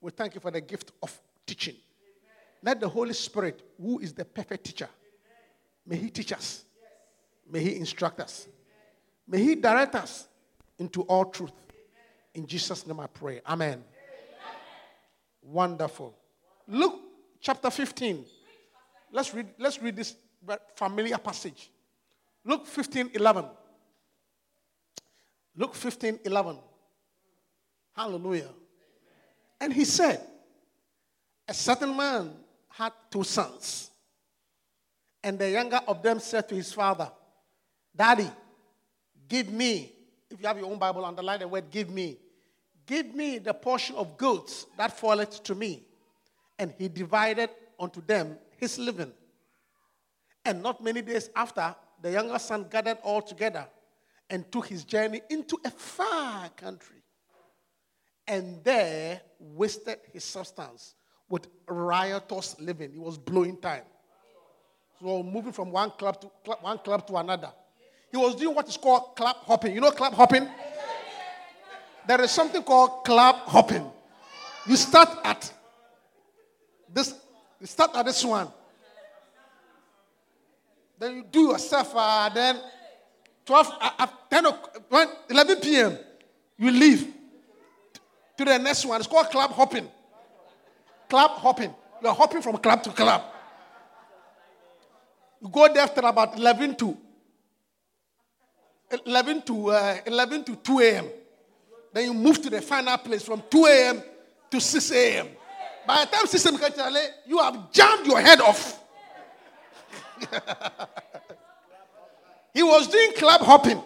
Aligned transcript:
We 0.00 0.10
thank 0.10 0.34
you 0.34 0.40
for 0.40 0.50
the 0.50 0.60
gift 0.60 0.92
of 1.02 1.16
teaching. 1.46 1.76
Let 2.62 2.80
the 2.80 2.88
Holy 2.88 3.12
Spirit, 3.12 3.62
who 3.80 4.00
is 4.00 4.12
the 4.12 4.24
perfect 4.24 4.64
teacher, 4.64 4.88
may 5.86 5.96
He 5.96 6.10
teach 6.10 6.32
us. 6.32 6.64
May 7.50 7.60
He 7.60 7.76
instruct 7.76 8.20
us. 8.20 8.48
May 9.26 9.38
He 9.42 9.54
direct 9.54 9.94
us 9.94 10.26
into 10.78 11.02
all 11.02 11.26
truth. 11.26 11.52
In 12.34 12.46
Jesus' 12.46 12.86
name 12.86 13.00
I 13.00 13.06
pray. 13.06 13.40
Amen. 13.46 13.84
Wonderful. 15.42 16.14
Luke 16.66 17.00
chapter 17.40 17.70
15. 17.70 18.24
Let's 19.12 19.34
read, 19.34 19.48
let's 19.58 19.80
read 19.80 19.96
this 19.96 20.14
familiar 20.74 21.18
passage. 21.18 21.70
Luke 22.44 22.66
15 22.66 23.10
11. 23.14 23.44
Luke 25.60 25.74
15 25.74 26.20
11. 26.24 26.56
Hallelujah. 27.94 28.48
And 29.60 29.74
he 29.74 29.84
said, 29.84 30.18
A 31.46 31.52
certain 31.52 31.94
man 31.94 32.32
had 32.70 32.94
two 33.10 33.22
sons. 33.24 33.90
And 35.22 35.38
the 35.38 35.50
younger 35.50 35.78
of 35.86 36.02
them 36.02 36.18
said 36.18 36.48
to 36.48 36.54
his 36.54 36.72
father, 36.72 37.12
Daddy, 37.94 38.30
give 39.28 39.52
me, 39.52 39.92
if 40.30 40.40
you 40.40 40.46
have 40.46 40.56
your 40.56 40.70
own 40.70 40.78
Bible, 40.78 41.04
underline 41.04 41.40
the 41.40 41.48
word 41.48 41.70
give 41.70 41.90
me. 41.90 42.16
Give 42.86 43.14
me 43.14 43.36
the 43.36 43.52
portion 43.52 43.96
of 43.96 44.16
goods 44.16 44.64
that 44.78 44.98
falleth 44.98 45.42
to 45.42 45.54
me. 45.54 45.84
And 46.58 46.72
he 46.78 46.88
divided 46.88 47.50
unto 47.78 48.00
them 48.00 48.38
his 48.56 48.78
living. 48.78 49.12
And 50.42 50.62
not 50.62 50.82
many 50.82 51.02
days 51.02 51.28
after, 51.36 51.74
the 52.00 52.12
younger 52.12 52.38
son 52.38 52.64
gathered 52.70 52.96
all 53.02 53.20
together 53.20 53.66
and 54.30 54.50
took 54.50 54.68
his 54.68 54.84
journey 54.84 55.20
into 55.28 55.58
a 55.64 55.70
far 55.70 56.48
country. 56.50 57.02
And 58.26 58.62
there 58.62 59.20
wasted 59.40 59.98
his 60.12 60.24
substance 60.24 60.94
with 61.28 61.48
riotous 61.68 62.58
living. 62.60 62.92
He 62.92 62.98
was 62.98 63.18
blowing 63.18 63.56
time. 63.56 63.82
So 65.00 65.22
moving 65.22 65.52
from 65.52 65.72
one 65.72 65.90
club 65.90 66.20
to 66.20 66.30
club, 66.44 66.58
one 66.60 66.78
club 66.78 67.06
to 67.08 67.16
another. 67.16 67.50
He 68.10 68.16
was 68.16 68.36
doing 68.36 68.54
what 68.54 68.68
is 68.68 68.76
called 68.76 69.16
club 69.16 69.36
hopping. 69.46 69.74
You 69.74 69.80
know 69.80 69.90
club 69.90 70.14
hopping? 70.14 70.46
There 72.06 72.20
is 72.20 72.30
something 72.30 72.62
called 72.62 73.04
club 73.04 73.36
hopping. 73.46 73.90
You 74.66 74.76
start 74.76 75.08
at 75.24 75.52
this, 76.92 77.14
you 77.60 77.66
start 77.66 77.96
at 77.96 78.04
this 78.04 78.24
one. 78.24 78.48
Then 80.98 81.16
you 81.16 81.24
do 81.30 81.40
yourself, 81.48 81.92
uh, 81.94 82.28
then 82.28 82.60
12, 83.46 83.72
uh, 83.80 83.90
uh, 83.98 84.06
10, 84.30 84.44
11 85.30 85.56
p.m., 85.60 85.98
you 86.58 86.70
leave 86.70 87.12
to 88.36 88.44
the 88.44 88.58
next 88.58 88.84
one. 88.84 89.00
It's 89.00 89.08
called 89.08 89.30
club 89.30 89.50
hopping. 89.52 89.88
Club 91.08 91.30
hopping. 91.32 91.74
You're 92.02 92.14
hopping 92.14 92.42
from 92.42 92.56
club 92.58 92.82
to 92.84 92.90
club. 92.90 93.22
You 95.40 95.48
go 95.48 95.72
there 95.72 95.82
after 95.82 96.02
about 96.02 96.36
11 96.38 96.76
to 96.76 96.96
11 99.06 99.42
to 99.42 99.70
uh, 99.70 99.96
11 100.04 100.44
to 100.44 100.56
2 100.56 100.78
a.m. 100.80 101.06
Then 101.92 102.04
you 102.04 102.14
move 102.14 102.42
to 102.42 102.50
the 102.50 102.60
final 102.60 102.96
place 102.98 103.22
from 103.22 103.42
2 103.50 103.66
a.m. 103.66 104.02
to 104.50 104.60
6 104.60 104.92
a.m. 104.92 105.28
By 105.86 106.04
the 106.04 106.10
time 106.10 106.26
6 106.26 106.46
a.m. 106.46 106.58
Comes, 106.58 106.76
you 107.26 107.38
have 107.38 107.72
jammed 107.72 108.06
your 108.06 108.20
head 108.20 108.40
off. 108.40 108.82
he 112.52 112.62
was 112.62 112.88
doing 112.88 113.12
club 113.14 113.40
hopping. 113.42 113.82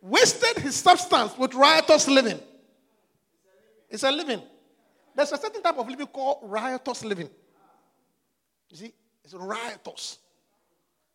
Wasted 0.00 0.62
his 0.62 0.74
substance 0.76 1.36
with 1.38 1.54
riotous 1.54 2.08
living. 2.08 2.38
It's 3.88 4.02
a 4.02 4.10
living. 4.10 4.42
There's 5.14 5.32
a 5.32 5.38
certain 5.38 5.62
type 5.62 5.78
of 5.78 5.88
living 5.88 6.06
called 6.06 6.38
riotous 6.42 7.04
living. 7.04 7.30
You 8.70 8.76
see, 8.76 8.92
it's 9.24 9.34
riotous. 9.34 10.18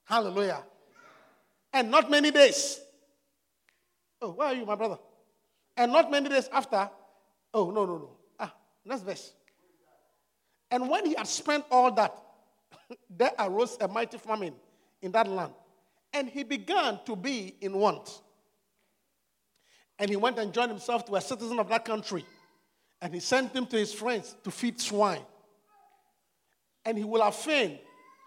Hallelujah. 0.06 0.64
And 1.72 1.92
not 1.92 2.10
many 2.10 2.32
days. 2.32 2.80
Oh, 4.22 4.32
where 4.32 4.48
are 4.48 4.54
you, 4.54 4.66
my 4.66 4.76
brother? 4.76 4.98
And 5.78 5.92
not 5.92 6.10
many 6.10 6.30
days 6.30 6.50
after, 6.52 6.90
oh, 7.54 7.70
no, 7.70 7.86
no, 7.86 7.98
no. 7.98 8.10
Ah, 8.40 8.54
next 8.84 9.04
verse. 9.04 9.34
And 10.72 10.90
when 10.90 11.06
he 11.06 11.14
had 11.14 11.28
spent 11.28 11.64
all 11.70 11.92
that, 11.92 12.16
there 13.10 13.32
arose 13.38 13.78
a 13.80 13.88
mighty 13.88 14.18
famine 14.18 14.56
in 15.02 15.12
that 15.14 15.28
land. 15.28 15.54
And 16.14 16.28
he 16.28 16.44
began 16.44 17.00
to 17.06 17.16
be 17.16 17.56
in 17.62 17.74
want. 17.74 18.22
And 19.98 20.10
he 20.10 20.16
went 20.16 20.40
and 20.40 20.54
joined 20.54 20.72
himself 20.72 21.06
to 21.06 21.16
a 21.16 21.22
citizen 21.22 21.60
of 21.60 21.70
that 21.70 21.86
country. 21.86 22.26
And 23.02 23.14
he 23.14 23.20
sent 23.20 23.54
him 23.54 23.66
to 23.68 23.78
his 23.78 23.94
friends 23.94 24.36
to 24.44 24.52
feed 24.52 24.80
swine. 24.80 25.22
And 26.86 26.98
he 26.98 27.04
will 27.04 27.22
have 27.22 27.36
fain 27.36 27.80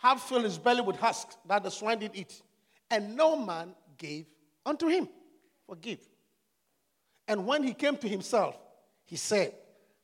have 0.02 0.20
filled 0.20 0.42
his 0.42 0.58
belly 0.58 0.80
with 0.80 0.96
husks 0.96 1.36
that 1.46 1.62
the 1.62 1.70
swine 1.70 2.00
did 2.00 2.10
eat. 2.14 2.42
And 2.90 3.16
no 3.16 3.36
man 3.36 3.72
gave 3.96 4.26
unto 4.66 4.88
him. 4.88 5.08
Forgive. 5.64 6.00
And 7.28 7.46
when 7.46 7.62
he 7.62 7.72
came 7.72 7.96
to 7.96 8.08
himself, 8.08 8.58
he 9.04 9.14
said, 9.14 9.54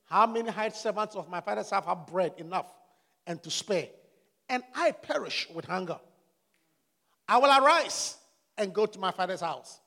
How 0.05 0.25
many 0.25 0.51
hired 0.51 0.77
servants 0.77 1.17
of 1.17 1.29
my 1.29 1.41
father's 1.41 1.71
have 1.71 1.85
have 1.85 2.07
bread 2.07 2.35
enough 2.39 2.73
and 3.27 3.43
to 3.43 3.51
spare? 3.51 3.89
And 4.49 4.63
I 4.73 4.93
perish 4.93 5.49
with 5.53 5.65
hunger. 5.65 5.99
I 7.29 7.37
will 7.37 7.51
arise 7.51 8.17
and 8.57 8.73
go 8.73 8.87
to 8.87 8.99
my 8.99 9.11
father's 9.11 9.43
house 9.43 9.79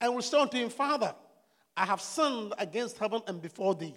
and 0.00 0.14
will 0.14 0.22
say 0.22 0.38
unto 0.38 0.56
him, 0.56 0.70
Father, 0.70 1.14
I 1.76 1.84
have 1.84 2.00
sinned 2.00 2.54
against 2.56 2.98
heaven 2.98 3.20
and 3.26 3.42
before 3.42 3.74
thee, 3.74 3.96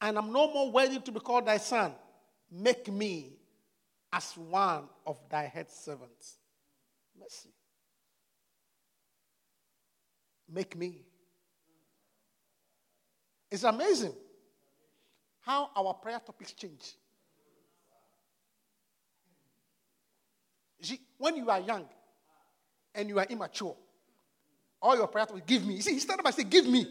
and 0.00 0.18
am 0.18 0.30
no 0.30 0.52
more 0.52 0.70
worthy 0.70 1.00
to 1.00 1.12
be 1.12 1.20
called 1.20 1.46
thy 1.46 1.56
son. 1.56 1.94
Make 2.50 2.92
me 2.92 3.32
as 4.12 4.36
one 4.36 4.84
of 5.06 5.18
thy 5.30 5.44
head 5.44 5.70
servants. 5.70 6.36
Mercy. 7.18 7.48
Make 10.52 10.76
me. 10.76 11.00
It's 13.50 13.64
amazing 13.64 14.14
how 15.40 15.70
our 15.74 15.94
prayer 15.94 16.20
topics 16.24 16.52
change. 16.52 16.92
See, 20.80 21.00
when 21.18 21.36
you 21.36 21.48
are 21.50 21.60
young 21.60 21.84
and 22.94 23.08
you 23.08 23.18
are 23.18 23.26
immature, 23.28 23.74
all 24.80 24.96
your 24.96 25.06
prayer 25.08 25.26
topics, 25.26 25.46
give 25.46 25.66
me. 25.66 25.74
You 25.74 25.82
see, 25.82 25.94
he 25.94 25.98
started 25.98 26.22
by 26.22 26.30
saying, 26.30 26.48
Give 26.48 26.66
me. 26.66 26.86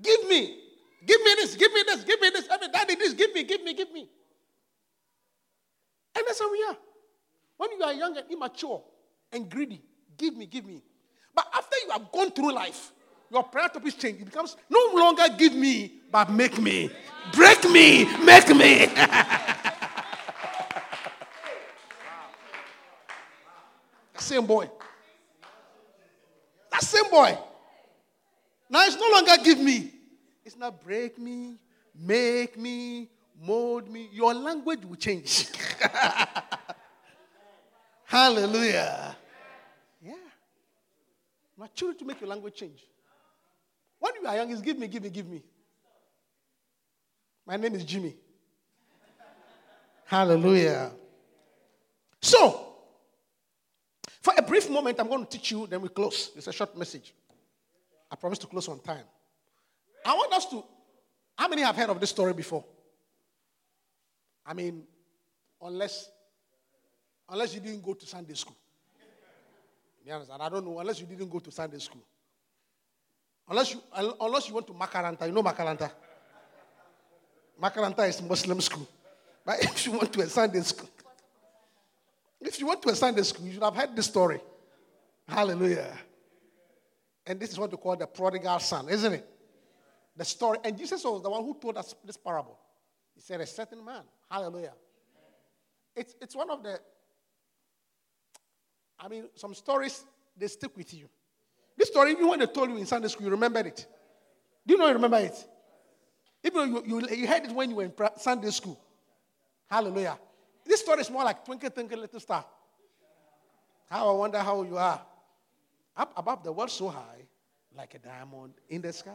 Give 0.00 0.28
me. 0.28 0.58
Give 1.04 1.20
me 1.20 1.34
this, 1.36 1.56
give 1.56 1.72
me 1.72 1.82
this, 1.86 2.04
give 2.04 2.20
me 2.20 2.30
this. 2.30 2.48
Every 2.50 2.68
daddy, 2.68 2.94
this, 2.94 3.12
give 3.14 3.34
me, 3.34 3.42
give 3.42 3.62
me, 3.64 3.74
give 3.74 3.92
me. 3.92 4.08
And 6.14 6.24
that's 6.26 6.38
how 6.38 6.50
we 6.50 6.64
are. 6.68 6.76
When 7.56 7.70
you 7.72 7.82
are 7.84 7.92
young 7.92 8.16
and 8.16 8.26
immature 8.30 8.82
and 9.32 9.48
greedy, 9.48 9.82
give 10.16 10.36
me, 10.36 10.46
give 10.46 10.64
me. 10.64 10.82
But 11.34 11.46
after 11.54 11.76
you 11.84 11.90
have 11.92 12.12
gone 12.12 12.30
through 12.30 12.52
life, 12.52 12.92
your 13.30 13.42
prayer 13.44 13.68
topic 13.68 13.96
change. 13.98 14.20
It 14.20 14.26
becomes 14.26 14.56
no 14.68 14.90
longer 14.94 15.24
give 15.38 15.54
me, 15.54 15.92
but 16.10 16.30
make 16.30 16.58
me. 16.60 16.90
Break 17.32 17.64
me, 17.70 18.04
make 18.24 18.54
me. 18.54 18.88
same 24.32 24.46
boy. 24.46 24.70
That 26.70 26.82
same 26.82 27.10
boy. 27.10 27.36
Now 28.70 28.86
it's 28.86 28.96
no 28.96 29.08
longer 29.12 29.32
give 29.44 29.60
me. 29.60 29.92
It's 30.44 30.56
not 30.56 30.82
break 30.82 31.18
me, 31.18 31.56
make 31.94 32.58
me, 32.58 33.10
mold 33.40 33.90
me. 33.90 34.08
Your 34.10 34.32
language 34.32 34.84
will 34.86 34.96
change. 34.96 35.48
Hallelujah. 38.04 39.16
Yeah. 40.02 40.14
Maturity 41.58 41.98
to 41.98 42.04
make 42.06 42.20
your 42.20 42.30
language 42.30 42.54
change. 42.54 42.80
When 43.98 44.12
you 44.20 44.26
are 44.26 44.36
young, 44.36 44.50
it's 44.50 44.62
give 44.62 44.78
me, 44.78 44.88
give 44.88 45.02
me, 45.02 45.10
give 45.10 45.28
me. 45.28 45.42
My 47.46 47.56
name 47.56 47.74
is 47.74 47.84
Jimmy. 47.84 48.16
Hallelujah. 50.06 50.90
So, 52.20 52.71
for 54.22 54.32
a 54.38 54.42
brief 54.42 54.70
moment, 54.70 55.00
I'm 55.00 55.08
going 55.08 55.24
to 55.26 55.30
teach 55.30 55.50
you, 55.50 55.66
then 55.66 55.80
we 55.82 55.88
close. 55.88 56.30
It's 56.36 56.46
a 56.46 56.52
short 56.52 56.78
message. 56.78 57.12
I 58.10 58.14
promise 58.14 58.38
to 58.38 58.46
close 58.46 58.68
on 58.68 58.78
time. 58.78 59.04
I 60.04 60.14
want 60.14 60.32
us 60.32 60.46
to. 60.46 60.62
How 61.36 61.48
many 61.48 61.62
have 61.62 61.74
heard 61.74 61.90
of 61.90 61.98
this 61.98 62.10
story 62.10 62.32
before? 62.32 62.64
I 64.46 64.54
mean, 64.54 64.84
unless 65.60 66.08
unless 67.28 67.54
you 67.54 67.60
didn't 67.60 67.82
go 67.82 67.94
to 67.94 68.06
Sunday 68.06 68.34
school. 68.34 68.56
You 70.04 70.12
understand? 70.12 70.42
I 70.42 70.48
don't 70.48 70.64
know. 70.64 70.78
Unless 70.78 71.00
you 71.00 71.06
didn't 71.06 71.28
go 71.28 71.38
to 71.38 71.50
Sunday 71.50 71.78
school. 71.78 72.02
Unless 73.48 73.74
you 73.74 73.82
unless 74.20 74.48
you 74.48 74.54
went 74.54 74.66
to 74.68 74.72
Makaranta. 74.72 75.26
You 75.26 75.32
know 75.32 75.42
Makaranta? 75.42 75.90
Makaranta 77.60 78.08
is 78.08 78.22
Muslim 78.22 78.60
school. 78.60 78.88
But 79.44 79.58
if 79.64 79.86
you 79.86 79.92
went 79.92 80.12
to 80.12 80.20
a 80.20 80.28
Sunday 80.28 80.60
school, 80.60 80.88
if 82.46 82.60
you 82.60 82.66
went 82.66 82.82
to 82.82 82.88
a 82.88 82.96
Sunday 82.96 83.22
school, 83.22 83.46
you 83.46 83.52
should 83.52 83.62
have 83.62 83.74
heard 83.74 83.94
this 83.94 84.06
story. 84.06 84.40
Hallelujah. 85.28 85.96
And 87.26 87.38
this 87.38 87.50
is 87.50 87.58
what 87.58 87.70
we 87.70 87.76
call 87.76 87.96
the 87.96 88.06
prodigal 88.06 88.58
son, 88.58 88.88
isn't 88.88 89.12
it? 89.12 89.26
The 90.16 90.24
story. 90.24 90.58
And 90.64 90.76
Jesus 90.76 91.04
was 91.04 91.22
the 91.22 91.30
one 91.30 91.42
who 91.42 91.56
told 91.60 91.76
us 91.76 91.94
this 92.04 92.16
parable. 92.16 92.58
He 93.14 93.20
said, 93.20 93.40
A 93.40 93.46
certain 93.46 93.84
man. 93.84 94.02
Hallelujah. 94.30 94.72
It's, 95.94 96.14
it's 96.20 96.34
one 96.34 96.50
of 96.50 96.62
the, 96.62 96.80
I 98.98 99.08
mean, 99.08 99.28
some 99.34 99.54
stories, 99.54 100.04
they 100.36 100.46
stick 100.46 100.76
with 100.76 100.92
you. 100.94 101.08
This 101.76 101.88
story, 101.88 102.12
even 102.12 102.28
when 102.28 102.38
they 102.38 102.46
told 102.46 102.70
you 102.70 102.76
in 102.76 102.86
Sunday 102.86 103.08
school, 103.08 103.26
you 103.26 103.30
remember 103.30 103.60
it. 103.60 103.86
Do 104.66 104.74
you 104.74 104.78
know 104.78 104.86
you 104.86 104.94
remember 104.94 105.18
it? 105.18 105.36
Even 106.44 106.72
you, 106.72 106.82
you, 106.86 107.16
you 107.16 107.26
heard 107.26 107.44
it 107.44 107.52
when 107.52 107.70
you 107.70 107.76
were 107.76 107.84
in 107.84 107.92
Sunday 108.16 108.50
school. 108.50 108.80
Hallelujah. 109.68 110.18
This 110.64 110.80
story 110.80 111.00
is 111.00 111.10
more 111.10 111.24
like 111.24 111.44
Twinkle, 111.44 111.70
Twinkle, 111.70 111.98
Little 111.98 112.20
Star. 112.20 112.44
How 113.90 114.08
I 114.08 114.12
wonder 114.12 114.38
how 114.38 114.62
you 114.62 114.78
are. 114.78 115.00
Up 115.96 116.12
above 116.16 116.42
the 116.42 116.52
world 116.52 116.70
so 116.70 116.88
high, 116.88 117.22
like 117.76 117.94
a 117.94 117.98
diamond 117.98 118.54
in 118.68 118.80
the 118.80 118.92
sky. 118.92 119.10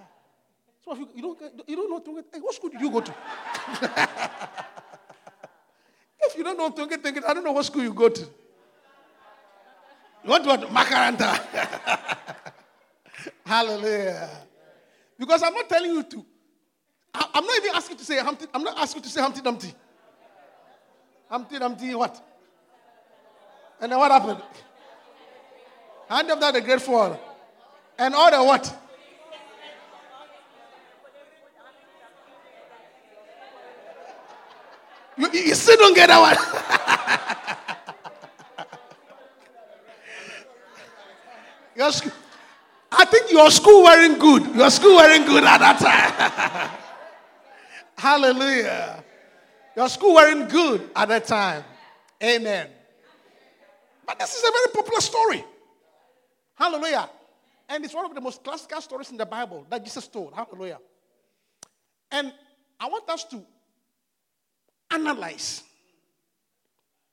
So 0.86 0.94
if 0.94 1.00
you, 1.00 1.10
you, 1.16 1.22
don't, 1.22 1.42
you 1.68 1.76
don't 1.76 1.90
know 1.90 2.00
Twinkle, 2.00 2.24
hey, 2.32 2.40
what 2.40 2.54
school 2.54 2.70
did 2.70 2.82
you 2.82 2.92
go 2.92 3.02
to? 3.02 3.12
if 6.22 6.38
you 6.38 6.44
don't 6.44 6.58
know 6.58 6.70
Twinkle, 6.70 7.00
Twinkle, 7.00 7.24
I 7.28 7.34
don't 7.34 7.44
know 7.44 7.54
what 7.54 7.66
school 7.66 7.84
you 7.84 7.94
go 7.94 8.10
to. 8.10 8.28
What, 10.24 10.46
what? 10.46 10.62
Makaranta. 10.62 11.38
Hallelujah. 13.46 14.30
Because 15.18 15.42
I'm 15.42 15.54
not 15.54 15.70
telling 15.70 15.92
you 15.92 16.04
to. 16.04 16.26
I, 17.14 17.28
am 17.36 17.46
not 17.46 17.58
even 17.58 17.72
asking 17.74 17.96
you 17.96 18.00
to 18.00 18.06
say 18.06 18.20
Humpty. 18.20 18.46
I'm 18.54 18.64
not 18.64 18.78
asking 18.78 19.00
you 19.00 19.04
to 19.04 19.10
say 19.10 19.22
Humpty 19.22 19.42
Dumpty. 19.42 19.74
Humpty 21.30 21.60
Dumpty 21.60 21.94
what? 21.94 22.22
And 23.82 23.92
then 23.92 24.00
what 24.00 24.12
happened? 24.12 24.42
Hand 26.10 26.32
of 26.32 26.40
that 26.40 26.54
the 26.54 26.62
great 26.62 26.82
fall. 26.82 27.20
And 27.98 28.16
all 28.16 28.32
the 28.32 28.44
what? 28.44 28.76
You, 35.18 35.30
you 35.32 35.56
still 35.56 35.78
don't 35.78 35.96
get 35.96 36.08
that 36.08 36.20
one. 36.20 36.38
your 41.76 41.92
school, 41.92 42.12
I 42.92 43.06
think 43.06 43.32
your 43.32 43.50
school 43.50 43.84
weren't 43.84 44.20
good. 44.20 44.56
Your 44.56 44.70
school 44.70 44.96
weren't 44.96 45.26
good 45.26 45.44
at 45.44 45.58
that 45.58 45.80
time. 45.80 46.70
Hallelujah. 47.98 49.04
Your 49.78 49.90
school 49.90 50.16
weren't 50.16 50.50
good 50.50 50.90
at 50.96 51.08
that 51.08 51.26
time. 51.26 51.64
Amen. 52.24 52.68
But 54.08 54.18
this 54.18 54.34
is 54.34 54.42
a 54.42 54.52
very 54.52 54.74
popular 54.74 55.02
story. 55.02 55.46
Hallelujah. 56.56 57.08
And 57.70 57.86
it's 57.86 57.94
one 57.94 58.06
of 58.06 58.16
the 58.16 58.22
most 58.22 58.44
classical 58.44 58.82
stories 58.82 59.12
in 59.12 59.18
the 59.18 59.26
Bible 59.28 59.68
that 59.70 59.84
Jesus 59.84 60.08
told. 60.08 60.34
Hallelujah. 60.34 60.80
And 62.12 62.34
I 62.80 62.88
want 62.88 63.08
us 63.08 63.24
to 63.26 63.44
analyze. 64.90 65.62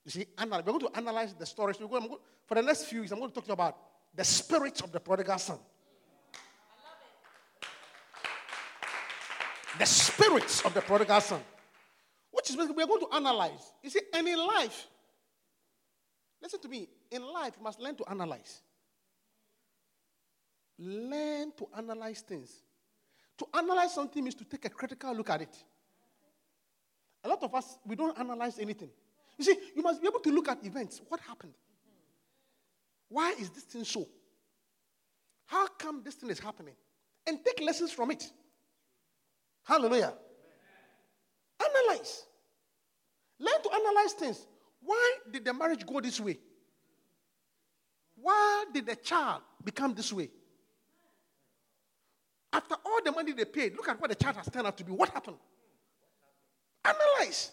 You 0.06 0.10
see, 0.10 0.26
analyze. 0.38 0.64
We're 0.64 0.78
going 0.78 0.92
to 0.92 0.96
analyze 0.96 1.34
the 1.34 1.44
stories. 1.44 1.78
We're 1.78 1.88
going, 1.88 2.16
for 2.46 2.54
the 2.54 2.62
next 2.62 2.84
few 2.84 3.00
weeks, 3.00 3.12
I'm 3.12 3.18
going 3.18 3.30
to 3.30 3.34
talk 3.34 3.44
to 3.44 3.48
you 3.48 3.54
about 3.54 3.76
the 4.14 4.24
spirit 4.24 4.80
of 4.80 4.90
the 4.90 5.00
prodigal 5.00 5.38
son. 5.38 5.58
The 9.78 9.84
spirits 9.84 10.64
of 10.64 10.72
the 10.72 10.80
prodigal 10.80 11.20
son. 11.20 11.42
Which 12.44 12.50
is 12.50 12.56
basically 12.56 12.84
we're 12.84 12.86
going 12.86 13.00
to 13.00 13.16
analyze. 13.16 13.72
You 13.82 13.88
see, 13.88 14.00
and 14.12 14.28
in 14.28 14.36
life, 14.36 14.86
listen 16.42 16.60
to 16.60 16.68
me, 16.68 16.86
in 17.10 17.22
life, 17.22 17.54
you 17.56 17.64
must 17.64 17.80
learn 17.80 17.96
to 17.96 18.04
analyze. 18.04 18.60
Learn 20.78 21.52
to 21.56 21.66
analyze 21.74 22.20
things. 22.20 22.52
To 23.38 23.46
analyze 23.54 23.94
something 23.94 24.22
means 24.22 24.34
to 24.34 24.44
take 24.44 24.66
a 24.66 24.68
critical 24.68 25.14
look 25.14 25.30
at 25.30 25.40
it. 25.40 25.56
A 27.24 27.28
lot 27.30 27.42
of 27.42 27.54
us, 27.54 27.78
we 27.86 27.96
don't 27.96 28.18
analyze 28.18 28.58
anything. 28.58 28.90
You 29.38 29.44
see, 29.46 29.56
you 29.74 29.82
must 29.82 30.02
be 30.02 30.08
able 30.08 30.20
to 30.20 30.30
look 30.30 30.48
at 30.50 30.62
events. 30.66 31.00
What 31.08 31.20
happened? 31.20 31.54
Why 33.08 33.30
is 33.40 33.48
this 33.48 33.64
thing 33.64 33.84
so? 33.84 34.06
How 35.46 35.66
come 35.66 36.02
this 36.04 36.16
thing 36.16 36.28
is 36.28 36.40
happening? 36.40 36.74
And 37.26 37.42
take 37.42 37.64
lessons 37.64 37.90
from 37.90 38.10
it. 38.10 38.30
Hallelujah. 39.64 40.12
Analyze. 41.58 42.26
Learn 43.38 43.62
to 43.62 43.70
analyze 43.72 44.12
things. 44.12 44.46
Why 44.82 45.16
did 45.30 45.44
the 45.44 45.52
marriage 45.52 45.84
go 45.86 46.00
this 46.00 46.20
way? 46.20 46.38
Why 48.16 48.64
did 48.72 48.86
the 48.86 48.96
child 48.96 49.42
become 49.62 49.94
this 49.94 50.12
way? 50.12 50.30
After 52.52 52.76
all 52.84 53.00
the 53.04 53.10
money 53.10 53.32
they 53.32 53.44
paid, 53.44 53.74
look 53.74 53.88
at 53.88 54.00
what 54.00 54.10
the 54.10 54.14
child 54.14 54.36
has 54.36 54.48
turned 54.48 54.66
out 54.66 54.76
to 54.78 54.84
be. 54.84 54.92
What 54.92 55.08
happened? 55.08 55.36
Analyze. 56.84 57.50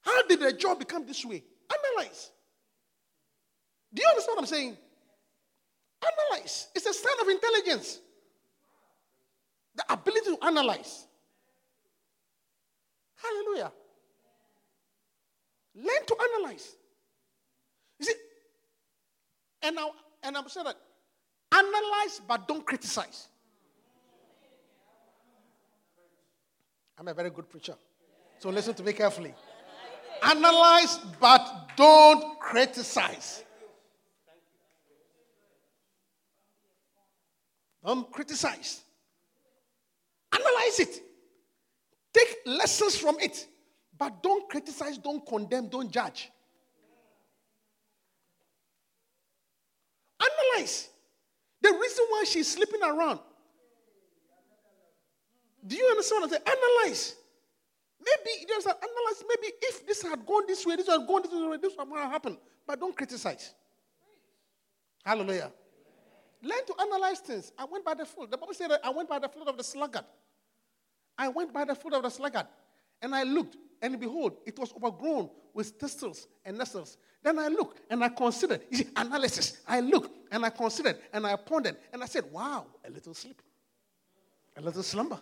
How 0.00 0.22
did 0.26 0.40
the 0.40 0.52
job 0.52 0.78
become 0.78 1.06
this 1.06 1.24
way? 1.24 1.44
Analyze. 1.70 2.30
Do 3.94 4.02
you 4.02 4.08
understand 4.08 4.36
what 4.36 4.42
I'm 4.42 4.46
saying? 4.46 4.76
Analyze. 6.02 6.68
It's 6.74 6.86
a 6.86 6.92
sign 6.92 7.20
of 7.20 7.28
intelligence. 7.28 8.00
The 9.76 9.92
ability 9.92 10.36
to 10.36 10.44
analyze. 10.44 11.06
Hallelujah. 13.16 13.72
Learn 15.78 16.06
to 16.06 16.16
analyze. 16.34 16.74
You 18.00 18.06
see, 18.06 18.14
and 19.62 19.76
now, 19.76 19.92
and 20.22 20.36
I'm 20.36 20.48
saying 20.48 20.66
that 20.66 20.76
analyze 21.52 22.20
but 22.26 22.48
don't 22.48 22.66
criticize. 22.66 23.28
I'm 26.98 27.06
a 27.06 27.14
very 27.14 27.30
good 27.30 27.48
preacher. 27.48 27.74
So 28.40 28.50
listen 28.50 28.74
to 28.74 28.82
me 28.82 28.92
carefully. 28.92 29.34
Analyze, 30.22 30.98
but 31.20 31.68
don't 31.76 32.40
criticize. 32.40 33.44
Don't 37.84 38.10
criticize. 38.10 38.82
Analyze 40.32 40.80
it. 40.80 41.00
Take 42.12 42.36
lessons 42.46 42.96
from 42.96 43.18
it. 43.20 43.46
But 43.98 44.22
don't 44.22 44.48
criticize, 44.48 44.96
don't 44.98 45.26
condemn, 45.26 45.68
don't 45.68 45.90
judge. 45.90 46.30
Analyze. 50.20 50.88
The 51.60 51.70
reason 51.70 52.04
why 52.08 52.24
she's 52.26 52.52
sleeping 52.52 52.82
around. 52.82 53.20
Do 55.66 55.76
you 55.76 55.86
understand 55.86 56.22
what 56.22 56.26
I'm 56.26 56.30
saying? 56.30 56.58
Analyze. 56.58 57.16
Maybe 58.00 58.46
there's 58.46 58.66
an 58.66 58.74
analysis. 58.76 59.24
Maybe 59.28 59.52
if 59.62 59.86
this 59.86 60.02
had 60.02 60.24
gone 60.24 60.44
this 60.46 60.64
way, 60.64 60.76
this 60.76 60.86
had 60.86 61.06
gone 61.06 61.22
this 61.22 61.32
way, 61.32 61.56
this 61.60 61.72
would 61.76 61.98
have 61.98 62.10
happened. 62.10 62.38
But 62.66 62.78
don't 62.78 62.96
criticize. 62.96 63.54
Hallelujah. 65.04 65.52
Learn 66.42 66.64
to 66.66 66.74
analyze 66.80 67.18
things. 67.18 67.52
I 67.58 67.64
went 67.64 67.84
by 67.84 67.94
the 67.94 68.06
foot. 68.06 68.30
The 68.30 68.36
Bible 68.36 68.54
said 68.54 68.70
I 68.84 68.90
went 68.90 69.08
by 69.08 69.18
the 69.18 69.28
foot 69.28 69.48
of 69.48 69.56
the 69.56 69.64
sluggard. 69.64 70.04
I 71.18 71.28
went 71.28 71.52
by 71.52 71.64
the 71.64 71.74
foot 71.74 71.92
of 71.94 72.02
the 72.02 72.10
sluggard. 72.10 72.46
And 73.02 73.14
I 73.14 73.24
looked, 73.24 73.56
and 73.80 73.98
behold, 73.98 74.36
it 74.46 74.58
was 74.58 74.72
overgrown 74.72 75.30
with 75.54 75.68
thistles 75.70 76.28
and 76.44 76.58
nettles. 76.58 76.96
Then 77.22 77.38
I 77.38 77.48
looked 77.48 77.80
and 77.90 78.02
I 78.02 78.08
considered. 78.08 78.62
You 78.70 78.78
see, 78.78 78.88
analysis. 78.96 79.60
I 79.66 79.80
looked 79.80 80.32
and 80.32 80.44
I 80.44 80.50
considered 80.50 80.98
and 81.12 81.26
I 81.26 81.36
pondered. 81.36 81.76
And 81.92 82.02
I 82.02 82.06
said, 82.06 82.24
wow, 82.30 82.66
a 82.86 82.90
little 82.90 83.14
sleep, 83.14 83.40
a 84.56 84.60
little 84.60 84.82
slumber, 84.82 85.18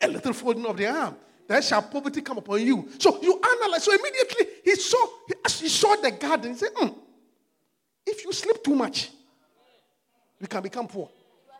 a 0.00 0.08
little 0.08 0.32
folding 0.32 0.66
of 0.66 0.76
the 0.76 0.86
arm, 0.86 1.16
then 1.46 1.62
shall 1.62 1.82
poverty 1.82 2.22
come 2.22 2.38
upon 2.38 2.60
you. 2.62 2.88
So 2.98 3.22
you 3.22 3.40
analyze. 3.40 3.84
So 3.84 3.92
immediately 3.92 4.46
he 4.64 4.74
saw, 4.76 5.06
he 5.58 5.68
saw 5.68 5.96
the 5.96 6.10
garden. 6.10 6.52
He 6.52 6.58
said, 6.58 6.74
mm, 6.74 6.94
if 8.06 8.24
you 8.24 8.32
sleep 8.32 8.62
too 8.64 8.74
much, 8.74 9.10
you 10.40 10.46
can 10.46 10.62
become 10.62 10.86
poor. 10.86 11.10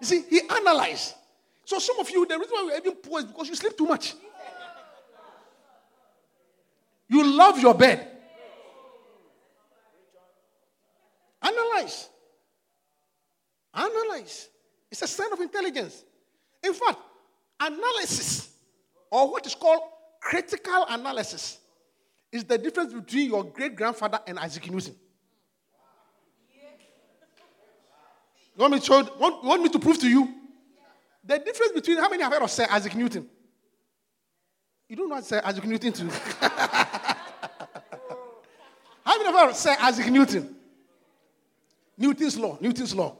You 0.00 0.06
see, 0.06 0.24
he 0.28 0.40
analyzed. 0.48 1.14
So 1.64 1.78
some 1.78 1.98
of 1.98 2.08
you, 2.10 2.26
the 2.26 2.38
reason 2.38 2.52
why 2.52 2.62
you're 2.68 2.78
even 2.78 2.94
poor 2.94 3.20
is 3.20 3.24
because 3.26 3.48
you 3.48 3.54
sleep 3.54 3.76
too 3.76 3.86
much. 3.86 4.14
You 7.08 7.24
love 7.36 7.58
your 7.60 7.74
bed. 7.74 8.08
Analyze. 11.42 12.08
Analyze. 13.74 14.48
It's 14.90 15.02
a 15.02 15.06
sign 15.06 15.32
of 15.32 15.40
intelligence. 15.40 16.04
In 16.64 16.74
fact, 16.74 16.98
analysis, 17.60 18.50
or 19.10 19.30
what 19.30 19.46
is 19.46 19.54
called 19.54 19.82
critical 20.20 20.86
analysis, 20.88 21.58
is 22.32 22.44
the 22.44 22.58
difference 22.58 22.92
between 22.92 23.28
your 23.28 23.44
great 23.44 23.76
grandfather 23.76 24.20
and 24.26 24.38
Isaac 24.38 24.70
Newton. 24.70 24.96
You 28.56 28.62
want 28.62 28.72
me 28.72 28.80
to, 28.80 29.12
want, 29.18 29.44
want 29.44 29.62
me 29.62 29.68
to 29.68 29.78
prove 29.78 29.98
to 29.98 30.08
you? 30.08 30.32
The 31.22 31.38
difference 31.38 31.72
between 31.72 31.98
how 31.98 32.08
many 32.08 32.22
have 32.22 32.32
heard 32.32 32.42
of 32.42 32.50
Sir 32.50 32.66
Isaac 32.70 32.94
Newton? 32.94 33.28
You 34.88 34.96
don't 34.96 35.08
know 35.10 35.20
Sir 35.20 35.42
Isaac 35.44 35.64
Newton 35.64 35.92
too. 35.92 36.08
many 39.32 39.50
of 39.50 39.56
Sir 39.56 39.76
Isaac 39.80 40.10
Newton? 40.10 40.54
Newton's 41.98 42.38
law. 42.38 42.58
Newton's 42.60 42.94
law. 42.94 43.16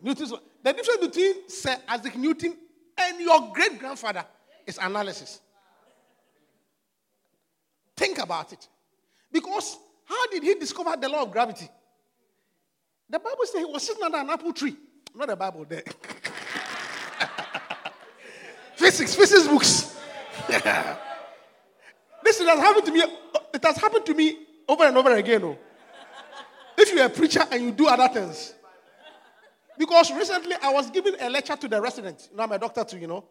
Newton's 0.00 0.32
law. 0.32 0.40
The 0.62 0.72
difference 0.72 1.06
between 1.06 1.48
Sir 1.48 1.76
Isaac 1.88 2.16
Newton 2.16 2.56
and 2.98 3.20
your 3.20 3.52
great 3.52 3.78
grandfather 3.78 4.24
is 4.66 4.78
analysis. 4.78 5.40
Think 7.96 8.18
about 8.18 8.52
it. 8.52 8.68
Because 9.30 9.76
how 10.04 10.26
did 10.28 10.42
he 10.42 10.54
discover 10.54 10.96
the 10.96 11.08
law 11.08 11.22
of 11.22 11.30
gravity? 11.30 11.68
The 13.08 13.18
Bible 13.18 13.44
says 13.44 13.60
he 13.60 13.64
was 13.64 13.82
sitting 13.82 14.02
under 14.02 14.18
an 14.18 14.30
apple 14.30 14.52
tree. 14.52 14.76
Not 15.14 15.28
the 15.28 15.36
Bible 15.36 15.64
there. 15.68 15.82
physics, 18.76 19.14
physics 19.14 19.46
books. 19.46 19.96
It 22.44 22.48
has 22.48 22.58
happened 22.58 22.86
to 22.86 22.92
me. 22.92 23.02
It 23.54 23.64
has 23.64 23.76
happened 23.76 24.06
to 24.06 24.14
me 24.14 24.43
over 24.68 24.84
and 24.84 24.96
over 24.96 25.14
again. 25.14 25.42
Oh. 25.44 25.58
If 26.76 26.92
you're 26.94 27.06
a 27.06 27.10
preacher 27.10 27.42
and 27.50 27.62
you 27.62 27.70
do 27.70 27.86
other 27.86 28.08
things. 28.12 28.54
Because 29.78 30.12
recently 30.12 30.56
I 30.62 30.72
was 30.72 30.90
giving 30.90 31.14
a 31.20 31.28
lecture 31.28 31.56
to 31.56 31.68
the 31.68 31.80
residents. 31.80 32.28
You 32.30 32.36
know, 32.36 32.44
I'm 32.44 32.52
a 32.52 32.58
doctor 32.58 32.84
too, 32.84 32.98
you 32.98 33.06
know. 33.06 33.24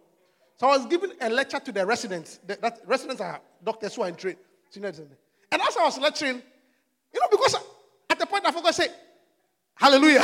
So 0.58 0.68
I 0.68 0.78
was 0.78 0.86
giving 0.86 1.12
a 1.20 1.30
lecture 1.30 1.60
to 1.60 1.72
the 1.72 1.86
residents. 1.86 2.40
The, 2.46 2.58
that 2.62 2.82
residents 2.86 3.22
are 3.22 3.42
doctors 3.64 3.96
who 3.96 4.04
are 4.04 4.10
in 4.10 4.16
trade. 4.16 4.38
And 4.76 4.86
as 4.86 5.78
I 5.78 5.84
was 5.84 6.00
lecturing, 6.00 6.42
you 7.14 7.20
know, 7.20 7.28
because 7.30 7.56
at 8.10 8.20
the 8.20 8.26
point 8.26 8.46
I 8.46 8.52
forgot 8.52 8.68
to 8.68 8.74
say, 8.74 8.88
Hallelujah. 9.76 10.22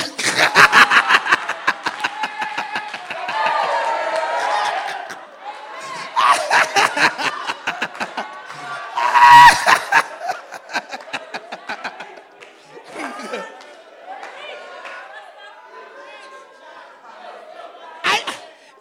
I, 18.03 18.23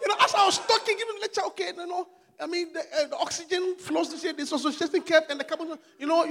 you 0.01 0.07
know, 0.07 0.15
as 0.21 0.33
I 0.33 0.45
was 0.45 0.59
talking, 0.59 0.97
giving 0.97 1.19
lecture, 1.19 1.41
okay, 1.47 1.71
you 1.75 1.87
know, 1.87 2.07
I 2.39 2.47
mean, 2.47 2.71
the, 2.71 2.79
uh, 2.79 3.07
the 3.07 3.17
oxygen 3.17 3.75
flows 3.77 4.11
this 4.11 4.23
way, 4.23 4.31
this 4.31 4.51
also 4.53 4.71
just 4.71 4.93
kept, 5.05 5.29
and 5.29 5.39
the 5.39 5.43
carbon, 5.43 5.77
you 5.97 6.07
know, 6.07 6.23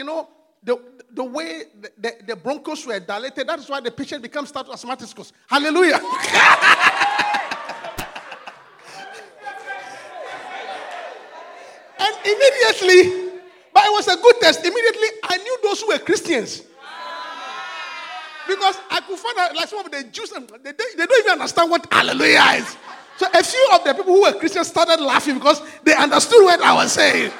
you 0.00 0.06
know, 0.06 0.26
the, 0.62 0.80
the 1.12 1.22
way 1.22 1.64
the, 1.78 1.90
the, 1.98 2.12
the 2.28 2.34
bronchos 2.34 2.86
were 2.86 2.98
dilated. 2.98 3.46
That 3.46 3.58
is 3.58 3.68
why 3.68 3.80
the 3.80 3.90
patient 3.90 4.22
becomes 4.22 4.48
status 4.48 4.72
asthmaticus. 4.72 5.30
Hallelujah. 5.46 5.96
and 11.98 12.14
immediately, 12.24 13.30
but 13.74 13.84
it 13.84 13.92
was 13.92 14.08
a 14.08 14.16
good 14.16 14.40
test. 14.40 14.60
Immediately, 14.64 15.08
I 15.24 15.36
knew 15.36 15.58
those 15.64 15.82
who 15.82 15.88
were 15.88 15.98
Christians. 15.98 16.62
Because 18.48 18.78
I 18.90 19.00
could 19.00 19.18
find 19.18 19.38
out, 19.38 19.54
like 19.54 19.68
some 19.68 19.84
of 19.84 19.90
the 19.90 20.02
Jews, 20.04 20.30
they, 20.30 20.72
they 20.72 21.06
don't 21.06 21.20
even 21.20 21.32
understand 21.32 21.70
what 21.70 21.86
hallelujah 21.92 22.56
is. 22.56 22.74
So 23.18 23.26
a 23.34 23.42
few 23.44 23.68
of 23.74 23.84
the 23.84 23.92
people 23.92 24.14
who 24.14 24.22
were 24.22 24.32
Christians 24.32 24.68
started 24.68 24.98
laughing 25.04 25.34
because 25.34 25.60
they 25.84 25.94
understood 25.94 26.42
what 26.42 26.58
I 26.62 26.72
was 26.72 26.92
saying. 26.92 27.30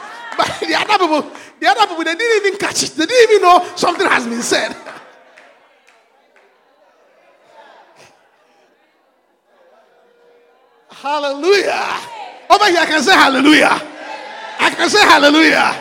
But 0.40 0.60
the 0.66 0.74
other 0.74 0.98
people, 0.98 1.22
the 1.60 1.66
other 1.66 1.86
people, 1.86 2.04
they 2.04 2.14
didn't 2.14 2.46
even 2.46 2.58
catch 2.58 2.82
it. 2.82 2.92
They 2.92 3.04
didn't 3.04 3.30
even 3.30 3.42
know 3.42 3.62
something 3.76 4.06
has 4.06 4.26
been 4.26 4.40
said. 4.40 4.74
hallelujah. 10.88 12.00
Over 12.48 12.70
here, 12.70 12.80
I 12.80 12.86
can 12.86 13.02
say 13.02 13.12
hallelujah. 13.12 13.82
I 14.60 14.70
can 14.74 14.88
say 14.88 15.02
hallelujah. 15.02 15.78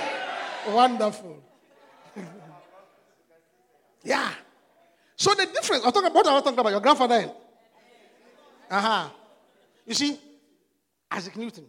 Wonderful. 0.68 1.42
yeah. 4.04 4.30
So 5.16 5.34
the 5.36 5.46
difference, 5.46 5.86
I'm 5.86 5.94
talking 5.94 6.08
about 6.08 6.16
what 6.16 6.28
I 6.28 6.34
was 6.34 6.44
talking 6.44 6.60
about, 6.60 6.72
your 6.72 6.82
grandfather. 6.82 7.32
Uh 8.70 8.82
huh. 8.82 9.08
You 9.86 9.94
see, 9.94 10.20
Isaac 11.10 11.38
Newton, 11.38 11.63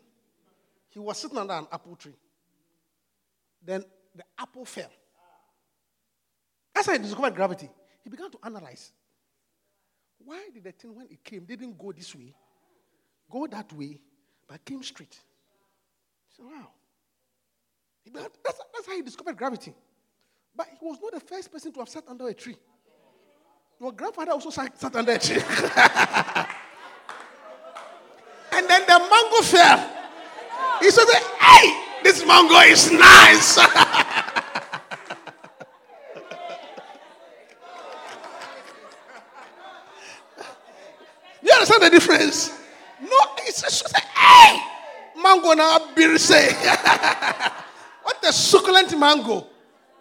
he 0.89 0.99
was 0.99 1.19
sitting 1.19 1.39
under 1.39 1.55
an 1.55 1.69
apple 1.73 1.95
tree. 1.95 2.17
Then 3.63 3.85
the 4.15 4.25
apple 4.39 4.65
fell. 4.65 4.91
That's 6.75 6.87
how 6.87 6.93
he 6.93 6.99
discovered 6.99 7.35
gravity. 7.35 7.69
He 8.03 8.11
began 8.11 8.31
to 8.31 8.39
analyze. 8.43 8.93
Why 10.25 10.49
did 10.53 10.65
the 10.65 10.73
thing, 10.73 10.95
when 10.95 11.07
it 11.11 11.23
came, 11.25 11.45
didn't 11.45 11.79
go 11.79 11.93
this 11.93 12.15
way, 12.15 12.35
go 13.31 13.47
that 13.47 13.73
way, 13.73 13.99
but 14.47 14.65
came 14.65 14.83
straight? 14.83 15.19
He 16.29 16.37
said, 16.37 16.47
wow. 16.47 16.69
He 18.05 18.11
began, 18.11 18.29
that's, 18.45 18.61
that's 18.73 18.87
how 18.87 18.95
he 18.95 19.03
discovered 19.03 19.37
gravity. 19.37 19.75
But 20.55 20.69
he 20.79 20.87
was 20.87 20.99
not 21.03 21.13
the 21.13 21.21
first 21.21 21.51
person 21.53 21.73
to 21.73 21.79
have 21.81 21.89
sat 21.89 22.05
under 22.09 22.29
a 22.29 22.35
tree. 22.35 22.57
Your 23.81 23.93
grandfather 23.93 24.33
also 24.33 24.51
sat, 24.51 24.79
sat 24.79 24.95
under 24.95 25.13
a 25.13 25.19
tree. 25.19 25.37
and 28.53 28.69
then 28.69 28.83
the 28.87 28.99
mango 28.99 29.43
fell. 29.43 29.91
He 30.81 30.91
said, 30.91 31.07
hey, 31.41 31.80
this 32.03 32.25
mango 32.27 32.57
is 32.61 32.91
nice. 32.93 33.57
you 41.43 41.53
understand 41.53 41.83
the 41.83 41.91
difference? 41.91 42.51
No, 43.01 43.19
it's 43.39 43.63
just 43.63 43.97
hey, 43.97 44.61
mango 45.23 45.53
now 45.55 45.79
say. 46.17 46.53
what 48.03 48.25
a 48.25 48.33
succulent 48.33 48.99
mango. 48.99 49.47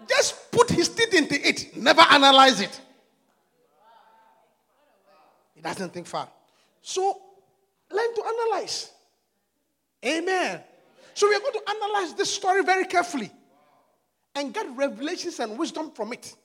Just 0.08 0.51
put 0.51 0.70
his 0.70 0.89
teeth 0.89 1.13
into 1.13 1.36
it. 1.48 1.75
Never 1.77 2.01
analyze 2.01 2.62
it. 2.62 2.82
He 5.53 5.62
doesn't 5.62 5.94
think 5.94 6.08
far. 6.08 6.27
So 6.82 7.22
learn 7.91 8.15
to 8.15 8.24
analyze. 8.25 8.91
Amen. 10.06 10.63
So 11.13 11.27
we 11.27 11.35
are 11.35 11.39
going 11.39 11.53
to 11.53 11.63
analyze 11.69 12.13
this 12.13 12.33
story 12.33 12.63
very 12.63 12.85
carefully 12.85 13.31
and 14.35 14.53
get 14.53 14.65
revelations 14.75 15.39
and 15.39 15.57
wisdom 15.57 15.91
from 15.91 16.13
it. 16.13 16.35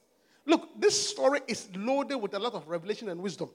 Look, 0.47 0.69
this 0.79 1.11
story 1.11 1.41
is 1.47 1.69
loaded 1.75 2.17
with 2.17 2.35
a 2.35 2.39
lot 2.39 2.55
of 2.55 2.69
revelation 2.69 3.09
and 3.09 3.21
wisdom. 3.21 3.51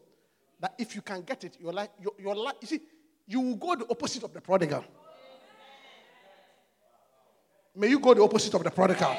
That 0.59 0.73
if 0.77 0.95
you 0.95 1.01
can 1.01 1.21
get 1.21 1.43
it, 1.43 1.57
your 1.59 1.73
life, 1.73 1.89
your, 2.01 2.13
your 2.17 2.35
life, 2.35 2.55
you 2.61 2.67
see, 2.67 2.81
you 3.27 3.39
will 3.39 3.55
go 3.55 3.75
the 3.75 3.85
opposite 3.89 4.23
of 4.23 4.33
the 4.33 4.41
prodigal. 4.41 4.83
May 7.75 7.87
you 7.87 7.99
go 7.99 8.13
the 8.13 8.23
opposite 8.23 8.53
of 8.55 8.63
the 8.63 8.71
prodigal. 8.71 9.15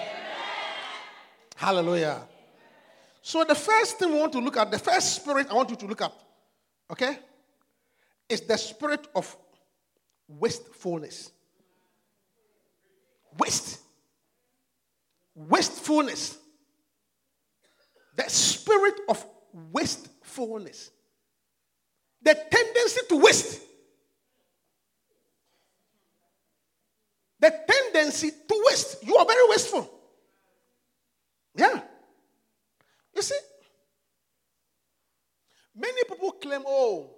Hallelujah. 1.56 2.26
So 3.23 3.44
the 3.44 3.54
first 3.54 3.99
thing 3.99 4.12
we 4.12 4.18
want 4.18 4.32
to 4.32 4.40
look 4.40 4.56
at, 4.56 4.70
the 4.70 4.78
first 4.78 5.16
spirit 5.16 5.47
I 5.50 5.54
want 5.54 5.70
you 5.70 5.76
to 5.76 5.87
look 5.87 6.00
at, 6.00 6.12
okay, 6.90 7.18
is 8.28 8.40
the 8.40 8.56
spirit 8.56 9.06
of 9.14 9.37
wastefulness. 10.26 11.30
Waste. 13.39 13.81
Wastefulness. 15.35 16.39
The 18.17 18.29
spirit 18.29 18.95
of 19.09 19.25
wastefulness. 19.53 20.91
The 22.23 22.35
tendency 22.51 23.01
to 23.09 23.17
waste. 23.17 23.63
The 27.39 27.55
tendency 27.67 28.31
to 28.31 28.65
waste. 28.67 29.03
You 29.07 29.17
are 29.17 29.25
very 29.25 29.49
wasteful. 29.49 29.91
Yeah. 31.55 31.81
You 33.15 33.23
see, 33.23 33.39
many 35.75 36.05
people 36.05 36.33
claim, 36.33 36.63
oh, 36.67 37.11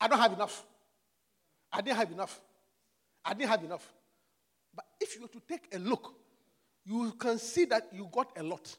I 0.00 0.08
don't 0.08 0.18
have 0.18 0.32
enough. 0.32 0.64
I 1.72 1.82
didn't 1.82 1.98
have 1.98 2.10
enough. 2.10 2.40
I 3.24 3.34
didn't 3.34 3.50
have 3.50 3.64
enough 3.64 3.92
if 5.00 5.14
you 5.14 5.22
were 5.22 5.28
to 5.28 5.40
take 5.48 5.68
a 5.74 5.78
look, 5.78 6.14
you 6.84 7.12
can 7.12 7.38
see 7.38 7.64
that 7.66 7.88
you 7.92 8.08
got 8.10 8.30
a 8.36 8.42
lot. 8.42 8.76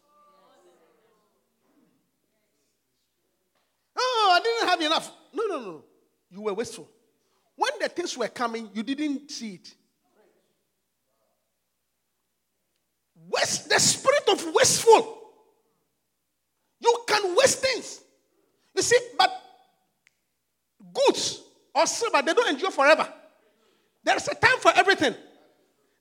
Oh, 3.96 4.40
I 4.40 4.44
didn't 4.44 4.70
have 4.70 4.82
enough. 4.82 5.12
No, 5.34 5.44
no, 5.46 5.60
no. 5.60 5.84
You 6.32 6.42
were 6.42 6.54
wasteful. 6.54 6.90
When 7.56 7.72
the 7.82 7.90
things 7.90 8.18
were 8.18 8.28
coming, 8.28 8.70
you 8.74 8.84
didn't 8.84 9.30
see 9.30 9.56
it. 9.56 9.76
Waste, 13.30 13.70
the 13.70 13.80
spirit 13.80 14.24
of 14.30 14.54
wasteful. 14.54 15.18
You 16.80 17.04
can 17.08 17.36
waste 17.36 17.60
things. 17.60 18.02
You 18.74 18.82
see, 18.82 18.98
but 19.18 19.30
goods 20.94 21.42
or 21.76 21.86
silver, 21.86 22.22
they 22.22 22.34
don't 22.34 22.50
endure 22.50 22.72
forever. 22.72 23.08
There 24.04 24.16
is 24.16 24.28
a 24.30 24.36
time 24.36 24.58
for 24.60 24.72
everything. 24.76 25.14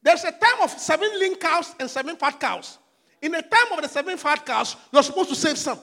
There's 0.08 0.24
a 0.24 0.32
time 0.32 0.62
of 0.62 0.70
seven 0.70 1.10
lean 1.20 1.36
cows 1.36 1.74
and 1.78 1.90
seven 1.90 2.16
fat 2.16 2.40
cows. 2.40 2.78
In 3.20 3.30
the 3.30 3.42
time 3.42 3.72
of 3.76 3.82
the 3.82 3.88
seven 3.88 4.16
fat 4.16 4.46
cows, 4.46 4.74
you're 4.90 5.02
supposed 5.02 5.28
to 5.28 5.34
save 5.34 5.58
some. 5.58 5.78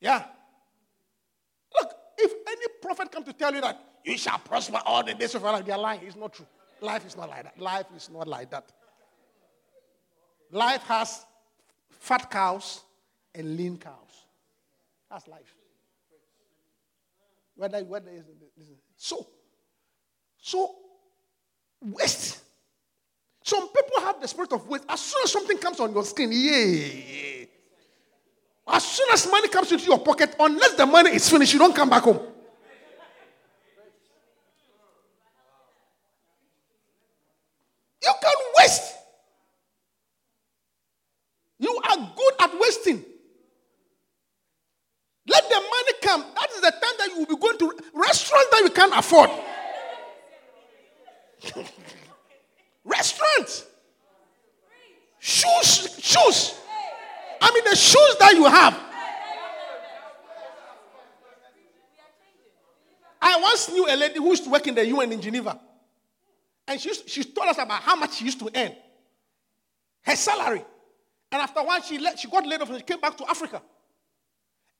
Yeah. 0.00 0.24
Look, 1.80 1.92
if 2.18 2.32
any 2.48 2.66
prophet 2.82 3.12
come 3.12 3.22
to 3.22 3.32
tell 3.32 3.54
you 3.54 3.60
that 3.60 3.80
you 4.04 4.18
shall 4.18 4.40
prosper 4.40 4.80
all 4.84 5.04
the 5.04 5.14
days 5.14 5.36
of 5.36 5.42
your 5.42 5.52
life, 5.52 5.64
they're 5.64 5.78
lying. 5.78 6.00
It's 6.02 6.16
not 6.16 6.32
true. 6.32 6.46
Life 6.80 7.06
is 7.06 7.16
not 7.16 7.28
like 7.28 7.44
that. 7.44 7.56
Life 7.56 7.86
is 7.94 8.10
not 8.10 8.26
like 8.26 8.50
that. 8.50 8.72
Life 10.50 10.82
has 10.82 11.24
fat 11.88 12.28
cows 12.28 12.82
and 13.32 13.56
lean 13.56 13.78
cows. 13.78 14.26
That's 15.08 15.28
life. 15.28 15.54
Whether, 17.54 17.84
whether 17.84 18.10
is 18.10 18.24
so, 18.96 19.28
so 20.44 20.74
waste. 21.80 22.38
Some 23.42 23.66
people 23.68 24.00
have 24.00 24.20
the 24.20 24.28
spirit 24.28 24.52
of 24.52 24.68
waste. 24.68 24.84
As 24.90 25.00
soon 25.00 25.22
as 25.24 25.32
something 25.32 25.56
comes 25.56 25.80
on 25.80 25.94
your 25.94 26.04
skin, 26.04 26.30
yeah. 26.32 27.46
As 28.68 28.84
soon 28.84 29.06
as 29.10 29.26
money 29.30 29.48
comes 29.48 29.72
into 29.72 29.86
your 29.86 29.98
pocket, 30.00 30.36
unless 30.38 30.74
the 30.74 30.84
money 30.84 31.14
is 31.14 31.26
finished, 31.30 31.54
you 31.54 31.58
don't 31.58 31.74
come 31.74 31.88
back 31.88 32.02
home. 32.02 32.20
You 38.02 38.12
can 38.20 38.36
waste. 38.58 38.92
You 41.58 41.80
are 41.88 41.96
good 41.96 42.34
at 42.40 42.60
wasting. 42.60 43.02
Let 45.26 45.48
the 45.48 45.54
money 45.54 45.92
come. 46.02 46.24
That 46.34 46.50
is 46.50 46.60
the 46.60 46.70
time 46.70 46.94
that 46.98 47.08
you 47.08 47.18
will 47.20 47.26
be 47.26 47.36
going 47.36 47.56
to 47.56 47.72
restaurants 47.94 48.50
that 48.50 48.60
you 48.62 48.70
can't 48.70 48.92
afford. 48.94 49.30
restaurants. 52.84 53.64
Shoes. 55.18 55.98
Shoes. 56.00 56.54
The 57.64 57.76
shoes 57.76 58.16
that 58.20 58.34
you 58.34 58.44
have. 58.44 58.78
I 63.20 63.40
once 63.40 63.70
knew 63.70 63.86
a 63.88 63.96
lady 63.96 64.18
who 64.18 64.28
used 64.28 64.44
to 64.44 64.50
work 64.50 64.66
in 64.66 64.74
the 64.74 64.86
UN 64.86 65.12
in 65.12 65.20
Geneva. 65.20 65.58
And 66.68 66.80
she, 66.80 66.88
used, 66.88 67.08
she 67.08 67.24
told 67.24 67.48
us 67.48 67.58
about 67.58 67.82
how 67.82 67.96
much 67.96 68.14
she 68.14 68.24
used 68.26 68.38
to 68.40 68.50
earn. 68.54 68.74
Her 70.02 70.16
salary. 70.16 70.62
And 71.32 71.42
after 71.42 71.60
a 71.60 71.64
while, 71.64 71.80
she, 71.80 71.98
she 72.16 72.28
got 72.28 72.46
laid 72.46 72.60
off 72.60 72.68
and 72.68 72.78
she 72.78 72.84
came 72.84 73.00
back 73.00 73.16
to 73.16 73.28
Africa. 73.28 73.62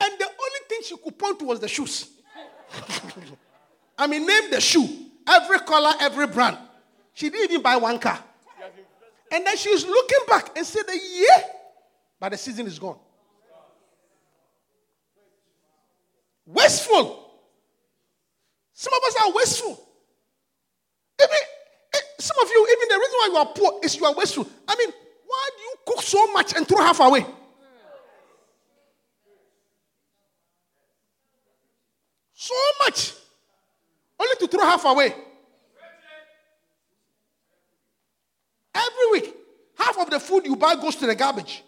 And 0.01 0.13
the 0.19 0.25
only 0.25 0.61
thing 0.69 0.81
she 0.85 0.97
could 0.97 1.19
point 1.19 1.39
to 1.39 1.47
was 1.47 1.61
the 1.61 1.69
shoes. 1.69 2.11
I 3.99 4.07
mean, 4.07 4.27
name 4.27 4.51
the 4.51 4.61
shoe. 4.61 4.89
Every 5.27 5.61
color, 5.61 5.93
every 6.01 6.27
brand. 6.27 6.59
She 7.15 7.31
didn't 7.31 7.51
even 7.51 7.63
buy 7.63 7.77
one 7.77 7.99
car. 7.99 8.19
And 9.33 9.47
then 9.47 9.57
she 9.57 9.71
was 9.71 9.87
looking 9.87 10.19
back 10.29 10.57
and 10.57 10.67
said, 10.67 10.83
Yeah, 10.89 11.43
but 12.21 12.31
the 12.31 12.39
season 12.39 12.67
is 12.67 12.79
gone. 12.79 12.99
Wasteful. 16.47 17.25
Some 18.73 18.93
of 18.93 19.01
us 19.07 19.17
are 19.23 19.33
wasteful. 19.33 19.89
Even, 21.21 21.37
eh, 21.95 21.99
some 22.19 22.37
of 22.43 22.49
you, 22.49 22.69
even 22.77 22.89
the 22.89 22.99
reason 22.99 23.15
why 23.19 23.29
you 23.33 23.37
are 23.37 23.47
poor 23.47 23.81
is 23.83 23.97
you 23.97 24.05
are 24.05 24.15
wasteful. 24.15 24.47
I 24.69 24.77
mean, 24.77 24.91
why 25.27 25.49
do 25.57 25.63
you 25.63 25.75
cook 25.87 26.03
so 26.03 26.33
much 26.33 26.55
and 26.55 26.67
throw 26.67 26.79
half 26.79 27.01
away? 27.01 27.25
So 32.35 32.55
much. 32.81 33.15
Only 34.21 34.35
to 34.41 34.47
throw 34.49 34.65
half 34.65 34.85
away. 34.85 35.15
Every 38.75 39.11
week, 39.13 39.35
half 39.79 39.97
of 39.99 40.11
the 40.11 40.21
food 40.21 40.45
you 40.45 40.57
buy 40.57 40.75
goes 40.75 40.97
to 40.97 41.07
the 41.07 41.15
garbage. 41.15 41.63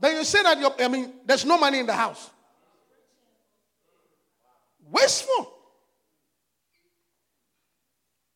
Then 0.00 0.16
you 0.16 0.24
say 0.24 0.42
that 0.42 0.80
I 0.80 0.88
mean, 0.88 1.12
there's 1.26 1.44
no 1.44 1.58
money 1.58 1.80
in 1.80 1.86
the 1.86 1.92
house. 1.92 2.30
Wasteful. 4.90 5.54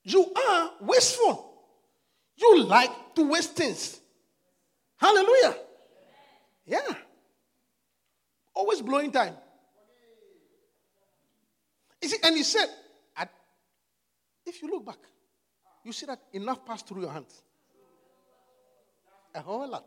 You 0.05 0.33
are 0.35 0.70
wasteful. 0.81 1.53
You 2.37 2.62
like 2.64 3.14
to 3.14 3.31
waste 3.31 3.55
things. 3.55 4.01
Hallelujah. 4.96 5.57
Yeah. 6.66 6.94
Always 8.55 8.83
blowing 8.83 9.12
time. 9.12 9.35
You 12.03 12.09
see, 12.09 12.18
and 12.25 12.37
he 12.37 12.42
said, 12.42 12.68
if 14.44 14.61
you 14.61 14.68
look 14.68 14.85
back, 14.85 14.98
you 15.85 15.92
see 15.92 16.07
that 16.07 16.20
enough 16.33 16.66
passed 16.66 16.87
through 16.88 17.03
your 17.03 17.12
hands. 17.12 17.42
A 19.35 19.40
whole 19.40 19.68
lot. 19.68 19.87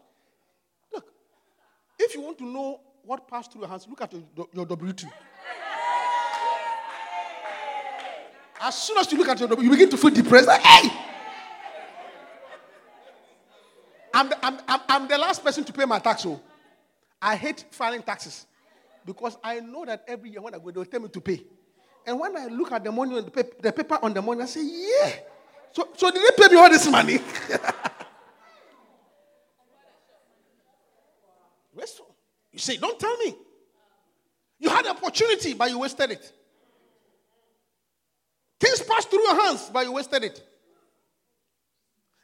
If 1.97 2.13
you 2.13 2.21
want 2.21 2.37
to 2.39 2.45
know 2.45 2.81
what 3.03 3.27
passed 3.27 3.51
through 3.51 3.61
your 3.61 3.69
hands, 3.69 3.87
look 3.89 4.01
at 4.01 4.11
your, 4.13 4.47
your 4.53 4.65
W 4.65 4.93
2. 4.93 5.07
As 8.61 8.75
soon 8.75 8.97
as 8.97 9.11
you 9.11 9.17
look 9.17 9.27
at 9.27 9.39
your 9.39 9.49
W, 9.49 9.63
you 9.65 9.71
begin 9.71 9.89
to 9.89 9.97
feel 9.97 10.09
depressed. 10.09 10.47
Like, 10.47 10.61
hey! 10.61 10.89
I'm 14.13 14.29
the, 14.29 14.45
I'm, 14.45 14.59
I'm, 14.67 14.79
I'm 14.87 15.07
the 15.07 15.17
last 15.17 15.43
person 15.43 15.63
to 15.65 15.73
pay 15.73 15.85
my 15.85 15.99
tax. 15.99 16.23
So 16.23 16.41
I 17.21 17.35
hate 17.35 17.65
filing 17.71 18.01
taxes 18.01 18.45
because 19.05 19.37
I 19.43 19.59
know 19.59 19.85
that 19.85 20.03
every 20.07 20.31
year 20.31 20.41
when 20.41 20.55
I 20.55 20.57
go, 20.57 20.71
they'll 20.71 20.85
tell 20.85 21.01
me 21.01 21.09
to 21.09 21.21
pay. 21.21 21.43
And 22.07 22.19
when 22.19 22.35
I 22.37 22.45
look 22.47 22.71
at 22.71 22.83
the 22.83 22.91
money 22.91 23.17
on 23.17 23.25
the 23.25 23.31
paper, 23.31 23.55
the 23.59 23.71
paper 23.71 23.99
on 24.01 24.13
the 24.13 24.21
money, 24.21 24.41
I 24.41 24.45
say, 24.45 24.61
yeah. 24.63 25.11
So, 25.71 25.89
so 25.95 26.11
did 26.11 26.21
they 26.23 26.31
pay 26.41 26.53
me 26.53 26.59
all 26.59 26.69
this 26.69 26.87
money? 26.87 27.19
Wasteful. 31.75 32.15
You 32.51 32.54
say, 32.65 32.77
don't 32.77 32.99
tell 32.99 33.15
me. 33.17 33.35
You 34.59 34.69
had 34.69 34.85
the 34.85 34.89
opportunity, 34.89 35.53
but 35.53 35.69
you 35.69 35.79
wasted 35.79 36.11
it. 36.11 36.31
Things 38.59 38.81
passed 38.81 39.09
through 39.09 39.21
your 39.21 39.41
hands, 39.41 39.69
but 39.71 39.85
you 39.85 39.91
wasted 39.91 40.23
it. 40.23 40.43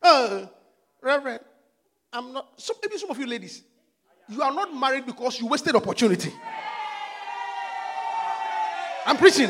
Uh, 0.02 0.46
Reverend, 1.02 1.42
I'm 2.12 2.34
not. 2.34 2.48
So 2.58 2.74
maybe 2.82 2.98
some 2.98 3.12
of 3.12 3.20
you 3.20 3.28
ladies, 3.28 3.64
you 4.30 4.42
are 4.42 4.54
not 4.54 4.74
married 4.74 5.06
because 5.06 5.40
you 5.40 5.48
wasted 5.48 5.76
opportunity. 5.76 6.32
I'm 9.06 9.18
preaching. 9.18 9.50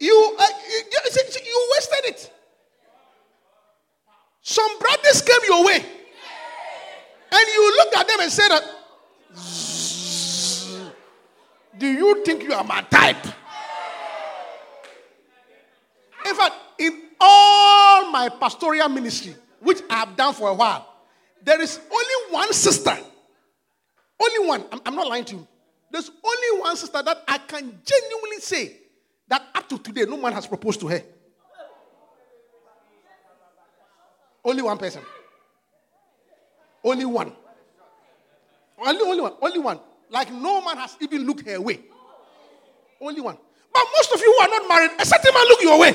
You, 0.00 0.36
uh, 0.38 0.46
you, 0.70 0.82
you 1.44 1.68
wasted 1.74 2.04
it. 2.04 2.32
Some 4.40 4.78
brothers 4.78 5.20
came 5.22 5.40
your 5.46 5.64
way, 5.64 5.76
and 5.76 7.48
you 7.54 7.74
looked 8.36 8.52
at 8.52 8.62
them 8.62 8.68
and 10.84 11.80
"Do 11.80 11.86
you 11.86 12.24
think 12.24 12.42
you 12.42 12.52
are 12.52 12.64
my 12.64 12.82
type?" 12.82 13.24
In 16.26 16.34
fact, 16.34 16.54
in 16.78 17.02
all 17.20 18.10
my 18.10 18.28
pastoral 18.28 18.88
ministry, 18.88 19.34
which 19.60 19.80
I 19.88 20.00
have 20.00 20.16
done 20.16 20.34
for 20.34 20.50
a 20.50 20.54
while, 20.54 20.86
there 21.42 21.60
is 21.60 21.80
only 21.90 22.32
one 22.32 22.52
sister. 22.52 22.96
Only 24.20 24.46
one. 24.46 24.64
I'm, 24.72 24.80
I'm 24.84 24.94
not 24.94 25.06
lying 25.06 25.24
to 25.26 25.36
you. 25.36 25.48
There's 25.90 26.10
only 26.10 26.60
one 26.60 26.76
sister 26.76 27.02
that 27.02 27.24
I 27.26 27.38
can 27.38 27.80
genuinely 27.84 28.40
say 28.40 28.76
that 29.28 29.42
up 29.54 29.68
to 29.68 29.78
today, 29.78 30.04
no 30.04 30.16
man 30.16 30.32
has 30.32 30.46
proposed 30.46 30.80
to 30.80 30.88
her. 30.88 31.02
Only 34.44 34.62
one 34.62 34.78
person. 34.78 35.02
Only 36.82 37.04
one. 37.04 37.32
Only, 38.78 39.02
only 39.02 39.20
one. 39.20 39.32
Only 39.40 39.58
one. 39.58 39.80
Like 40.10 40.32
no 40.32 40.64
man 40.64 40.76
has 40.78 40.96
even 41.00 41.26
looked 41.26 41.46
her 41.46 41.60
way. 41.60 41.80
Only 43.00 43.20
one. 43.20 43.36
But 43.72 43.84
most 43.96 44.12
of 44.12 44.20
you 44.20 44.32
who 44.32 44.40
are 44.40 44.48
not 44.60 44.68
married, 44.68 44.90
a 44.98 45.04
certain 45.04 45.34
man 45.34 45.44
look 45.48 45.62
your 45.62 45.78
way. 45.78 45.94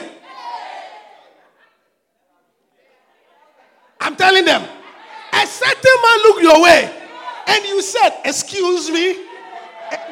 I'm 4.00 4.16
telling 4.16 4.46
them. 4.46 4.62
A 4.62 5.48
certain 5.48 6.02
man 6.02 6.18
look 6.24 6.42
your 6.42 6.62
way. 6.62 7.02
And 7.48 7.66
you 7.66 7.82
said, 7.82 8.20
Excuse 8.26 8.92
me. 8.92 9.18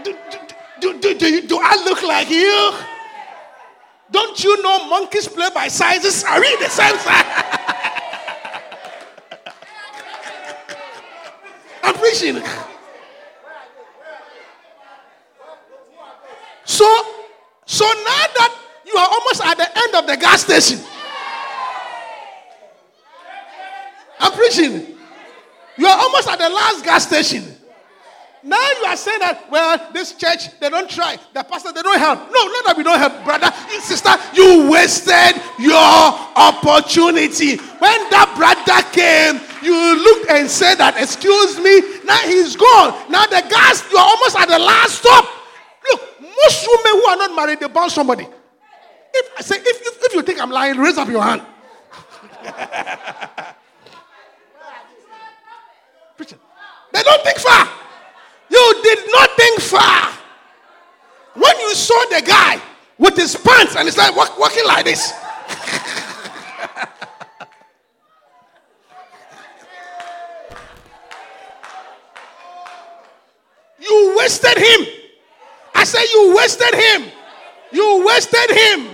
Do, 0.03 0.15
do, 0.79 0.99
do, 0.99 1.17
do, 1.17 1.47
do 1.47 1.59
I 1.61 1.75
look 1.85 2.01
like 2.03 2.29
you? 2.29 2.73
Don't 4.11 4.43
you 4.43 4.61
know 4.61 4.89
monkeys 4.89 5.27
play 5.27 5.49
by 5.53 5.67
sizes? 5.67 6.23
Are 6.23 6.39
we 6.39 6.55
the 6.57 6.69
same 6.69 6.97
size? 6.97 7.50
I'm 11.91 11.99
preaching. 11.99 12.41
So, 16.63 16.85
so 17.65 17.83
now 17.83 18.25
that 18.37 18.57
you 18.85 18.95
are 18.95 19.07
almost 19.11 19.41
at 19.43 19.57
the 19.57 19.77
end 19.77 19.95
of 19.95 20.07
the 20.07 20.15
gas 20.15 20.45
station, 20.45 20.85
I'm 24.21 24.31
preaching. 24.31 24.95
You 25.77 25.87
are 25.87 25.97
almost 25.99 26.29
at 26.29 26.39
the 26.39 26.49
last 26.49 26.85
gas 26.85 27.07
station. 27.07 27.43
Now 28.43 28.57
you 28.79 28.85
are 28.85 28.95
saying 28.95 29.19
that, 29.19 29.51
well, 29.51 29.91
this 29.93 30.13
church, 30.13 30.57
they 30.59 30.69
don't 30.69 30.89
try. 30.89 31.17
The 31.33 31.43
pastor, 31.43 31.73
they 31.73 31.81
don't 31.81 31.99
help. 31.99 32.19
No, 32.31 32.47
not 32.47 32.65
that 32.65 32.75
we 32.77 32.83
don't 32.83 32.99
help, 32.99 33.23
brother. 33.25 33.51
Sister, 33.81 34.11
you 34.33 34.71
wasted 34.71 35.41
your 35.59 35.75
opportunity. 35.77 37.57
When 37.57 38.09
that 38.09 38.33
brother 38.37 38.81
came, 38.93 39.50
you 39.63 39.73
looked 40.03 40.29
and 40.29 40.49
said 40.49 40.75
that, 40.75 40.97
excuse 40.97 41.57
me, 41.59 41.81
now 42.05 42.17
he's 42.27 42.55
gone. 42.55 42.93
Now 43.11 43.25
the 43.25 43.41
gas, 43.49 43.83
you're 43.91 43.99
almost 43.99 44.37
at 44.37 44.47
the 44.47 44.59
last 44.59 44.99
stop. 44.99 45.25
Look, 45.91 46.01
most 46.21 46.67
women 46.67 47.01
who 47.01 47.05
are 47.07 47.17
not 47.17 47.35
married, 47.35 47.59
they 47.59 47.67
bound 47.67 47.91
somebody. 47.91 48.27
If 49.13 49.31
I 49.37 49.41
say, 49.41 49.57
if, 49.57 49.81
if, 49.81 50.03
if 50.05 50.13
you 50.13 50.21
think 50.21 50.41
I'm 50.41 50.51
lying, 50.51 50.77
raise 50.77 50.97
up 50.97 51.09
your 51.09 51.21
hand. 51.21 51.41
Preacher. 56.17 56.37
They 56.93 57.03
don't 57.03 57.23
think 57.23 57.37
far. 57.37 57.67
You 58.49 58.79
did 58.83 58.99
not 59.11 59.29
think 59.37 59.59
far. 59.59 60.11
When 61.33 61.59
you 61.59 61.73
saw 61.75 62.05
the 62.09 62.21
guy 62.25 62.61
with 62.97 63.15
his 63.17 63.35
pants 63.35 63.75
and 63.75 63.87
he's 63.87 63.97
like 63.97 64.15
walk, 64.15 64.37
walking 64.37 64.65
like 64.65 64.85
this. 64.85 65.13
You 73.91 74.15
wasted 74.17 74.57
him. 74.57 74.87
I 75.75 75.83
said 75.83 76.03
you 76.13 76.35
wasted 76.35 76.73
him. 76.73 77.11
You 77.71 78.05
wasted 78.05 78.49
him. 78.49 78.87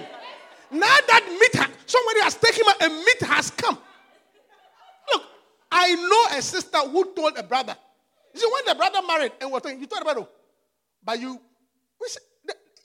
Now 0.72 0.96
that 1.08 1.24
meat, 1.40 1.56
ha- 1.56 1.72
somebody 1.86 2.22
has 2.22 2.36
taken 2.36 2.66
him, 2.66 2.74
a 2.82 2.90
meat 2.90 3.22
has 3.22 3.52
come. 3.52 3.78
Look, 5.12 5.24
I 5.72 5.96
know 5.96 6.38
a 6.38 6.42
sister 6.42 6.78
who 6.80 7.14
told 7.14 7.38
a 7.38 7.44
brother. 7.44 7.76
You 8.34 8.40
see, 8.42 8.50
when 8.52 8.66
the 8.66 8.76
brother 8.76 9.00
married 9.08 9.32
and 9.42 9.52
was 9.52 9.62
talking, 9.62 9.80
you 9.80 9.88
told 9.88 10.02
the 10.02 10.06
brother, 10.06 10.28
but 11.04 11.20
you, 11.20 11.40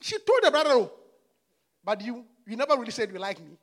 she 0.01 0.17
told 0.19 0.41
the 0.43 0.51
brother, 0.51 0.89
but 1.85 2.01
you, 2.01 2.25
you 2.47 2.57
never 2.57 2.77
really 2.77 2.91
said 2.93 3.11
you 3.13 3.19
like 3.19 3.41
me. 3.41 3.59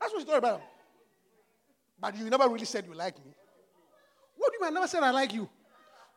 That's 0.00 0.12
what 0.12 0.20
she 0.20 0.24
told 0.24 0.36
the 0.36 0.40
brother. 0.40 0.62
But 2.00 2.16
you 2.16 2.30
never 2.30 2.48
really 2.48 2.64
said 2.64 2.86
you 2.86 2.94
like 2.94 3.16
me. 3.24 3.32
What 4.48 4.54
do 4.54 4.64
you 4.64 4.70
mean 4.70 4.72
I 4.72 4.80
never 4.80 4.88
said 4.88 5.02
I 5.02 5.10
like 5.10 5.34
you? 5.34 5.46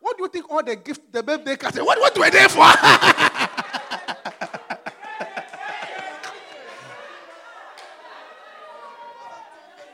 What 0.00 0.16
do 0.16 0.22
you 0.22 0.28
think 0.30 0.50
all 0.50 0.62
the 0.62 0.74
gift, 0.74 1.12
the 1.12 1.22
birthday 1.22 1.54
cards, 1.54 1.78
what, 1.78 2.00
what 2.00 2.16
were 2.16 2.30
they 2.30 2.48
for? 2.48 2.60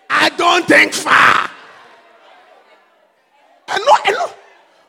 I 0.08 0.30
don't 0.36 0.64
think 0.68 0.92
far. 0.92 1.50
I 3.66 3.78
know, 3.78 3.96
I 4.04 4.10
know. 4.12 4.30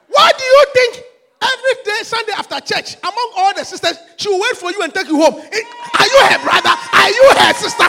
Why 0.09 0.31
do 0.37 0.43
you 0.43 0.65
think 0.75 1.03
every 1.41 1.83
day, 1.85 2.03
Sunday 2.03 2.33
after 2.33 2.59
church, 2.59 2.97
among 3.01 3.31
all 3.35 3.55
the 3.55 3.63
sisters, 3.63 3.97
she 4.15 4.29
will 4.29 4.39
wait 4.39 4.57
for 4.57 4.69
you 4.69 4.79
and 4.83 4.93
take 4.93 5.07
you 5.07 5.19
home? 5.19 5.33
Are 5.33 6.05
you 6.05 6.19
her 6.29 6.43
brother? 6.43 6.75
Are 6.93 7.09
you 7.09 7.31
her 7.35 7.53
sister? 7.55 7.87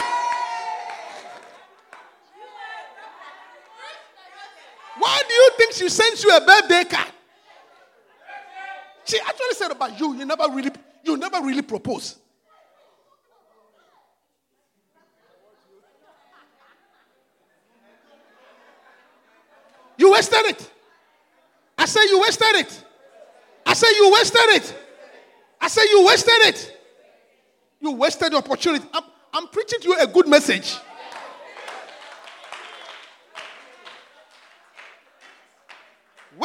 Why 5.01 5.21
do 5.27 5.33
you 5.33 5.49
think 5.57 5.70
she 5.81 5.89
sent 5.89 6.23
you 6.23 6.29
a 6.29 6.41
birthday 6.41 6.83
card? 6.83 7.07
She 9.03 9.19
actually 9.19 9.53
said 9.53 9.71
about 9.71 9.99
you, 9.99 10.15
you 10.15 10.25
never 10.25 10.43
really, 10.51 10.69
you 11.03 11.17
never 11.17 11.41
really 11.41 11.63
propose. 11.63 12.17
You 19.97 20.11
wasted 20.11 20.45
it. 20.45 20.71
I 21.77 21.85
say 21.85 22.01
you 22.07 22.21
wasted 22.21 22.55
it. 22.55 22.85
I 23.65 23.73
say 23.73 23.87
you 23.95 24.11
wasted 24.13 24.41
it. 24.41 24.75
I 25.59 25.67
say 25.67 25.81
you 25.89 26.05
wasted 26.05 26.33
it. 26.41 26.77
You 27.79 27.91
wasted 27.93 28.31
the 28.31 28.37
opportunity. 28.37 28.85
I'm, 28.93 29.03
I'm 29.33 29.47
preaching 29.47 29.79
to 29.81 29.87
you 29.87 29.97
a 29.99 30.07
good 30.07 30.27
message. 30.27 30.77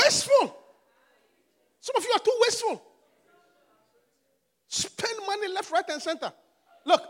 Wasteful. 0.07 0.57
Some 1.81 1.97
of 1.97 2.05
you 2.05 2.13
are 2.15 2.21
too 2.21 2.39
wasteful. 2.43 2.83
Spend 4.69 5.19
money 5.27 5.49
left, 5.49 5.71
right, 5.73 5.85
and 5.89 6.01
center. 6.01 6.33
Look, 6.85 7.03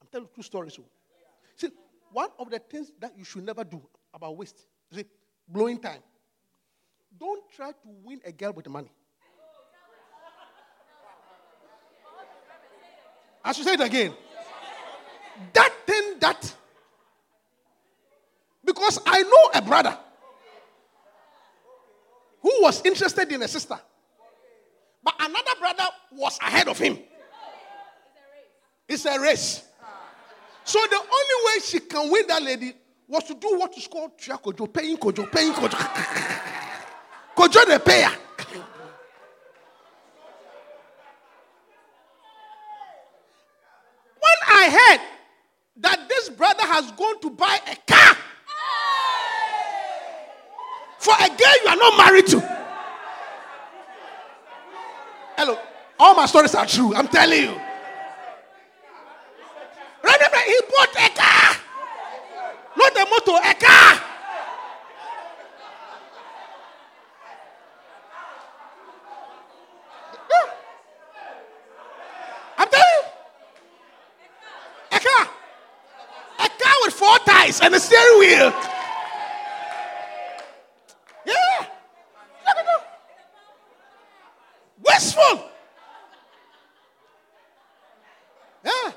I'm 0.00 0.08
telling 0.12 0.26
you 0.26 0.30
two 0.36 0.42
stories. 0.42 0.78
oh. 0.80 0.84
See, 1.56 1.70
one 2.12 2.28
of 2.38 2.50
the 2.50 2.60
things 2.60 2.92
that 3.00 3.18
you 3.18 3.24
should 3.24 3.44
never 3.44 3.64
do 3.64 3.82
about 4.14 4.36
waste, 4.36 4.64
see, 4.92 5.04
blowing 5.48 5.80
time. 5.80 6.02
Don't 7.18 7.42
try 7.50 7.70
to 7.70 7.88
win 8.04 8.20
a 8.24 8.30
girl 8.30 8.52
with 8.52 8.68
money. 8.68 8.92
I 13.44 13.52
should 13.52 13.64
say 13.64 13.74
it 13.74 13.80
again. 13.80 14.14
That 15.52 15.72
thing 15.84 16.18
that 16.20 16.54
because 18.82 18.98
I 19.06 19.22
know 19.22 19.50
a 19.54 19.62
brother 19.62 19.96
who 22.40 22.50
was 22.62 22.84
interested 22.84 23.30
in 23.30 23.40
a 23.40 23.46
sister, 23.46 23.78
but 25.04 25.14
another 25.20 25.52
brother 25.60 25.84
was 26.10 26.36
ahead 26.42 26.66
of 26.66 26.78
him. 26.78 26.98
It's 28.88 29.04
a 29.04 29.20
race. 29.20 29.62
So 30.64 30.80
the 30.90 30.96
only 30.96 31.46
way 31.46 31.60
she 31.64 31.78
can 31.78 32.10
win 32.10 32.26
that 32.26 32.42
lady 32.42 32.72
was 33.06 33.22
to 33.24 33.34
do 33.34 33.56
what 33.56 33.76
is 33.78 33.86
called 33.86 34.18
Tia 34.18 34.36
Kojo, 34.36 34.72
paying 34.72 34.96
Kojo, 34.96 35.30
paying 35.30 35.52
Kojo. 35.52 35.78
Kojo 37.36 37.66
the 37.66 37.78
payer. 37.78 38.10
When 44.18 44.38
I 44.48 44.70
heard 44.70 45.00
that 45.76 46.08
this 46.08 46.30
brother 46.30 46.64
has 46.64 46.90
gone 46.92 47.20
to 47.20 47.30
buy 47.30 47.60
a 47.70 47.76
car 47.92 48.16
for 51.02 51.14
a 51.18 51.28
girl 51.28 51.56
you 51.64 51.68
are 51.68 51.76
not 51.76 51.96
married 51.98 52.26
to. 52.28 52.40
Hello, 55.36 55.58
all 55.98 56.14
my 56.14 56.26
stories 56.26 56.54
are 56.54 56.66
true. 56.66 56.94
I'm 56.94 57.08
telling 57.08 57.42
you. 57.42 57.60
Remember, 60.04 60.38
he 60.46 60.60
bought 60.70 60.94
a 60.96 61.08
car, 61.14 61.56
not 62.76 62.96
a 62.96 63.04
motor, 63.10 63.40
a 63.48 63.54
car. 63.54 64.00
I'm 72.58 72.68
telling 72.68 72.84
you. 72.96 73.04
A 74.92 75.00
car. 75.00 75.28
A 76.38 76.48
car 76.48 76.74
with 76.84 76.94
four 76.94 77.18
tires 77.26 77.60
and 77.60 77.74
a 77.74 77.80
steering 77.80 78.18
wheel. 78.18 78.52
Yeah. 81.24 81.66
Look 82.46 82.56
at 82.58 82.64
that. 82.66 82.82
Wasteful. 84.84 85.50
Yeah. 88.64 88.92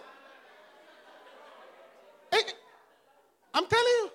Eh, 2.34 2.38
eh, 2.38 2.52
I'm 3.54 3.66
telling 3.68 3.86
you. 3.86 4.10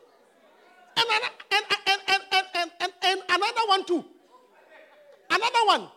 And, 0.96 1.07
ano- 1.09 1.35
and, 1.53 1.64
and, 1.70 2.00
and, 2.09 2.22
and, 2.33 2.46
and, 2.55 2.70
and, 2.81 2.92
and 3.03 3.20
another 3.29 3.66
one 3.68 3.85
too. 3.85 4.05
Another 5.31 5.66
one. 5.66 5.88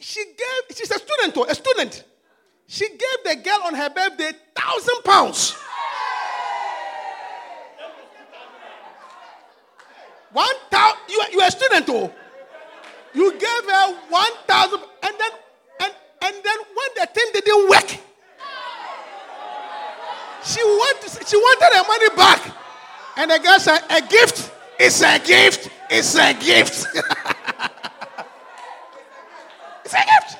She 0.00 0.24
gave, 0.24 0.57
she's 0.74 0.90
a 0.90 0.98
student, 0.98 1.36
oh, 1.36 1.44
a 1.48 1.54
student. 1.54 2.04
She 2.66 2.88
gave 2.88 3.24
the 3.24 3.36
girl 3.42 3.60
on 3.64 3.74
her 3.74 3.88
birthday 3.90 4.32
thousand 4.54 5.02
pounds. 5.04 5.56
One 10.32 10.54
thousand. 10.70 10.98
You, 11.08 11.24
you 11.32 11.40
a 11.40 11.50
student, 11.50 11.88
oh. 11.88 12.12
You 13.14 13.32
gave 13.32 13.64
her 13.70 13.94
one 14.10 14.32
thousand, 14.46 14.80
and 15.02 15.14
then 15.18 15.30
and 15.80 15.92
and 16.22 16.36
then 16.44 16.58
when 16.58 16.88
the 16.96 17.06
thing 17.06 17.24
didn't 17.32 17.68
work, 17.70 17.88
she 20.44 20.62
wanted 20.62 21.26
she 21.26 21.36
wanted 21.36 21.74
her 21.74 21.84
money 21.88 22.08
back, 22.16 22.54
and 23.16 23.30
the 23.30 23.38
girl 23.38 23.58
said, 23.58 23.82
"A 23.90 24.02
gift 24.02 24.52
is 24.78 25.02
a 25.02 25.18
gift. 25.18 25.70
is 25.90 26.14
a 26.16 26.34
gift. 26.34 26.86
it's 29.84 29.94
a 29.94 30.04
gift." 30.04 30.36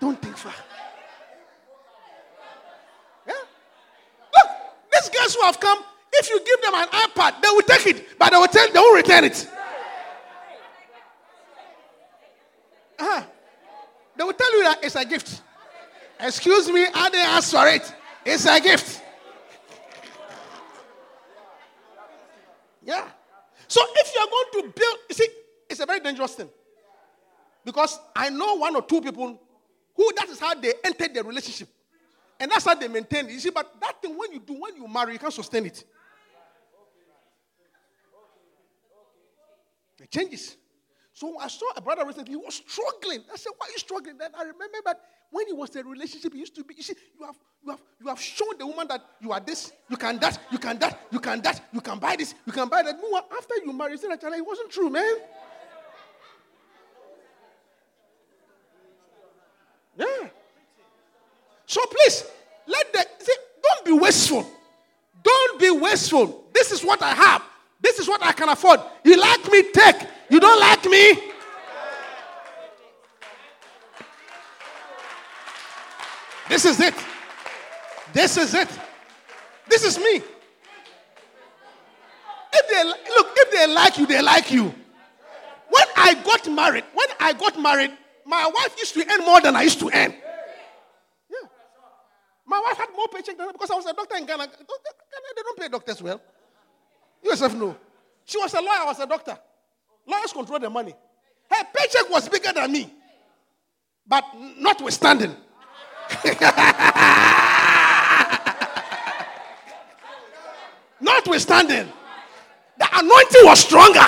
Don't 0.00 0.20
think 0.20 0.36
far. 0.36 0.52
Yeah. 3.26 3.32
Look, 4.34 4.50
these 4.92 5.08
girls 5.08 5.34
who 5.34 5.42
have 5.42 5.58
come, 5.58 5.78
if 6.12 6.28
you 6.28 6.38
give 6.44 6.60
them 6.62 6.74
they 7.30 7.48
will 7.48 7.62
take 7.62 7.86
it, 7.86 8.18
but 8.18 8.30
they 8.30 8.36
will 8.36 8.46
tell 8.46 8.72
they 8.72 8.78
won't 8.78 8.96
return 8.96 9.24
it. 9.24 9.48
Uh-huh. 12.98 13.22
They 14.16 14.24
will 14.24 14.32
tell 14.32 14.52
you 14.56 14.64
that 14.64 14.84
it's 14.84 14.94
a 14.96 15.04
gift. 15.04 15.42
Excuse 16.18 16.68
me, 16.68 16.86
I 16.94 17.10
didn't 17.10 17.28
ask 17.28 17.50
for 17.50 17.66
it. 17.68 17.94
It's 18.24 18.46
a 18.46 18.58
gift. 18.60 19.02
Yeah. 22.82 23.08
So 23.68 23.80
if 23.96 24.12
you're 24.14 24.28
going 24.30 24.72
to 24.72 24.80
build, 24.80 24.98
you 25.10 25.14
see, 25.14 25.28
it's 25.68 25.80
a 25.80 25.86
very 25.86 26.00
dangerous 26.00 26.34
thing. 26.34 26.48
Because 27.64 27.98
I 28.14 28.30
know 28.30 28.54
one 28.54 28.76
or 28.76 28.82
two 28.82 29.00
people 29.00 29.40
who 29.94 30.12
that 30.16 30.28
is 30.28 30.38
how 30.38 30.54
they 30.54 30.72
entered 30.84 31.12
their 31.12 31.24
relationship. 31.24 31.68
And 32.38 32.50
that's 32.50 32.64
how 32.64 32.74
they 32.74 32.86
maintain 32.86 33.26
it. 33.26 33.32
You 33.32 33.40
see, 33.40 33.50
but 33.50 33.74
that 33.80 34.00
thing 34.00 34.16
when 34.16 34.32
you 34.32 34.38
do, 34.38 34.54
when 34.54 34.76
you 34.76 34.86
marry, 34.86 35.14
you 35.14 35.18
can't 35.18 35.32
sustain 35.32 35.66
it. 35.66 35.84
It 40.00 40.10
changes. 40.10 40.56
So 41.12 41.38
I 41.38 41.48
saw 41.48 41.66
a 41.74 41.80
brother 41.80 42.04
recently, 42.04 42.32
he 42.32 42.36
was 42.36 42.62
struggling. 42.66 43.20
I 43.32 43.36
said, 43.36 43.52
Why 43.56 43.68
are 43.68 43.70
you 43.70 43.78
struggling? 43.78 44.18
Then 44.18 44.30
I 44.36 44.42
remember 44.42 44.78
that 44.84 45.00
when 45.30 45.46
he 45.46 45.52
was 45.54 45.74
in 45.74 45.86
a 45.86 45.88
relationship, 45.88 46.32
he 46.34 46.40
used 46.40 46.54
to 46.56 46.64
be, 46.64 46.74
you 46.74 46.82
see, 46.82 46.94
you 47.18 47.24
have 47.24 47.36
you 47.64 47.70
have 47.70 47.80
you 48.00 48.08
have 48.08 48.20
shown 48.20 48.58
the 48.58 48.66
woman 48.66 48.86
that 48.88 49.02
you 49.20 49.32
are 49.32 49.40
this, 49.40 49.72
you 49.88 49.96
can 49.96 50.18
that, 50.18 50.38
you 50.52 50.58
can 50.58 50.78
that, 50.78 51.00
you 51.10 51.18
can 51.18 51.40
that, 51.40 51.62
you 51.72 51.80
can 51.80 51.98
buy 51.98 52.16
this, 52.16 52.34
you 52.44 52.52
can 52.52 52.68
buy 52.68 52.82
that. 52.82 53.00
Meanwhile, 53.00 53.26
after 53.34 53.54
you 53.64 53.72
married, 53.72 53.98
said 53.98 54.10
it 54.12 54.46
wasn't 54.46 54.70
true, 54.70 54.90
man. 54.90 55.16
Yeah. 59.96 60.28
So 61.64 61.80
please, 61.86 62.24
let 62.66 62.92
the 62.92 63.06
see, 63.18 63.32
don't 63.62 63.86
be 63.86 63.92
wasteful. 63.92 64.46
Don't 65.22 65.60
be 65.60 65.70
wasteful. 65.70 66.44
This 66.52 66.72
is 66.72 66.84
what 66.84 67.00
I 67.02 67.14
have. 67.14 67.42
This 67.86 68.00
is 68.00 68.08
what 68.08 68.20
I 68.20 68.32
can 68.32 68.48
afford. 68.48 68.80
You 69.04 69.16
like 69.16 69.48
me, 69.48 69.62
take. 69.70 70.08
You 70.28 70.40
don't 70.40 70.58
like 70.58 70.84
me? 70.86 71.12
This 76.48 76.64
is 76.64 76.80
it. 76.80 76.94
This 78.12 78.36
is 78.38 78.54
it. 78.54 78.68
This 79.68 79.84
is 79.84 79.98
me. 79.98 80.16
If 82.52 82.68
they 82.68 82.84
look, 82.84 83.28
if 83.36 83.52
they 83.52 83.72
like 83.72 83.98
you, 83.98 84.06
they 84.06 84.20
like 84.20 84.50
you. 84.50 84.64
When 84.64 85.86
I 85.96 86.14
got 86.24 86.50
married, 86.50 86.84
when 86.92 87.06
I 87.20 87.34
got 87.34 87.56
married, 87.62 87.92
my 88.24 88.50
wife 88.52 88.74
used 88.78 88.94
to 88.94 89.06
earn 89.08 89.24
more 89.24 89.40
than 89.40 89.54
I 89.54 89.62
used 89.62 89.78
to 89.78 89.86
earn. 89.94 90.12
Yeah. 91.30 91.48
My 92.48 92.60
wife 92.66 92.78
had 92.78 92.88
more 92.96 93.06
paycheck 93.14 93.38
than 93.38 93.52
because 93.52 93.70
I 93.70 93.76
was 93.76 93.86
a 93.86 93.92
doctor 93.92 94.16
in 94.16 94.26
Ghana. 94.26 94.44
Ghana 94.44 94.56
they 95.36 95.42
don't 95.42 95.58
pay 95.60 95.68
doctors 95.68 96.02
well. 96.02 96.20
You 97.26 97.32
yourself 97.32 97.54
know. 97.56 97.76
She 98.24 98.38
was 98.38 98.54
a 98.54 98.60
lawyer, 98.60 98.82
I 98.82 98.84
was 98.84 99.00
a 99.00 99.06
doctor. 99.06 99.36
Lawyers 100.06 100.32
control 100.32 100.60
the 100.60 100.70
money. 100.70 100.94
Her 101.50 101.64
paycheck 101.74 102.08
was 102.08 102.28
bigger 102.28 102.52
than 102.52 102.70
me. 102.70 102.88
But 104.06 104.22
notwithstanding. 104.58 105.30
notwithstanding. 111.00 111.88
The 112.78 112.88
anointing 112.92 113.44
was 113.44 113.58
stronger. 113.58 113.98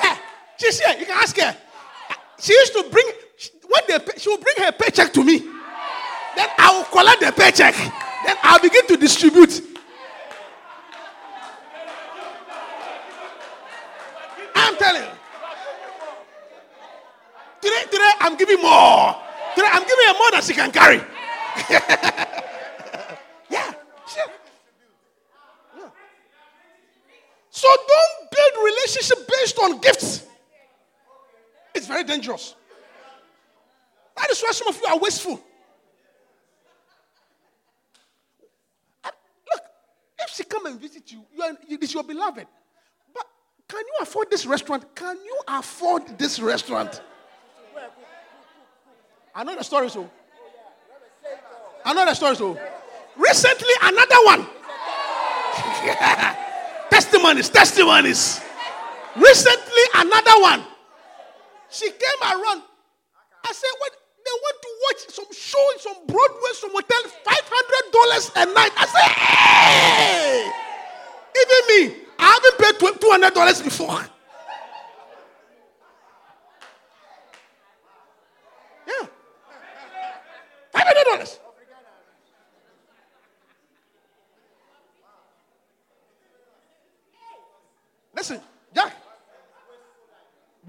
Hey, 0.00 0.14
She's 0.56 0.80
here. 0.80 0.98
You 0.98 1.06
can 1.06 1.18
ask 1.22 1.38
her. 1.38 1.56
She 2.40 2.52
used 2.52 2.72
to 2.72 2.84
bring 2.90 3.06
when 3.68 3.82
they 3.86 3.98
she 4.16 4.28
will 4.28 4.38
bring 4.38 4.56
her 4.58 4.72
paycheck 4.72 5.12
to 5.12 5.22
me. 5.22 5.57
Then 6.38 6.48
I 6.56 6.72
will 6.72 6.84
collect 6.84 7.20
the 7.20 7.32
paycheck. 7.32 7.74
Then 8.24 8.36
I'll 8.44 8.60
begin 8.60 8.86
to 8.86 8.96
distribute. 8.96 9.60
I'm 14.54 14.76
telling 14.76 15.02
you. 15.02 15.08
Today, 17.60 17.82
today 17.90 18.10
I'm 18.20 18.36
giving 18.36 18.62
more. 18.62 19.16
Today 19.56 19.68
I'm 19.72 19.82
giving 19.82 20.06
her 20.06 20.14
more 20.14 20.30
than 20.30 20.42
she 20.42 20.54
can 20.54 20.70
carry. 20.70 20.98
yeah. 23.50 23.72
Sure. 24.06 24.30
Yeah. 25.76 25.90
So 27.50 27.66
don't 27.68 28.30
build 28.30 28.64
relationship 28.64 29.26
based 29.26 29.58
on 29.58 29.80
gifts. 29.80 30.24
It's 31.74 31.88
very 31.88 32.04
dangerous. 32.04 32.54
That 34.16 34.30
is 34.30 34.40
why 34.40 34.52
some 34.52 34.68
of 34.68 34.76
you 34.80 34.86
are 34.86 34.98
wasteful. 35.00 35.42
And 39.04 39.12
Look, 39.52 39.62
if 40.20 40.27
she 40.38 40.44
come 40.44 40.66
and 40.66 40.80
visit 40.80 41.10
you, 41.10 41.24
you 41.34 41.42
are, 41.42 41.56
your 41.68 42.04
beloved. 42.04 42.46
But 43.12 43.26
can 43.66 43.80
you 43.80 43.94
afford 44.02 44.30
this 44.30 44.46
restaurant? 44.46 44.94
Can 44.94 45.16
you 45.16 45.36
afford 45.48 46.16
this 46.16 46.38
restaurant? 46.38 47.02
I 49.34 49.42
know 49.42 49.56
the 49.56 49.64
story, 49.64 49.90
so. 49.90 50.08
I 51.84 51.92
know 51.92 52.04
the 52.04 52.14
story, 52.14 52.36
so. 52.36 52.56
Recently, 53.16 53.74
another 53.82 54.14
one. 54.26 54.46
testimonies, 56.90 57.48
testimonies. 57.48 58.40
Recently, 59.16 59.82
another 59.96 60.40
one. 60.40 60.62
She 61.68 61.90
came 61.90 62.22
around. 62.22 62.62
I 63.44 63.52
said, 63.52 63.70
what? 63.78 63.92
They 64.28 64.36
want 64.42 64.56
to 64.60 64.68
watch 64.84 65.00
some 65.14 65.32
show 65.32 65.64
in 65.72 65.78
some 65.78 66.06
Broadway, 66.06 66.52
some 66.52 66.70
hotel, 66.72 67.02
$500 67.24 68.32
a 68.36 68.44
night. 68.52 68.72
I 68.76 68.84
say, 68.86 69.04
hey! 69.24 70.52
Even 71.40 71.60
me, 71.68 71.96
I 72.18 72.20
haven't 72.34 72.56
paid 72.58 72.76
$200 73.34 73.64
before. 73.64 74.06
Yeah. 78.86 79.06
$500. 80.74 81.38
Listen, 88.14 88.40
Jack. 88.74 88.92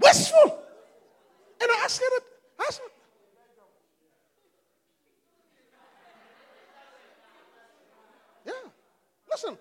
Wasteful. 0.00 0.58
And 1.60 1.70
I 1.70 1.86
said 1.88 2.08
it. 2.12 2.22
I 2.58 2.70
said, 2.70 2.84
yeah. 8.46 8.52
Listen, 9.30 9.58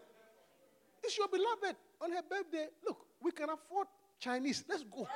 it's 1.10 1.18
your 1.18 1.28
beloved 1.28 1.76
on 2.02 2.12
her 2.12 2.22
birthday. 2.30 2.68
Look, 2.86 3.00
we 3.24 3.32
can 3.32 3.50
afford 3.50 3.88
Chinese. 4.20 4.64
Let's 4.70 4.84
go. 4.84 5.08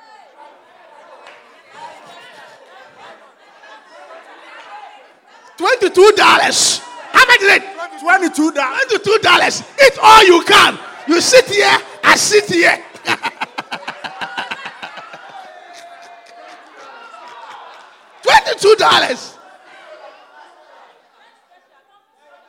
Twenty-two 5.56 6.12
dollars. 6.16 6.78
How 7.12 7.24
much 7.26 7.42
is 7.42 7.48
it? 7.48 7.62
Twenty-two 8.00 8.50
dollars. 8.50 8.80
Twenty-two 8.88 9.18
dollars. 9.22 9.62
Eat 9.86 9.96
all 10.02 10.26
you 10.26 10.42
can. 10.42 10.76
You 11.06 11.20
sit 11.20 11.44
here. 11.46 11.78
I 12.02 12.16
sit 12.16 12.46
here. 12.46 12.84
Twenty-two 18.24 18.74
dollars. 18.76 19.38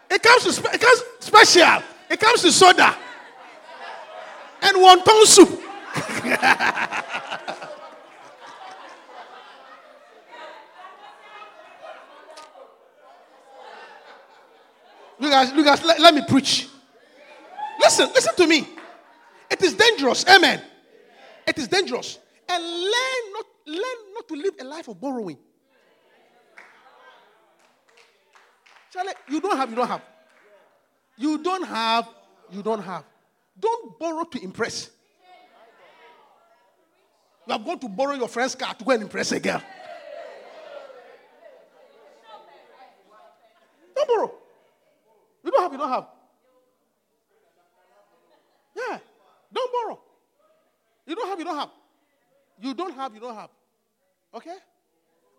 It 0.09 0.23
comes 0.23 0.43
to 0.45 0.51
spe- 0.51 0.73
it 0.73 0.81
comes 0.81 1.03
special. 1.19 1.83
It 2.09 2.19
comes 2.19 2.41
to 2.41 2.51
soda 2.51 2.97
wonton 4.85 5.25
soup. 5.25 5.61
Guys, 15.35 15.51
look 15.53 15.65
let, 15.65 15.99
let 15.99 16.13
me 16.13 16.21
preach. 16.25 16.69
Listen, 17.81 18.09
listen 18.13 18.35
to 18.35 18.47
me. 18.47 18.65
It 19.51 19.61
is 19.61 19.73
dangerous. 19.73 20.25
Amen. 20.27 20.61
It 21.45 21.57
is 21.57 21.67
dangerous. 21.67 22.19
And 22.47 22.63
learn 22.63 23.33
not 23.33 23.45
learn 23.65 24.13
not 24.13 24.27
to 24.29 24.35
live 24.35 24.53
a 24.61 24.63
life 24.63 24.87
of 24.87 25.01
borrowing. 25.01 25.37
Charlie, 28.93 29.13
you 29.29 29.41
don't 29.41 29.57
have, 29.57 29.69
you 29.69 29.75
don't 29.75 29.87
have. 29.87 30.01
You 31.17 31.37
don't 31.43 31.67
have, 31.67 32.09
you 32.49 32.63
don't 32.63 32.81
have. 32.81 33.03
Don't 33.59 33.97
borrow 33.99 34.23
to 34.23 34.43
impress. 34.43 34.89
You 37.47 37.53
are 37.53 37.59
going 37.59 37.79
to 37.79 37.89
borrow 37.89 38.13
your 38.13 38.27
friend's 38.27 38.55
car 38.55 38.73
to 38.73 38.83
go 38.83 38.91
and 38.91 39.03
impress 39.03 39.31
a 39.31 39.39
girl. 39.39 39.61
Don't 43.95 44.07
borrow. 44.07 44.31
You 45.43 45.51
don't 45.51 45.61
have, 45.61 45.71
you 45.71 45.77
don't 45.77 45.89
have. 45.89 46.07
Yeah. 48.75 48.97
Don't 49.53 49.71
borrow. 49.71 49.99
You 51.05 51.15
don't 51.15 51.29
have, 51.29 51.39
you 51.39 51.45
don't 51.45 51.57
have. 51.57 51.69
You 52.59 52.73
don't 52.73 52.93
have, 52.95 53.13
you 53.13 53.19
don't 53.21 53.35
have. 53.35 53.49
Okay? 54.33 54.55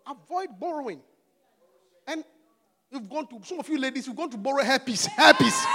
Avoid 0.09 0.59
borrowing. 0.59 1.01
And 2.07 2.23
you've 2.89 3.09
gone 3.09 3.27
to, 3.27 3.39
some 3.43 3.59
of 3.59 3.67
you 3.67 3.77
ladies, 3.77 4.07
you've 4.07 4.15
gone 4.15 4.29
to 4.29 4.37
borrow 4.37 4.63
hairpiece. 4.63 5.07
Hairpiece. 5.09 5.65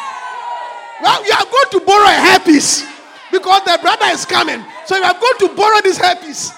Well, 1.02 1.26
you 1.26 1.32
are 1.32 1.44
going 1.44 1.70
to 1.72 1.80
borrow 1.80 2.06
a 2.06 2.20
hairpiece 2.28 2.88
because 3.32 3.62
the 3.64 3.76
brother 3.82 4.06
is 4.12 4.24
coming. 4.24 4.64
So 4.86 4.96
you 4.96 5.02
are 5.02 5.12
going 5.18 5.38
to 5.40 5.48
borrow 5.56 5.80
this 5.82 5.98
hairpiece. 5.98 6.56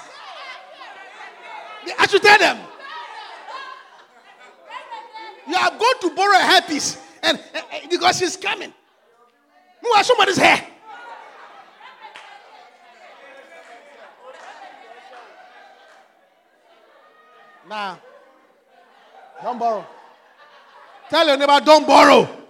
I 1.99 2.07
should 2.07 2.23
tell 2.23 2.39
them. 2.39 2.59
You 5.49 5.57
are 5.57 5.71
going 5.71 5.95
to 6.03 6.11
borrow 6.15 6.35
a 6.37 6.43
hairpiece, 6.43 6.99
and, 7.23 7.39
and- 7.55 7.65
and 7.83 7.91
because 7.91 8.19
she's 8.19 8.37
coming. 8.37 8.73
Move 9.83 10.05
somebody's 10.07 10.37
hair. 10.39 10.67
Nah. 17.69 17.97
Don't 19.43 19.59
borrow. 19.59 19.87
Tell 21.11 21.27
your 21.27 21.37
neighbor, 21.37 21.61
don't 21.65 21.87
borrow. 21.87 22.44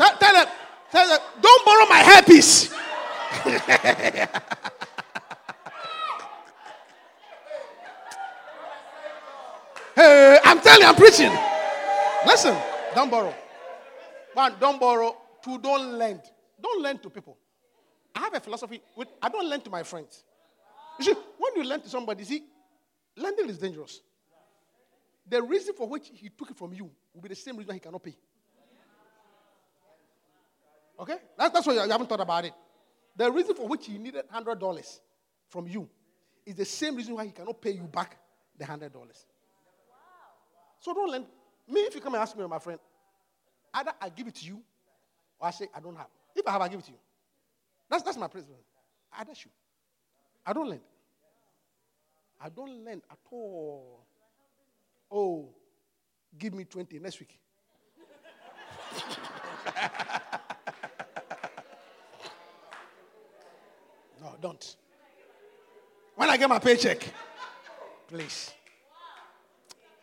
Tell, 0.00 0.16
tell 0.16 0.32
them, 0.32 0.46
tell 0.90 1.08
them, 1.08 1.18
don't 1.42 1.64
borrow 1.66 1.84
my 1.84 2.00
hairpiece. 2.00 2.72
hey, 9.94 10.38
I'm 10.42 10.58
telling 10.60 10.80
you, 10.80 10.86
I'm 10.86 10.94
preaching. 10.94 11.30
Listen, 12.24 12.56
don't 12.94 13.10
borrow. 13.10 13.34
One, 14.32 14.54
don't 14.58 14.80
borrow. 14.80 15.18
Two, 15.44 15.58
don't 15.58 15.98
lend. 15.98 16.22
Don't 16.62 16.82
lend 16.82 17.02
to 17.02 17.10
people. 17.10 17.36
I 18.14 18.20
have 18.20 18.32
a 18.32 18.40
philosophy. 18.40 18.80
With, 18.96 19.08
I 19.20 19.28
don't 19.28 19.50
lend 19.50 19.64
to 19.64 19.70
my 19.70 19.82
friends. 19.82 20.24
You 20.98 21.04
see, 21.04 21.14
when 21.36 21.56
you 21.56 21.64
lend 21.64 21.84
to 21.84 21.90
somebody, 21.90 22.24
see, 22.24 22.42
lending 23.18 23.50
is 23.50 23.58
dangerous. 23.58 24.00
The 25.28 25.42
reason 25.42 25.74
for 25.74 25.86
which 25.86 26.10
he 26.10 26.30
took 26.30 26.52
it 26.52 26.56
from 26.56 26.72
you 26.72 26.90
will 27.12 27.20
be 27.20 27.28
the 27.28 27.34
same 27.34 27.58
reason 27.58 27.74
he 27.74 27.80
cannot 27.80 28.02
pay. 28.02 28.16
Okay? 31.00 31.16
That's, 31.36 31.52
that's 31.52 31.66
why 31.66 31.72
you 31.72 31.80
haven't 31.80 32.08
thought 32.08 32.20
about 32.20 32.44
it. 32.44 32.52
The 33.16 33.30
reason 33.30 33.54
for 33.54 33.66
which 33.66 33.86
he 33.86 33.98
needed 33.98 34.24
$100 34.32 35.00
from 35.48 35.66
you 35.66 35.88
is 36.46 36.54
the 36.54 36.64
same 36.64 36.96
reason 36.96 37.14
why 37.14 37.24
he 37.24 37.32
cannot 37.32 37.60
pay 37.60 37.72
you 37.72 37.82
back 37.82 38.18
the 38.58 38.64
$100. 38.64 38.92
So 40.80 40.94
don't 40.94 41.10
lend. 41.10 41.26
Me, 41.68 41.80
if 41.80 41.94
you 41.94 42.00
come 42.00 42.14
and 42.14 42.22
ask 42.22 42.36
me, 42.36 42.46
my 42.46 42.58
friend, 42.58 42.78
either 43.74 43.92
I 44.00 44.08
give 44.10 44.26
it 44.26 44.34
to 44.36 44.46
you 44.46 44.60
or 45.38 45.48
I 45.48 45.50
say 45.50 45.68
I 45.74 45.80
don't 45.80 45.96
have. 45.96 46.08
If 46.34 46.46
I 46.46 46.52
have, 46.52 46.62
I 46.62 46.68
give 46.68 46.80
it 46.80 46.86
to 46.86 46.92
you. 46.92 46.98
That's, 47.88 48.02
that's 48.02 48.16
my 48.16 48.28
principle. 48.28 48.56
I 49.12 49.22
you. 49.22 49.50
I 50.46 50.52
don't 50.52 50.68
lend. 50.68 50.80
I 52.40 52.48
don't 52.48 52.84
lend 52.84 53.02
at 53.10 53.18
all. 53.30 54.00
Oh, 55.10 55.48
give 56.38 56.54
me 56.54 56.64
20 56.64 56.98
next 56.98 57.18
week. 57.20 57.38
no, 64.20 64.36
don't. 64.40 64.76
When 66.16 66.28
I 66.28 66.36
get 66.36 66.48
my 66.48 66.58
paycheck, 66.58 67.02
please. 68.08 68.52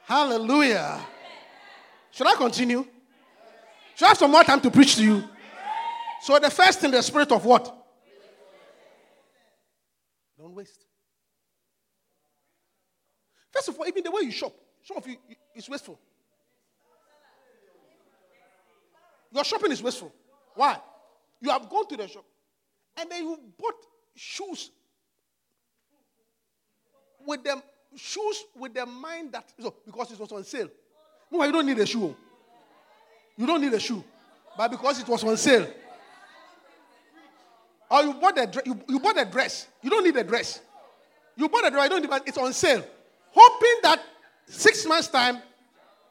Hallelujah. 0.06 0.99
Should 2.12 2.27
I 2.27 2.36
continue? 2.36 2.86
Should 3.95 4.06
I 4.06 4.08
have 4.10 4.17
some 4.17 4.32
more 4.32 4.43
time 4.43 4.62
to 4.62 4.71
preach 4.71 4.95
to 4.95 5.03
you? 5.03 5.23
So, 6.21 6.39
the 6.39 6.49
first 6.49 6.80
thing, 6.80 6.91
the 6.91 7.01
spirit 7.01 7.32
of 7.32 7.45
what? 7.45 7.73
Don't 10.38 10.56
waste. 10.56 10.86
First 13.51 13.69
of 13.69 13.80
all, 13.80 13.88
even 13.88 14.03
the 14.03 14.12
way 14.12 14.21
you 14.21 14.32
shop, 14.32 14.53
some 14.84 14.97
of 14.97 15.08
you 15.08 15.17
is 15.56 15.69
wasteful. 15.69 15.99
Your 19.32 19.43
shopping 19.43 19.71
is 19.71 19.84
wasteful. 19.84 20.13
Why? 20.56 20.77
You 21.41 21.49
have 21.51 21.69
gone 21.69 21.88
to 21.88 21.97
the 21.97 22.08
shop 22.08 22.25
and 22.99 23.12
then 23.12 23.23
you 23.23 23.39
bought 23.58 23.75
shoes 24.17 24.71
with 27.25 27.43
them 27.43 27.62
shoes 27.95 28.43
with 28.58 28.73
the 28.73 28.86
mind 28.86 29.32
that 29.32 29.45
so 29.60 29.73
because 29.86 30.12
it 30.12 30.19
was 30.19 30.32
on 30.32 30.43
sale. 30.43 30.67
No, 31.32 31.43
you 31.43 31.51
don't 31.51 31.65
need 31.65 31.80
a 31.80 31.86
shoe. 31.86 32.15
You 33.38 33.45
don't 33.45 33.62
need 33.62 33.73
a 33.73 33.80
shoe, 33.80 34.03
but 34.58 34.71
because 34.71 34.99
it 34.99 35.08
was 35.08 35.23
on 35.23 35.38
sale. 35.38 35.67
Or 37.89 38.03
you 38.03 38.13
bought 38.13 38.38
a 38.38 38.63
you, 38.65 38.80
you 38.89 38.99
bought 38.99 39.19
a 39.19 39.25
dress. 39.25 39.67
You 39.82 39.89
don't 39.89 40.03
need 40.03 40.15
a 40.15 40.23
dress. 40.23 40.62
You 41.36 41.47
bought 41.47 41.67
a 41.67 41.69
dress. 41.69 41.84
You 41.84 41.89
don't 41.89 42.01
need. 42.01 42.21
It's 42.25 42.38
on 42.38 42.51
sale, 42.53 42.84
hoping 43.32 43.80
that 43.84 44.01
six 44.47 44.86
months 44.86 45.08
time 45.08 45.39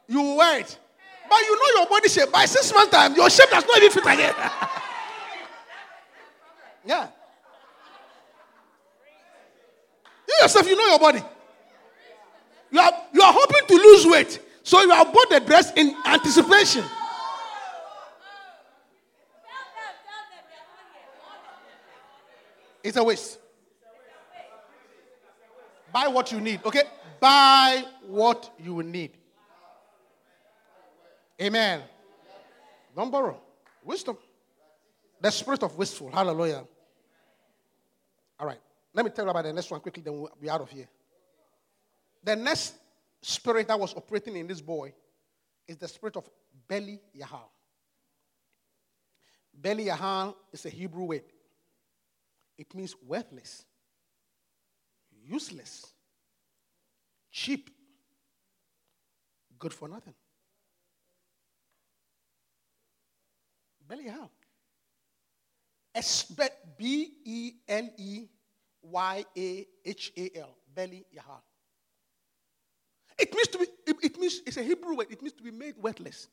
you 0.06 0.22
will 0.22 0.36
wear 0.36 0.60
it. 0.60 0.78
But 1.28 1.40
you 1.40 1.56
know 1.56 1.80
your 1.80 1.88
body 1.88 2.08
shape. 2.08 2.30
By 2.30 2.44
six 2.46 2.72
months 2.72 2.92
time, 2.92 3.14
your 3.16 3.28
shape 3.28 3.50
does 3.50 3.66
not 3.66 3.78
even 3.78 3.90
fit 3.90 4.02
again. 4.04 4.34
yeah. 6.86 7.08
You 10.36 10.42
yourself, 10.42 10.68
you 10.68 10.76
know 10.76 10.86
your 10.86 10.98
body. 10.98 11.22
You 12.70 12.80
are, 12.80 12.92
you 13.12 13.22
are 13.22 13.32
hoping 13.32 13.66
to 13.68 13.74
lose 13.74 14.06
weight. 14.06 14.40
So 14.62 14.80
you 14.82 14.90
have 14.90 15.12
bought 15.12 15.30
the 15.30 15.40
dress 15.40 15.72
in 15.76 15.94
anticipation. 16.04 16.84
It's 22.82 22.96
a 22.96 23.02
waste. 23.02 23.38
Buy 25.92 26.08
what 26.08 26.30
you 26.30 26.40
need, 26.40 26.60
okay? 26.64 26.82
Buy 27.18 27.84
what 28.06 28.50
you 28.62 28.82
need. 28.82 29.12
Amen. 31.40 31.82
Don't 32.94 33.10
borrow. 33.10 33.40
Wisdom. 33.84 34.16
The 35.20 35.30
spirit 35.30 35.62
of 35.62 35.76
wasteful. 35.76 36.10
Hallelujah. 36.10 36.64
All 38.38 38.46
right. 38.46 38.58
Let 38.96 39.04
me 39.04 39.10
tell 39.10 39.26
you 39.26 39.30
about 39.30 39.44
the 39.44 39.52
next 39.52 39.70
one 39.70 39.78
quickly, 39.80 40.02
then 40.02 40.18
we'll 40.18 40.32
be 40.40 40.48
out 40.48 40.62
of 40.62 40.70
here. 40.70 40.88
The 42.24 42.34
next 42.34 42.76
spirit 43.20 43.68
that 43.68 43.78
was 43.78 43.94
operating 43.94 44.36
in 44.36 44.46
this 44.46 44.62
boy 44.62 44.94
is 45.68 45.76
the 45.76 45.86
spirit 45.86 46.16
of 46.16 46.26
Beli 46.66 46.98
Yahal. 47.14 47.50
Beli 49.52 49.84
Yahal 49.84 50.34
is 50.50 50.64
a 50.64 50.70
Hebrew 50.70 51.04
word. 51.04 51.24
It 52.56 52.74
means 52.74 52.94
worthless, 53.06 53.66
useless, 55.22 55.92
cheap, 57.30 57.68
good 59.58 59.74
for 59.74 59.88
nothing. 59.88 60.14
Beli 63.86 64.04
Yahal. 64.04 64.30
B 66.78 67.12
E 67.24 67.52
L 67.68 67.90
E 67.98 68.26
Y 68.90 69.24
A 69.36 69.66
H 69.84 70.12
A 70.16 70.30
L. 70.38 70.56
Beli 70.74 71.04
Yahal. 71.14 71.40
It 73.18 73.34
means 73.34 73.48
to 73.48 73.58
be, 73.58 73.66
it, 73.86 73.96
it 74.02 74.20
means, 74.20 74.42
it's 74.46 74.56
a 74.58 74.62
Hebrew 74.62 74.94
word, 74.94 75.06
it 75.10 75.22
means 75.22 75.32
to 75.34 75.42
be 75.42 75.50
made 75.50 75.74
worthless, 75.78 76.28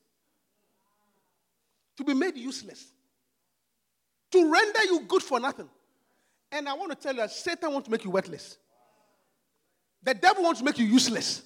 to 1.96 2.04
be 2.04 2.12
made 2.12 2.36
useless, 2.36 2.92
to 4.30 4.52
render 4.52 4.84
you 4.84 5.00
good 5.08 5.22
for 5.22 5.40
nothing. 5.40 5.68
And 6.52 6.68
I 6.68 6.74
want 6.74 6.90
to 6.90 6.96
tell 6.96 7.14
you 7.14 7.20
that 7.20 7.30
Satan 7.30 7.72
wants 7.72 7.86
to 7.86 7.90
make 7.90 8.04
you 8.04 8.10
worthless. 8.10 8.58
The 10.02 10.12
devil 10.12 10.44
wants 10.44 10.60
to 10.60 10.64
make 10.64 10.78
you 10.78 10.84
useless. 10.84 11.42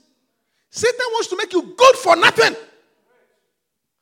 Satan 0.70 1.06
wants 1.12 1.28
to 1.28 1.36
make 1.36 1.52
you 1.52 1.74
good 1.76 1.96
for 1.96 2.16
nothing. 2.16 2.56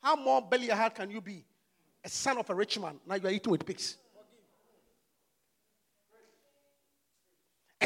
How 0.01 0.15
more 0.15 0.41
Beli 0.41 0.69
Yahal 0.69 0.93
can 0.93 1.11
you 1.11 1.21
be? 1.21 1.45
A 2.03 2.09
son 2.09 2.39
of 2.39 2.49
a 2.49 2.55
rich 2.55 2.79
man. 2.79 2.99
Now 3.05 3.15
you 3.15 3.27
are 3.27 3.31
eating 3.31 3.51
with 3.51 3.65
pigs. 3.65 3.97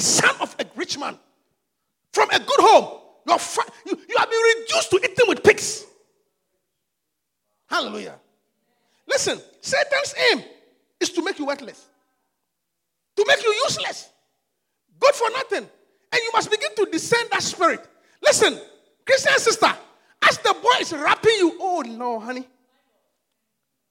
Son 0.02 0.36
of 0.42 0.56
a 0.60 0.66
rich 0.76 0.98
man 0.98 1.18
from 2.12 2.30
a 2.30 2.40
good 2.40 2.60
home. 2.60 3.00
You're 3.28 3.38
fi- 3.38 3.72
you, 3.86 4.00
you 4.10 4.16
have 4.18 4.30
been 4.30 4.42
reduced 4.58 4.90
to 4.92 4.98
eating 4.98 5.26
with 5.28 5.44
pigs. 5.44 5.86
Hallelujah. 7.68 8.16
Listen, 9.08 9.40
Satan's 9.62 10.16
aim 10.32 10.44
is 11.00 11.10
to 11.10 11.24
make 11.24 11.38
you 11.40 11.46
worthless, 11.46 11.86
to 13.16 13.26
make 13.28 13.44
you 13.44 13.52
useless, 13.66 14.10
good 15.00 15.14
for 15.16 15.30
nothing. 15.32 15.70
And 16.14 16.22
you 16.22 16.32
must 16.34 16.52
begin 16.52 16.76
to 16.76 16.86
discern 16.92 17.26
that 17.32 17.42
spirit. 17.42 17.88
Listen, 18.22 18.60
Christian 19.06 19.38
sister, 19.38 19.74
as 20.22 20.38
the 20.40 20.54
boy 20.62 20.82
is 20.82 20.92
rapping 20.94 21.34
you, 21.38 21.58
oh 21.60 21.84
no, 21.88 22.20
honey. 22.20 22.48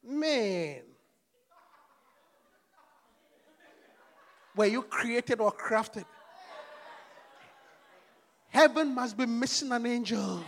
Man. 0.03 0.83
Were 4.61 4.67
you 4.67 4.83
created 4.83 5.41
or 5.41 5.53
crafted? 5.53 6.05
Heaven 8.51 8.95
must 8.95 9.17
be 9.17 9.25
missing 9.25 9.73
an 9.73 9.87
angel. 9.87 10.45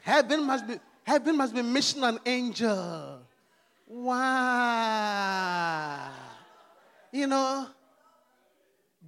Heaven 0.00 0.44
must 0.44 0.68
be 0.68 0.78
heaven 1.02 1.36
must 1.36 1.52
be 1.52 1.62
missing 1.62 2.04
an 2.04 2.20
angel. 2.24 3.18
Wow. 3.88 4.12
You 7.10 7.26
know, 7.26 7.66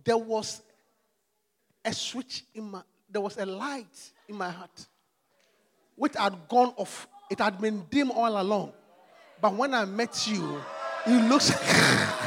there 0.02 0.18
was 0.18 0.62
a 1.84 1.92
switch 1.92 2.42
in 2.56 2.72
my 2.72 2.82
there 3.08 3.22
was 3.22 3.36
a 3.36 3.46
light 3.46 4.10
in 4.28 4.34
my 4.36 4.50
heart 4.50 4.84
which 5.94 6.16
had 6.16 6.48
gone 6.48 6.74
off. 6.76 7.06
It 7.30 7.38
had 7.38 7.60
been 7.60 7.86
dim 7.88 8.10
all 8.10 8.42
along. 8.42 8.72
But 9.40 9.54
when 9.54 9.74
I 9.74 9.84
met 9.84 10.26
you, 10.26 10.60
it 11.06 11.28
looks 11.28 11.52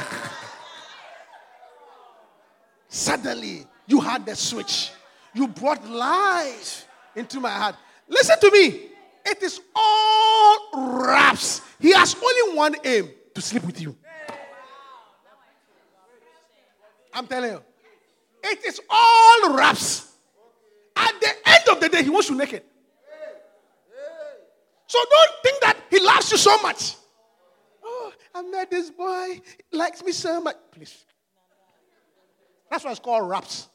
Suddenly, 2.88 3.66
you 3.86 4.00
had 4.00 4.24
the 4.26 4.34
switch. 4.34 4.90
You 5.34 5.46
brought 5.46 5.86
life 5.88 6.86
into 7.14 7.38
my 7.38 7.50
heart. 7.50 7.76
Listen 8.08 8.38
to 8.40 8.50
me. 8.50 8.88
It 9.24 9.42
is 9.42 9.60
all 9.74 11.02
raps. 11.04 11.60
He 11.78 11.92
has 11.92 12.14
only 12.14 12.56
one 12.56 12.74
aim 12.84 13.10
to 13.34 13.40
sleep 13.40 13.64
with 13.64 13.80
you. 13.80 13.96
I'm 17.12 17.26
telling 17.26 17.52
you. 17.52 17.62
It 18.42 18.64
is 18.64 18.80
all 18.88 19.54
raps. 19.54 20.12
At 20.96 21.20
the 21.20 21.28
end 21.46 21.68
of 21.70 21.80
the 21.80 21.88
day, 21.88 22.02
he 22.02 22.10
wants 22.10 22.30
you 22.30 22.36
naked. 22.36 22.62
So 24.86 24.98
don't 25.10 25.30
think 25.42 25.60
that 25.60 25.76
he 25.90 26.00
loves 26.00 26.32
you 26.32 26.38
so 26.38 26.58
much. 26.62 26.96
Oh, 28.34 28.40
I 28.40 28.42
met 28.50 28.70
this 28.70 28.90
boy. 28.90 29.40
He 29.70 29.76
likes 29.76 30.02
me 30.02 30.12
so 30.12 30.40
much. 30.40 30.56
Please. 30.70 31.04
That's 32.70 32.84
why 32.84 32.90
it's 32.90 33.00
called 33.00 33.28
raps. 33.28 33.68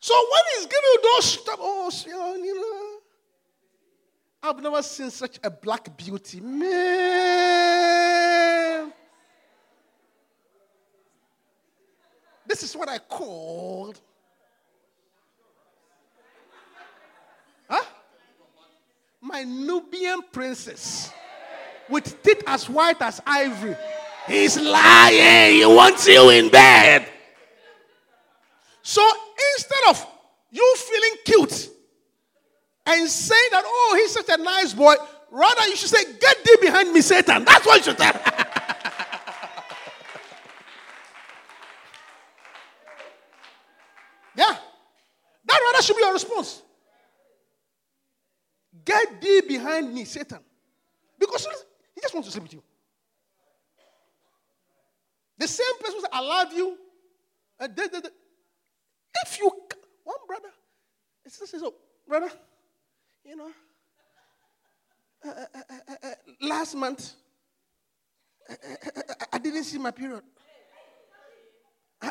So 0.00 0.14
when 0.14 0.40
he's 0.56 0.66
giving 0.66 0.84
you 0.84 1.00
those 1.02 1.24
stuff, 1.24 1.58
oh, 1.60 1.90
oh 2.14 2.36
you 2.36 2.54
know, 2.54 2.98
I've 4.42 4.62
never 4.62 4.82
seen 4.82 5.10
such 5.10 5.38
a 5.42 5.50
black 5.50 5.96
beauty. 5.96 6.40
Man. 6.40 7.68
This 12.46 12.62
is 12.62 12.74
what 12.74 12.88
I 12.88 12.98
called. 12.98 14.00
My 19.28 19.42
Nubian 19.42 20.22
princess 20.32 21.12
with 21.86 22.22
teeth 22.22 22.42
as 22.46 22.66
white 22.66 22.96
as 23.02 23.20
ivory. 23.26 23.76
He's 24.26 24.58
lying. 24.58 25.56
He 25.56 25.66
wants 25.66 26.08
you 26.08 26.30
in 26.30 26.48
bed. 26.48 27.06
So 28.80 29.06
instead 29.54 29.90
of 29.90 30.06
you 30.50 30.76
feeling 30.78 31.16
cute 31.26 31.68
and 32.86 33.06
saying 33.06 33.48
that, 33.52 33.64
oh, 33.66 33.98
he's 34.00 34.12
such 34.12 34.30
a 34.30 34.38
nice 34.38 34.72
boy, 34.72 34.94
rather 35.30 35.66
you 35.66 35.76
should 35.76 35.90
say, 35.90 36.04
get 36.18 36.42
thee 36.42 36.56
behind 36.62 36.90
me, 36.90 37.02
Satan. 37.02 37.44
That's 37.44 37.66
what 37.66 37.76
you 37.76 37.82
should 37.82 37.98
say. 37.98 38.06
yeah. 44.36 44.56
That 45.44 45.60
rather 45.66 45.82
should 45.82 45.96
be 45.96 46.02
your 46.02 46.14
response. 46.14 46.62
Thee 49.20 49.42
behind 49.46 49.92
me, 49.92 50.04
Satan. 50.04 50.40
Because 51.18 51.46
he 51.94 52.00
just 52.00 52.14
wants 52.14 52.28
to 52.28 52.32
sleep 52.32 52.44
with 52.44 52.52
you. 52.54 52.62
The 55.38 55.48
same 55.48 55.78
person 55.80 56.00
that 56.02 56.10
allowed 56.18 56.52
you. 56.52 56.76
Uh, 57.60 57.68
they, 57.74 57.84
if 59.24 59.38
you, 59.38 59.50
one 60.04 60.16
brother, 60.26 60.48
it's 61.24 61.38
just 61.38 61.58
so, 61.58 61.74
brother, 62.06 62.30
you 63.24 63.36
know, 63.36 63.50
uh, 65.24 65.30
uh, 65.54 65.94
uh, 66.02 66.08
last 66.40 66.74
month, 66.76 67.14
I 69.32 69.38
didn't 69.38 69.64
see 69.64 69.78
my 69.78 69.90
period. 69.90 70.22
I, 72.00 72.10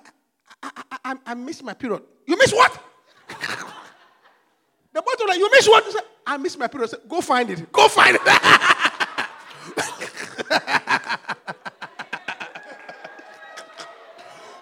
I, 0.61 0.71
I, 1.05 1.15
I 1.27 1.33
missed 1.33 1.63
my 1.63 1.73
period. 1.73 2.01
You 2.27 2.37
miss 2.37 2.51
what? 2.51 2.71
the 3.29 5.01
boy 5.01 5.11
told 5.17 5.29
her, 5.29 5.35
You 5.35 5.49
miss 5.51 5.67
what? 5.67 5.95
I 6.27 6.35
missed 6.35 6.59
my 6.59 6.67
period. 6.67 6.93
Go 7.07 7.21
find 7.21 7.49
it. 7.49 7.71
Go 7.71 7.87
find 7.87 8.17
it. 8.17 8.21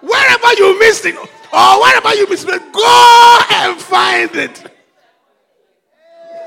Wherever 0.01 0.53
you 0.59 0.79
missed 0.79 1.05
it, 1.07 1.15
or 1.15 1.81
wherever 1.81 2.13
you 2.13 2.29
missed 2.29 2.47
it, 2.47 2.61
go 2.71 3.39
and 3.49 3.81
find 3.81 4.35
it. 4.35 4.71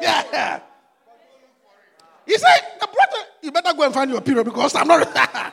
Yeah. 0.01 0.61
He 2.25 2.39
said, 2.39 2.61
the 2.81 2.87
brother, 2.87 3.27
you 3.43 3.51
better 3.51 3.75
go 3.75 3.83
and 3.83 3.93
find 3.93 4.09
your 4.11 4.21
period 4.21 4.45
because 4.45 4.77
I'm 4.77 4.87
not. 4.87 5.13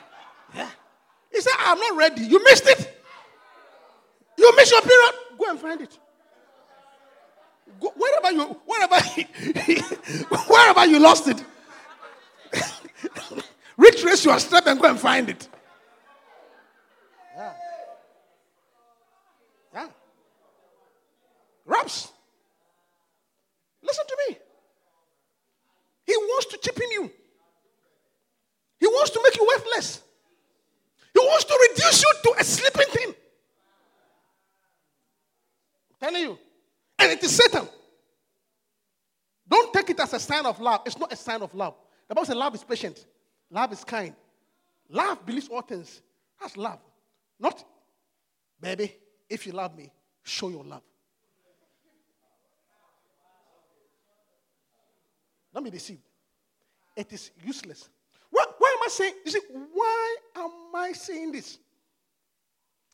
yeah. 0.53 0.69
He 1.31 1.41
said, 1.41 1.53
I'm 1.57 1.79
not 1.79 1.97
ready. 1.97 2.21
You 2.21 2.43
missed 2.43 2.67
it. 2.67 3.01
You 4.37 4.55
missed 4.55 4.71
your 4.71 4.81
period. 4.81 5.13
Go 5.39 5.49
and 5.49 5.59
find 5.59 5.81
it. 5.81 5.97
Go, 7.79 7.93
wherever 7.95 8.31
you, 8.31 8.59
wherever, 8.65 8.95
wherever 10.47 10.85
you 10.85 10.99
lost 10.99 11.27
it, 11.27 11.43
retrace 13.77 14.25
your 14.25 14.39
step 14.39 14.65
and 14.67 14.79
go 14.79 14.89
and 14.89 14.99
find 14.99 15.29
it. 15.29 15.47
Yeah. 17.35 17.53
Yeah. 19.73 19.87
Raps. 21.65 22.11
Listen 23.81 24.05
to 24.07 24.17
me. 24.29 24.37
He 26.05 26.15
wants 26.15 26.45
to 26.47 26.57
cheapen 26.57 26.91
you. 26.91 27.11
He 28.79 28.87
wants 28.87 29.11
to 29.11 29.21
make 29.23 29.35
you 29.35 29.47
worthless. 29.47 30.01
He 31.13 31.19
wants 31.19 31.45
to 31.45 31.67
reduce 31.69 32.03
you 32.03 32.13
to 32.23 32.35
a 32.39 32.43
sleeping 32.43 32.87
thing. 32.87 33.15
I'm 36.01 36.07
telling 36.07 36.21
you. 36.21 36.37
And 36.99 37.11
it 37.11 37.23
is 37.23 37.35
Satan. 37.35 37.67
Don't 39.47 39.73
take 39.73 39.89
it 39.89 39.99
as 39.99 40.13
a 40.13 40.19
sign 40.19 40.45
of 40.45 40.59
love. 40.59 40.81
It's 40.85 40.97
not 40.97 41.11
a 41.11 41.15
sign 41.15 41.41
of 41.41 41.53
love. 41.53 41.75
The 42.07 42.15
Bible 42.15 42.25
says 42.25 42.35
love 42.35 42.55
is 42.55 42.63
patient, 42.63 43.05
love 43.49 43.71
is 43.73 43.83
kind. 43.83 44.15
Love 44.89 45.25
believes 45.25 45.47
all 45.47 45.61
things. 45.61 46.01
That's 46.39 46.57
love. 46.57 46.79
Not, 47.39 47.63
baby, 48.61 48.95
if 49.29 49.45
you 49.47 49.53
love 49.53 49.75
me, 49.75 49.91
show 50.23 50.49
your 50.49 50.63
love. 50.63 50.83
Don't 55.53 55.63
be 55.63 55.71
deceived. 55.71 56.01
It 56.95 57.11
is 57.13 57.31
useless. 57.43 57.89
What, 58.29 58.55
why 58.57 58.75
am 58.77 58.85
I 58.85 58.89
saying? 58.89 59.13
You 59.25 59.31
see, 59.31 59.41
why 59.73 60.15
am 60.35 60.51
I 60.75 60.91
saying 60.91 61.31
this? 61.31 61.57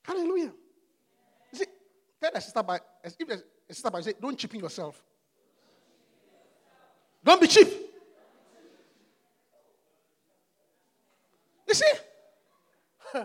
Hallelujah. 0.03 0.53
You 1.51 1.59
see, 1.59 1.65
tell 2.21 2.31
a 2.33 2.41
sister 2.41 2.63
by 2.63 2.79
as 3.03 3.15
if 3.19 3.27
there's 3.27 3.43
a 3.71 3.73
sister 3.73 3.89
by 3.89 4.01
say, 4.01 4.13
don't 4.19 4.37
cheapen 4.37 4.59
yourself. 4.59 5.01
Don't 7.23 7.39
be 7.39 7.47
cheap. 7.47 7.69
You 11.67 11.73
see? 11.73 11.91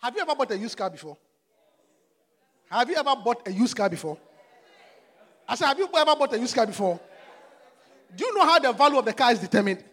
Have 0.00 0.16
you 0.16 0.22
ever 0.22 0.34
bought 0.34 0.50
a 0.50 0.58
used 0.58 0.76
car 0.76 0.90
before? 0.90 1.16
Have 2.68 2.90
you 2.90 2.96
ever 2.96 3.14
bought 3.22 3.46
a 3.46 3.52
used 3.52 3.76
car 3.76 3.88
before? 3.88 4.18
I 5.48 5.54
said, 5.54 5.66
have 5.66 5.78
you 5.78 5.88
ever 5.94 6.16
bought 6.16 6.32
a 6.32 6.38
used 6.38 6.54
car 6.54 6.66
before? 6.66 6.98
Do 8.16 8.24
you 8.24 8.34
know 8.34 8.44
how 8.44 8.58
the 8.58 8.72
value 8.72 8.98
of 8.98 9.04
the 9.04 9.12
car 9.12 9.30
is 9.32 9.38
determined? 9.38 9.84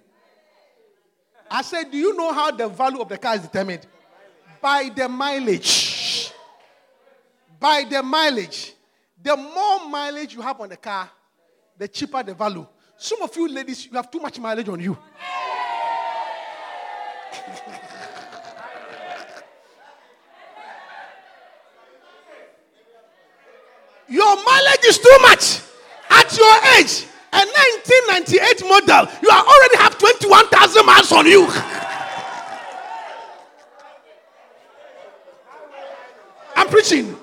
I 1.52 1.62
said, 1.62 1.92
do 1.92 1.98
you 1.98 2.16
know 2.16 2.32
how 2.32 2.52
the 2.52 2.70
value 2.70 3.02
of 3.02 3.10
the 3.10 3.18
car 3.18 3.36
is 3.36 3.42
determined? 3.42 3.86
By 4.62 4.90
the 4.96 5.08
mileage. 5.08 6.32
By 7.60 7.86
the 7.90 8.04
mileage. 8.04 8.74
The 9.22 9.36
more 9.36 9.90
mileage 9.90 10.34
you 10.34 10.42
have 10.42 10.60
on 10.62 10.70
the 10.70 10.78
car, 10.78 11.10
the 11.78 11.88
cheaper 11.88 12.24
the 12.24 12.34
value. 12.34 12.66
Some 12.98 13.22
of 13.22 13.36
you 13.36 13.48
ladies, 13.48 13.86
you 13.86 13.94
have 13.94 14.10
too 14.10 14.20
much 14.20 14.40
mileage 14.40 14.70
on 14.70 14.80
you. 14.80 14.98
Your 24.10 24.36
mileage 24.44 24.86
is 24.86 24.98
too 24.98 25.18
much. 25.22 25.62
At 26.10 26.36
your 26.36 26.58
age, 26.80 27.06
a 27.32 27.46
1998 27.46 28.68
model, 28.68 29.08
you 29.22 29.30
already 29.30 29.78
have 29.78 29.98
21,000 30.00 30.86
miles 30.86 31.12
on 31.12 31.28
you. 31.28 31.48
Preaching. 36.70 37.16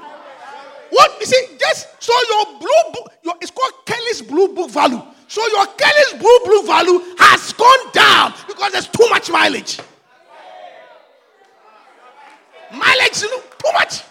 What 0.91 1.17
you 1.21 1.27
see? 1.27 1.57
Just 1.59 2.03
so 2.03 2.13
your 2.31 2.59
blue 2.59 2.93
book, 2.93 3.13
your, 3.23 3.35
it's 3.41 3.51
called 3.51 3.73
Kelley's 3.85 4.23
blue 4.23 4.49
book 4.55 4.71
value. 4.71 5.01
So 5.29 5.47
your 5.49 5.67
Kelley's 5.67 6.21
blue 6.21 6.39
blue 6.45 6.67
value 6.67 7.01
has 7.19 7.53
gone 7.53 7.93
down 7.93 8.35
because 8.47 8.73
there's 8.73 8.89
too 8.89 9.07
much 9.11 9.31
mileage. 9.31 9.79
Mileage, 12.73 13.23
you 13.23 13.31
know, 13.31 13.41
too 13.41 13.73
much. 13.73 14.03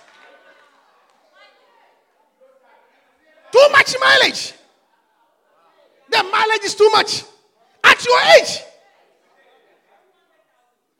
Too 3.51 3.67
much 3.71 3.95
mileage. 3.99 4.53
The 6.11 6.23
mileage 6.23 6.63
is 6.63 6.75
too 6.75 6.89
much. 6.91 7.23
At 7.83 8.05
your 8.05 8.19
age, 8.39 8.59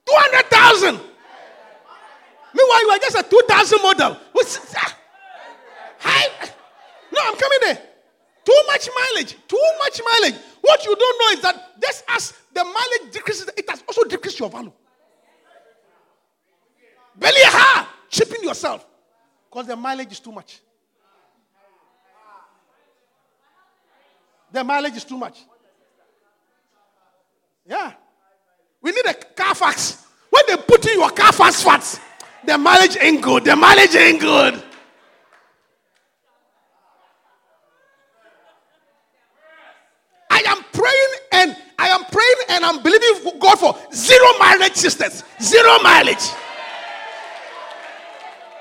200,000. 0.06 1.00
Meanwhile, 2.56 2.82
you 2.82 2.90
are 2.92 3.00
just 3.00 3.18
a 3.18 3.24
2000 3.24 3.82
model. 3.82 4.18
Ah, 4.78 4.98
hi. 6.00 6.50
No, 7.12 7.20
I'm 7.26 7.36
coming 7.36 7.60
there. 7.62 7.82
Too 8.46 8.62
much 8.68 8.90
mileage. 8.96 9.36
Too 9.48 9.68
much 9.80 10.02
mileage. 10.06 10.36
What 10.62 10.86
you 10.86 10.96
don't 10.96 11.22
know 11.22 11.38
is 11.38 11.42
that 11.42 11.82
just 11.82 12.04
as 12.08 12.34
the 12.54 12.64
mileage 12.64 13.14
decreases, 13.14 13.50
it 13.58 13.70
has 13.70 13.84
also 13.88 14.04
decreased 14.04 14.40
your 14.40 14.50
value. 14.50 14.72
Beli 17.18 17.42
Yahal, 17.44 17.88
chipping 18.10 18.44
yourself 18.44 18.86
because 19.50 19.68
the 19.68 19.76
mileage 19.76 20.12
is 20.12 20.20
too 20.20 20.32
much. 20.32 20.60
The 24.52 24.64
mileage 24.64 24.96
is 24.96 25.04
too 25.04 25.18
much. 25.18 25.40
Yeah. 27.68 27.94
We 28.82 28.92
need 28.92 29.06
a 29.08 29.14
Carfax. 29.14 30.06
When 30.30 30.44
they 30.48 30.58
put 30.58 30.86
in 30.86 31.00
your 31.00 31.10
Carfax 31.10 31.64
fats, 31.64 32.00
the 32.46 32.58
mileage 32.58 32.98
ain't 33.00 33.22
good. 33.22 33.44
The 33.46 33.56
mileage 33.56 33.96
ain't 33.96 34.20
good. 34.22 34.62
I 40.30 40.40
am 40.48 40.64
praying 40.74 41.14
and 41.32 41.58
I 41.80 41.88
am 41.90 42.04
praying 42.06 42.36
and 42.50 42.66
I'm 42.66 42.82
believing 42.84 43.40
God 43.40 43.58
for 43.60 43.76
zero 43.94 44.28
mileage 44.40 44.76
sisters. 44.76 45.24
Zero 45.42 45.78
mileage. 45.82 46.30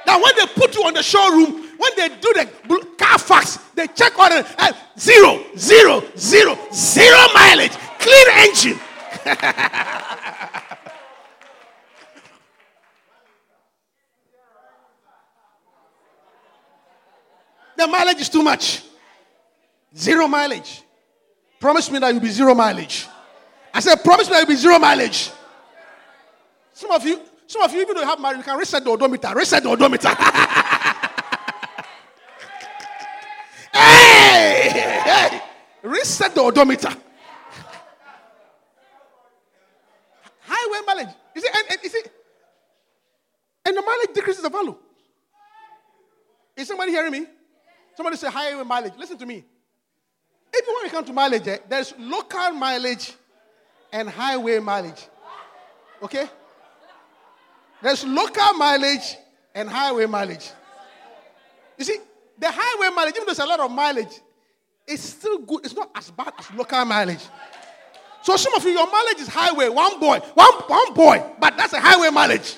Now, 0.07 0.22
when 0.22 0.32
they 0.37 0.47
put 0.55 0.74
you 0.76 0.85
on 0.85 0.95
the 0.95 1.03
showroom, 1.03 1.64
when 1.78 1.93
they 1.97 2.09
do 2.09 2.32
the 2.35 2.49
bl- 2.68 2.87
Carfax, 2.99 3.59
they 3.74 3.87
check 3.89 4.18
on 4.18 4.32
it 4.32 4.47
and 4.59 4.76
zero, 4.99 5.43
zero, 5.57 6.03
zero, 6.16 6.59
zero 6.72 7.18
mileage, 7.35 7.72
clean 7.99 8.26
engine. 8.37 8.78
the 17.76 17.86
mileage 17.86 18.20
is 18.20 18.28
too 18.28 18.42
much. 18.42 18.82
Zero 19.96 20.26
mileage. 20.26 20.82
Promise 21.60 21.90
me 21.90 21.98
that 21.98 22.12
you'll 22.12 22.20
be 22.20 22.28
zero 22.28 22.54
mileage. 22.54 23.06
I 23.72 23.80
said, 23.80 23.96
promise 24.04 24.28
me 24.28 24.34
that 24.34 24.40
you'll 24.40 24.48
be 24.48 24.56
zero 24.56 24.78
mileage. 24.78 25.30
Some 26.72 26.90
of 26.90 27.06
you, 27.06 27.20
some 27.46 27.62
of 27.62 27.72
you, 27.72 27.80
even 27.80 27.94
though 27.94 28.02
you 28.02 28.06
have 28.06 28.20
married, 28.20 28.38
you 28.38 28.42
can 28.42 28.58
reset 28.58 28.84
the 28.84 28.90
odometer. 28.90 29.32
Reset 29.34 29.62
the 29.62 29.68
odometer. 29.68 30.08
hey, 33.72 34.70
hey, 35.04 35.40
reset 35.82 36.34
the 36.34 36.40
odometer. 36.40 36.90
Highway 40.40 40.80
mileage. 40.86 41.14
You 41.34 41.40
see, 41.40 41.48
and, 41.54 41.64
and, 41.70 41.78
you 41.82 41.88
see, 41.88 42.02
and 43.66 43.76
the 43.76 43.82
mileage 43.82 44.14
decreases 44.14 44.42
the 44.42 44.50
value. 44.50 44.76
Is 46.56 46.68
somebody 46.68 46.92
hearing 46.92 47.12
me? 47.12 47.26
Somebody 47.97 48.16
say 48.16 48.30
highway 48.30 48.64
mileage. 48.64 48.95
Listen 48.99 49.16
to 49.18 49.26
me. 49.26 49.45
If 50.53 50.66
you 50.66 50.72
want 50.72 50.86
to 50.88 50.95
come 50.95 51.05
to 51.05 51.12
mileage, 51.12 51.49
eh, 51.49 51.59
there's 51.68 51.95
local 51.99 52.51
mileage 52.53 53.12
and 53.92 54.09
highway 54.09 54.59
mileage. 54.61 55.09
Okay? 56.03 56.28
There's 57.82 58.05
local 58.05 58.55
mileage 58.55 59.16
and 59.55 59.68
highway 59.68 60.07
mileage. 60.07 60.51
You 61.78 61.84
see, 61.84 61.99
the 62.38 62.51
highway 62.51 62.95
mileage, 62.95 63.14
even 63.16 63.26
though 63.26 63.34
there's 63.34 63.38
a 63.40 63.47
lot 63.47 63.61
of 63.61 63.70
mileage, 63.70 64.20
it's 64.86 65.03
still 65.03 65.38
good. 65.38 65.64
It's 65.64 65.74
not 65.74 65.90
as 65.95 66.11
bad 66.11 66.32
as 66.38 66.51
local 66.53 66.84
mileage. 66.84 67.26
So 68.22 68.36
some 68.36 68.55
of 68.55 68.64
you, 68.64 68.70
your 68.70 68.90
mileage 68.90 69.20
is 69.20 69.28
highway, 69.28 69.68
one 69.68 70.01
boy, 70.01 70.18
one, 70.34 70.53
one 70.66 70.95
boy, 70.95 71.24
but 71.38 71.57
that's 71.57 71.72
a 71.72 71.80
highway 71.80 72.11
mileage. 72.11 72.57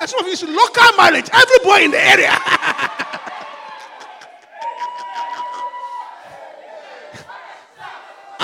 And 0.00 0.08
some 0.08 0.20
of 0.20 0.26
you, 0.26 0.32
it's 0.32 0.42
local 0.44 0.96
mileage, 0.96 1.28
every 1.32 1.58
boy 1.64 1.84
in 1.84 1.90
the 1.90 2.00
area. 2.00 2.30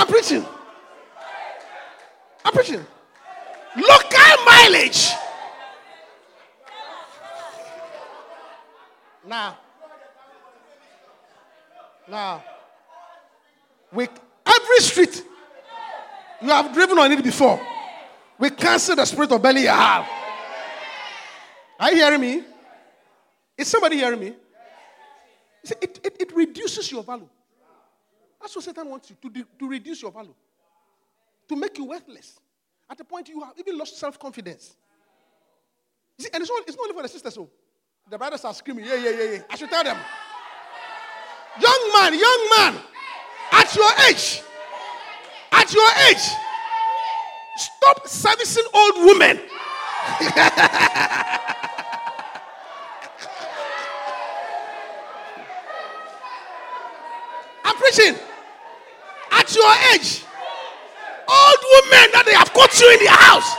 I'm 0.05 0.11
preaching. 0.11 0.45
I'm 2.45 2.53
preaching. 2.53 2.87
Local 3.75 4.45
mileage. 4.45 5.09
Now, 9.27 9.57
now, 12.07 12.45
with 13.91 14.11
every 14.45 14.79
street 14.81 15.25
you 16.43 16.49
have 16.49 16.75
driven 16.75 16.99
on 16.99 17.11
it 17.11 17.25
before, 17.25 17.59
we 18.39 18.51
cancel 18.51 18.97
the 18.97 19.07
spirit 19.07 19.33
of 19.33 19.41
Beli 19.41 19.63
Yahal. 19.63 20.07
Are 21.81 21.91
you 21.91 21.97
hearing 21.97 22.21
me? 22.21 22.43
Is 23.57 23.69
somebody 23.69 23.97
hearing 23.97 24.21
me? 24.21 24.35
It, 25.63 25.99
it, 26.05 26.17
it 26.21 26.37
reduces 26.37 26.93
your 26.93 27.03
value. 27.03 27.27
That's 28.45 28.55
what 28.57 28.65
Satan 28.67 28.91
wants 28.91 29.09
you 29.09 29.17
to, 29.23 29.31
do, 29.31 29.43
to 29.59 29.67
reduce 29.67 30.03
your 30.03 30.13
value, 30.13 30.35
to 31.49 31.57
make 31.57 31.79
you 31.79 31.87
worthless. 31.87 32.39
At 32.91 32.99
the 32.99 33.05
point 33.05 33.27
you 33.31 33.41
have 33.41 33.55
even 33.59 33.79
lost 33.79 33.99
self 33.99 34.19
confidence. 34.19 34.77
See, 36.19 36.29
and 36.31 36.43
it's 36.43 36.51
not, 36.51 36.61
it's 36.69 36.77
not 36.77 36.83
only 36.83 36.95
for 36.95 37.03
the 37.03 37.09
sisters, 37.09 37.33
so 37.33 37.49
the 38.11 38.19
brothers 38.19 38.45
are 38.45 38.53
screaming, 38.53 38.85
yeah, 38.85 38.97
yeah, 38.97 39.11
yeah, 39.11 39.31
yeah. 39.33 39.39
I 39.49 39.57
should 39.57 39.71
tell 39.71 39.83
them. 39.83 39.97
Young 41.59 41.91
man, 41.95 42.13
young 42.13 42.49
man, 42.59 42.83
at 43.53 43.75
your 43.75 43.91
age, 44.11 44.43
at 45.53 45.73
your 45.73 45.89
age, 46.11 46.29
stop 47.57 48.07
servicing 48.07 48.65
old 48.75 49.07
women. 49.07 49.41
I'm 57.65 57.77
preaching. 57.77 58.17
At 59.45 59.55
your 59.55 59.75
age, 59.93 60.25
old 61.29 61.61
women 61.69 62.09
that 62.15 62.23
they 62.25 62.33
have 62.33 62.51
caught 62.55 62.81
you 62.81 62.91
in 62.95 63.05
the 63.05 63.11
house. 63.11 63.55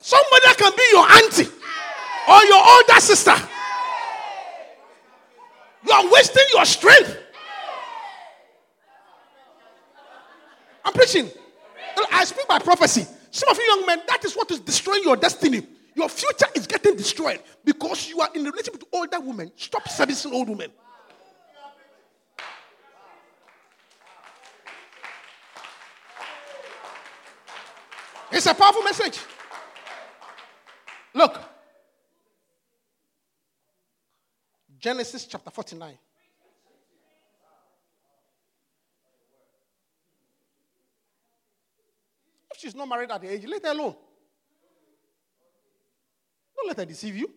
Somebody 0.00 0.42
that 0.46 0.56
can 0.58 0.72
be 0.76 0.82
your 0.90 1.06
auntie 1.06 1.46
or 2.28 2.44
your 2.44 2.60
older 2.66 3.00
sister. 3.00 3.36
You 5.86 5.92
are 5.92 6.10
wasting 6.10 6.46
your 6.52 6.64
strength. 6.64 7.16
I'm 10.84 10.92
preaching. 10.92 11.30
I 12.10 12.24
speak 12.24 12.48
by 12.48 12.58
prophecy. 12.58 13.06
Some 13.30 13.48
of 13.48 13.56
you 13.58 13.62
young 13.62 13.86
men, 13.86 14.02
that 14.08 14.24
is 14.24 14.34
what 14.34 14.50
is 14.50 14.58
destroying 14.58 15.04
your 15.04 15.14
destiny. 15.14 15.64
Your 15.94 16.08
future 16.08 16.46
is 16.54 16.66
getting 16.66 16.96
destroyed 16.96 17.40
because 17.64 18.08
you 18.08 18.20
are 18.20 18.28
in 18.34 18.40
a 18.46 18.50
relationship 18.50 18.74
with 18.74 18.84
older 18.92 19.20
women. 19.20 19.52
Stop 19.56 19.88
servicing 19.88 20.32
old 20.32 20.48
women. 20.48 20.70
It's 28.32 28.46
a 28.46 28.54
powerful 28.54 28.82
message. 28.82 29.20
Look. 31.14 31.40
Genesis 34.80 35.24
chapter 35.26 35.50
49. 35.50 35.96
If 42.50 42.60
she's 42.60 42.74
not 42.74 42.88
married 42.88 43.10
at 43.12 43.20
the 43.20 43.32
age, 43.32 43.46
let 43.46 43.64
her 43.64 43.70
alone. 43.70 43.94
Don't 46.56 46.68
let 46.68 46.76
her 46.76 46.84
deceive 46.84 47.16
you. 47.16 47.30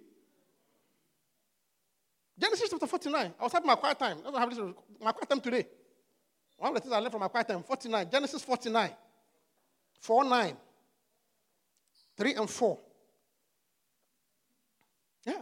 Genesis 2.40 2.70
chapter 2.70 2.88
49. 2.88 3.34
I 3.40 3.44
was 3.44 3.52
having 3.52 3.68
my 3.68 3.76
quiet 3.76 3.98
time. 3.98 4.18
I 4.26 4.30
was 4.30 4.40
having 4.40 4.76
my 5.02 5.12
quiet 5.12 5.30
time 5.30 5.42
today. 5.42 5.66
One 6.58 6.70
of 6.70 6.76
the 6.76 6.82
things 6.82 6.94
I 6.94 7.00
learned 7.00 7.12
from 7.12 7.22
my 7.22 7.28
quiet 7.28 7.48
time 7.48 7.64
49. 7.64 8.10
Genesis 8.12 8.44
49. 8.44 8.92
4 10.00 10.24
9. 10.24 10.58
3 12.18 12.34
and 12.36 12.50
4. 12.50 12.80
Yeah. 15.26 15.34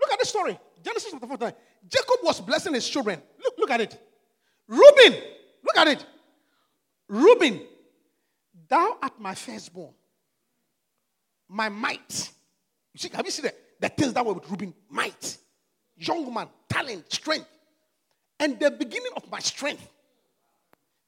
Look 0.00 0.12
at 0.12 0.18
this 0.18 0.28
story. 0.28 0.58
Genesis 0.82 1.10
chapter 1.10 1.26
49. 1.26 1.52
Jacob 1.88 2.16
was 2.22 2.40
blessing 2.40 2.74
his 2.74 2.88
children. 2.88 3.20
Look, 3.42 3.54
look 3.58 3.70
at 3.70 3.80
it. 3.80 3.98
Reuben, 4.70 5.20
look 5.64 5.76
at 5.76 5.88
it. 5.88 6.06
Reuben, 7.08 7.60
thou 8.68 8.98
art 9.02 9.18
my 9.18 9.34
firstborn, 9.34 9.92
my 11.48 11.68
might. 11.68 12.30
You 12.92 12.98
see, 12.98 13.10
have 13.14 13.24
you 13.24 13.30
seen 13.30 13.44
the, 13.46 13.54
the 13.80 13.88
things 13.88 14.12
that 14.12 14.24
were 14.24 14.34
with 14.34 14.50
Reuben? 14.50 14.74
Might, 14.88 15.38
young 15.96 16.32
man, 16.32 16.48
talent, 16.68 17.12
strength. 17.12 17.48
And 18.38 18.58
the 18.58 18.70
beginning 18.70 19.12
of 19.16 19.30
my 19.30 19.38
strength, 19.38 19.86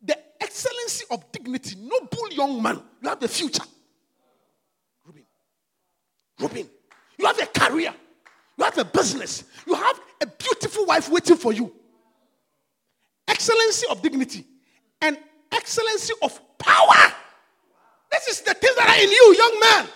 the 0.02 0.16
excellency 0.40 1.04
of 1.10 1.30
dignity, 1.32 1.76
noble 1.80 2.30
young 2.30 2.62
man. 2.62 2.82
You 3.00 3.08
have 3.08 3.20
the 3.20 3.28
future. 3.28 3.64
Reuben, 5.04 5.24
Reuben, 6.38 6.68
you 7.18 7.26
have 7.26 7.40
a 7.40 7.46
career. 7.46 7.94
You 8.58 8.64
have 8.64 8.78
a 8.78 8.84
business. 8.84 9.44
You 9.66 9.74
have 9.74 10.00
a 10.20 10.26
beautiful 10.26 10.84
wife 10.86 11.08
waiting 11.08 11.36
for 11.36 11.52
you. 11.52 11.72
Excellency 13.26 13.86
of 13.90 14.02
dignity 14.02 14.44
and 15.00 15.16
excellency 15.50 16.14
of 16.22 16.38
power. 16.58 17.12
This 18.10 18.28
is 18.28 18.40
the 18.42 18.54
things 18.54 18.76
that 18.76 18.88
are 18.88 19.02
in 19.02 19.10
you, 19.10 19.36
young 19.38 19.60
man. 19.60 19.88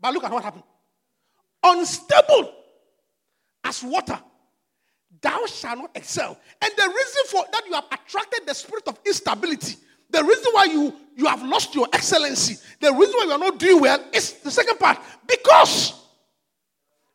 But 0.00 0.14
look 0.14 0.24
at 0.24 0.32
what 0.32 0.42
happened. 0.42 0.64
unstable 1.62 2.54
as 3.64 3.82
water, 3.82 4.18
thou 5.20 5.44
shalt 5.46 5.78
not 5.78 5.90
excel. 5.94 6.38
And 6.62 6.72
the 6.76 6.88
reason 6.88 7.22
for 7.28 7.44
that 7.52 7.66
you 7.66 7.74
have 7.74 7.86
attracted 7.92 8.46
the 8.46 8.54
spirit 8.54 8.88
of 8.88 8.98
instability, 9.04 9.76
the 10.08 10.24
reason 10.24 10.52
why 10.52 10.64
you, 10.64 10.94
you 11.16 11.26
have 11.26 11.42
lost 11.42 11.74
your 11.74 11.86
excellency, 11.92 12.56
the 12.80 12.92
reason 12.92 13.14
why 13.16 13.24
you 13.24 13.32
are 13.32 13.38
not 13.38 13.58
doing 13.58 13.80
well 13.80 14.02
is 14.12 14.34
the 14.34 14.50
second 14.50 14.78
part. 14.78 14.98
Because 15.26 15.94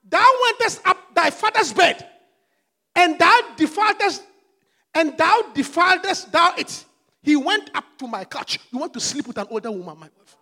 thou 0.08 0.26
wentest 0.44 0.86
up 0.86 0.98
thy 1.14 1.30
father's 1.30 1.74
bed, 1.74 2.08
and 2.96 3.18
thou 3.20 3.42
defiledest, 3.58 4.22
and 4.94 5.18
thou 5.18 5.42
defiledest 5.54 6.32
thou 6.32 6.54
it. 6.58 6.86
He 7.22 7.36
went 7.36 7.72
up 7.74 7.86
to 7.98 8.08
my 8.08 8.24
couch. 8.24 8.60
You 8.72 8.80
want 8.80 8.94
to 8.94 9.00
sleep 9.00 9.28
with 9.28 9.38
an 9.40 9.48
older 9.50 9.72
woman, 9.72 9.98
my 10.00 10.08
wife. 10.18 10.38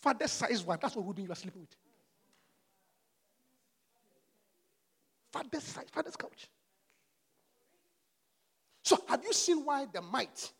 Father's 0.00 0.32
size 0.32 0.64
wife, 0.64 0.80
that's 0.80 0.96
what 0.96 1.06
Reuben 1.06 1.24
you 1.24 1.32
are 1.32 1.36
sleeping 1.36 1.60
with. 1.60 1.76
Father's 5.30 5.62
size, 5.62 5.86
father's 5.92 6.16
couch. 6.16 6.48
So, 8.82 8.98
have 9.08 9.22
you 9.22 9.32
seen 9.32 9.64
why 9.64 9.86
the 9.92 10.00
might, 10.00 10.50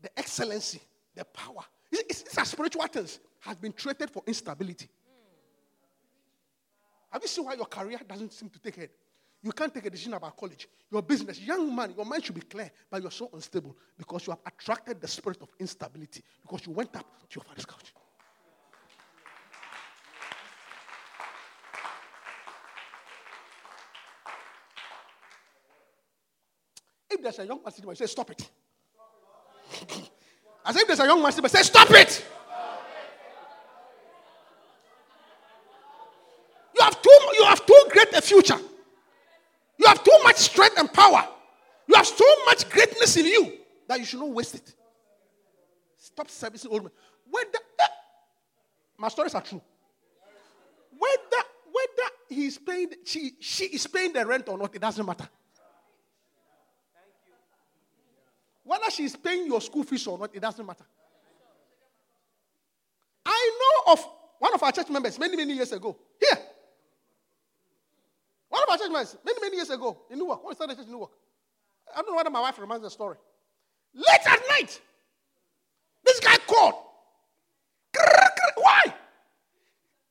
the 0.00 0.18
excellency, 0.18 0.80
the 1.14 1.24
power, 1.26 1.62
it's, 1.92 2.22
it's, 2.22 2.38
it's 2.38 2.50
spiritual 2.50 2.86
things, 2.86 3.20
has 3.40 3.56
been 3.56 3.72
traded 3.72 4.10
for 4.10 4.22
instability? 4.26 4.88
Have 7.10 7.22
you 7.22 7.28
seen 7.28 7.44
why 7.44 7.54
your 7.54 7.66
career 7.66 7.98
doesn't 8.08 8.32
seem 8.32 8.48
to 8.50 8.58
take 8.58 8.76
head? 8.76 8.90
You 9.42 9.52
can't 9.52 9.72
take 9.72 9.86
a 9.86 9.90
decision 9.90 10.14
about 10.14 10.36
college. 10.36 10.68
Your 10.90 11.02
business, 11.02 11.40
young 11.40 11.74
man, 11.74 11.94
your 11.96 12.04
mind 12.04 12.24
should 12.24 12.34
be 12.34 12.42
clear, 12.42 12.70
but 12.90 13.00
you're 13.00 13.10
so 13.10 13.30
unstable 13.32 13.76
because 13.96 14.26
you 14.26 14.32
have 14.32 14.40
attracted 14.46 15.00
the 15.00 15.08
spirit 15.08 15.40
of 15.40 15.48
instability 15.58 16.22
because 16.42 16.66
you 16.66 16.72
went 16.72 16.94
up 16.94 17.06
to 17.28 17.36
your 17.36 17.44
father's 17.44 17.64
couch. 17.64 17.92
If 27.20 27.36
there's 27.36 27.38
a 27.40 27.46
young 27.46 27.62
man 27.62 27.70
sitting, 27.70 27.94
say, 27.94 28.06
stop 28.06 28.30
it. 28.30 28.48
As 30.64 30.74
if 30.74 30.86
there's 30.86 31.00
a 31.00 31.04
young 31.04 31.22
man 31.22 31.30
sitting, 31.30 31.50
say, 31.50 31.62
stop 31.62 31.90
it. 31.90 32.24
You 36.74 36.82
have 36.82 37.02
too, 37.02 37.18
you 37.38 37.44
have 37.44 37.66
too 37.66 37.84
great 37.90 38.14
a 38.14 38.22
future. 38.22 38.56
You 39.76 39.86
have 39.86 40.02
too 40.02 40.18
much 40.24 40.36
strength 40.36 40.78
and 40.78 40.90
power. 40.90 41.28
You 41.86 41.94
have 41.96 42.06
so 42.06 42.24
much 42.46 42.70
greatness 42.70 43.18
in 43.18 43.26
you 43.26 43.52
that 43.86 43.98
you 43.98 44.06
should 44.06 44.20
not 44.20 44.30
waste 44.30 44.54
it. 44.54 44.74
Stop 45.98 46.30
servicing 46.30 46.70
old 46.70 46.84
men. 46.84 46.92
Whether 47.30 47.58
eh, 47.80 47.86
my 48.96 49.08
stories 49.08 49.34
are 49.34 49.42
true. 49.42 49.60
Whether 50.98 51.44
whether 51.66 52.10
he's 52.30 52.56
paying 52.56 52.92
she 53.04 53.32
she 53.40 53.64
is 53.64 53.86
paying 53.86 54.14
the 54.14 54.24
rent 54.24 54.48
or 54.48 54.56
not, 54.56 54.74
it 54.74 54.80
doesn't 54.80 55.04
matter. 55.04 55.28
Whether 58.64 58.90
she's 58.90 59.16
paying 59.16 59.46
your 59.46 59.60
school 59.60 59.84
fees 59.84 60.06
or 60.06 60.18
not, 60.18 60.34
it 60.34 60.40
doesn't 60.40 60.64
matter. 60.64 60.84
I 63.24 63.58
know 63.60 63.92
of 63.92 64.06
one 64.38 64.54
of 64.54 64.62
our 64.62 64.72
church 64.72 64.88
members 64.88 65.18
many, 65.18 65.36
many 65.36 65.54
years 65.54 65.72
ago. 65.72 65.96
Here. 66.18 66.38
One 68.48 68.62
of 68.62 68.70
our 68.70 68.78
church 68.78 68.90
members 68.90 69.16
many, 69.24 69.40
many 69.40 69.56
years 69.56 69.70
ago 69.70 70.02
in 70.10 70.18
Newark. 70.18 70.42
When 70.42 70.50
we 70.50 70.54
started 70.54 70.76
the 70.76 70.82
church 70.82 70.88
in 70.88 70.92
Newark. 70.92 71.10
I 71.94 72.02
don't 72.02 72.10
know 72.10 72.16
whether 72.16 72.30
my 72.30 72.40
wife 72.40 72.58
reminds 72.58 72.84
the 72.84 72.90
story. 72.90 73.16
Late 73.94 74.26
at 74.26 74.40
night, 74.48 74.80
this 76.04 76.20
guy 76.20 76.36
called. 76.46 76.74
Why? 78.56 78.82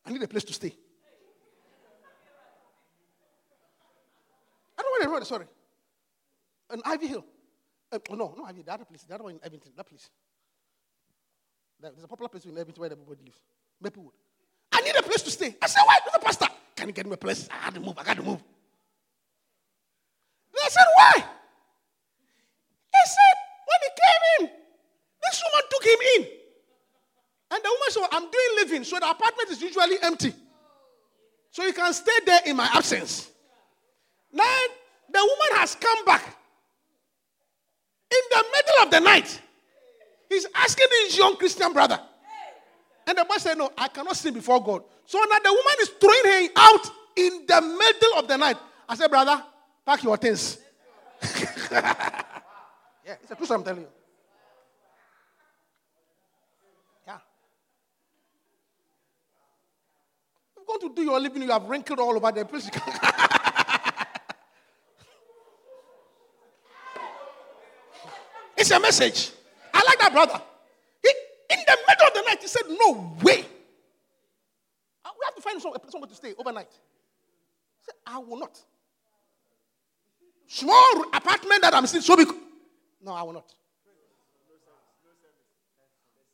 I 0.06 0.12
need 0.12 0.22
a 0.24 0.28
place 0.28 0.44
to 0.46 0.54
stay. 0.54 0.76
I 4.78 4.82
don't 4.82 4.86
know 4.86 4.92
want 4.92 5.02
to 5.02 5.08
remember 5.08 5.20
the 5.20 5.26
story. 5.26 5.46
An 6.72 6.82
Ivy 6.86 7.08
Hill. 7.08 7.26
Uh, 7.92 7.98
no, 8.12 8.34
no, 8.38 8.44
Ivy, 8.46 8.62
the 8.62 8.74
other 8.74 8.86
place, 8.86 9.04
the 9.04 9.16
other 9.16 9.24
one 9.24 9.34
in 9.34 9.40
Irvington, 9.44 9.72
that 9.76 9.88
place. 9.88 10.10
There's 11.82 12.04
a 12.04 12.08
popular 12.08 12.30
place 12.30 12.46
in 12.46 12.52
Irvington 12.52 12.82
where 12.82 12.92
everybody 12.92 13.22
lives. 13.24 13.40
Maplewood. 13.82 14.14
I 14.72 14.82
need 14.82 14.96
a 14.96 15.02
place 15.02 15.22
to 15.24 15.32
stay. 15.32 15.56
I 15.62 15.68
said, 15.68 15.82
why? 15.86 15.98
Mr. 16.08 16.22
Pastor, 16.22 16.48
can 16.76 16.88
you 16.88 16.94
get 16.94 17.06
me 17.06 17.14
a 17.14 17.18
place? 17.18 17.48
I 17.52 17.66
got 17.66 17.74
to 17.76 17.80
move. 17.80 17.98
I 17.98 18.04
got 18.04 18.18
to 18.18 18.24
move. 18.24 18.42
They 20.54 20.70
said, 20.70 20.86
why? 20.96 21.14
He 21.16 23.04
said, 23.06 23.36
when 23.66 23.80
he 23.82 23.90
came 24.02 24.48
in, 24.48 24.52
this 25.24 25.44
woman 25.46 25.66
took 25.72 25.84
him 25.86 26.00
in. 26.18 26.40
And 27.52 27.64
the 27.64 27.70
woman 27.70 27.90
said, 27.90 28.04
I'm 28.12 28.30
doing 28.30 28.56
living, 28.58 28.84
so 28.84 29.00
the 29.00 29.10
apartment 29.10 29.50
is 29.50 29.62
usually 29.62 29.98
empty. 30.04 30.34
So 31.52 31.64
you 31.64 31.74
can 31.74 31.94
stay 31.94 32.20
there 32.26 32.42
in 32.46 32.56
my 32.56 32.70
absence. 32.74 33.32
Now, 34.32 34.58
the 35.12 35.20
woman 35.20 35.60
has 35.60 35.76
come 35.76 36.06
back. 36.06 36.36
In 38.12 38.20
the 38.32 38.46
middle 38.52 38.84
of 38.84 38.92
the 38.92 39.00
night, 39.00 39.42
he's 40.28 40.48
asking 40.56 40.88
his 41.04 41.18
young 41.18 41.36
Christian 41.36 41.74
brother. 41.74 42.00
And 43.06 43.18
the 43.18 43.26
boy 43.26 43.38
said, 43.38 43.58
No, 43.58 43.72
I 43.78 43.88
cannot 43.88 44.16
sin 44.16 44.34
before 44.34 44.64
God. 44.64 44.84
So 45.06 45.18
now 45.18 45.40
the 45.40 45.52
woman 45.52 45.76
is 45.82 45.90
throwing 46.00 46.46
him 46.46 46.52
out 46.56 46.92
in 47.16 47.46
the 47.48 47.62
middle 47.62 48.14
of 48.18 48.28
the 48.28 48.38
night. 48.38 48.58
I 48.88 48.96
said, 48.96 49.10
Brother, 49.10 49.44
pack 49.86 50.04
your 50.04 50.18
things. 50.18 50.60
yeah, 51.72 52.24
it's 53.08 53.32
a 53.32 53.36
truth 53.36 53.52
I'm 53.52 53.64
telling 53.64 53.82
you. 53.82 53.88
Yeah. 57.08 57.18
You're 60.56 60.66
going 60.66 60.80
to 60.90 60.96
do 60.96 61.02
your 61.04 61.20
living, 61.20 61.42
you 61.44 61.52
have 61.52 61.64
wrinkled 61.64 62.00
all 62.00 62.16
over 62.16 62.32
the 62.32 62.46
place. 62.46 62.70
It's 68.60 68.72
a 68.72 68.80
message. 68.80 69.32
I 69.74 69.82
like 69.86 70.00
that 70.00 70.12
brother. 70.12 70.42
He, 71.02 71.10
in 71.54 71.60
the 71.66 71.78
middle 71.88 72.08
of 72.08 72.14
the 72.14 72.22
night, 72.28 72.42
he 72.42 72.48
said, 72.48 72.64
No 72.68 73.16
way. 73.22 73.46
Uh, 75.06 75.10
we 75.18 75.24
have 75.24 75.36
to 75.36 75.42
find 75.42 75.62
somewhere 75.62 76.10
to 76.10 76.16
stay 76.16 76.34
overnight. 76.38 76.68
He 76.70 77.86
said, 77.86 77.96
I 78.06 78.18
will 78.18 78.38
not. 78.38 78.60
Small 80.48 81.06
apartment 81.14 81.62
that 81.62 81.74
I'm 81.74 81.88
still 81.88 82.02
so 82.02 82.18
big. 82.18 82.28
No, 83.02 83.14
I 83.14 83.24
will 83.24 83.34
not. 83.34 83.54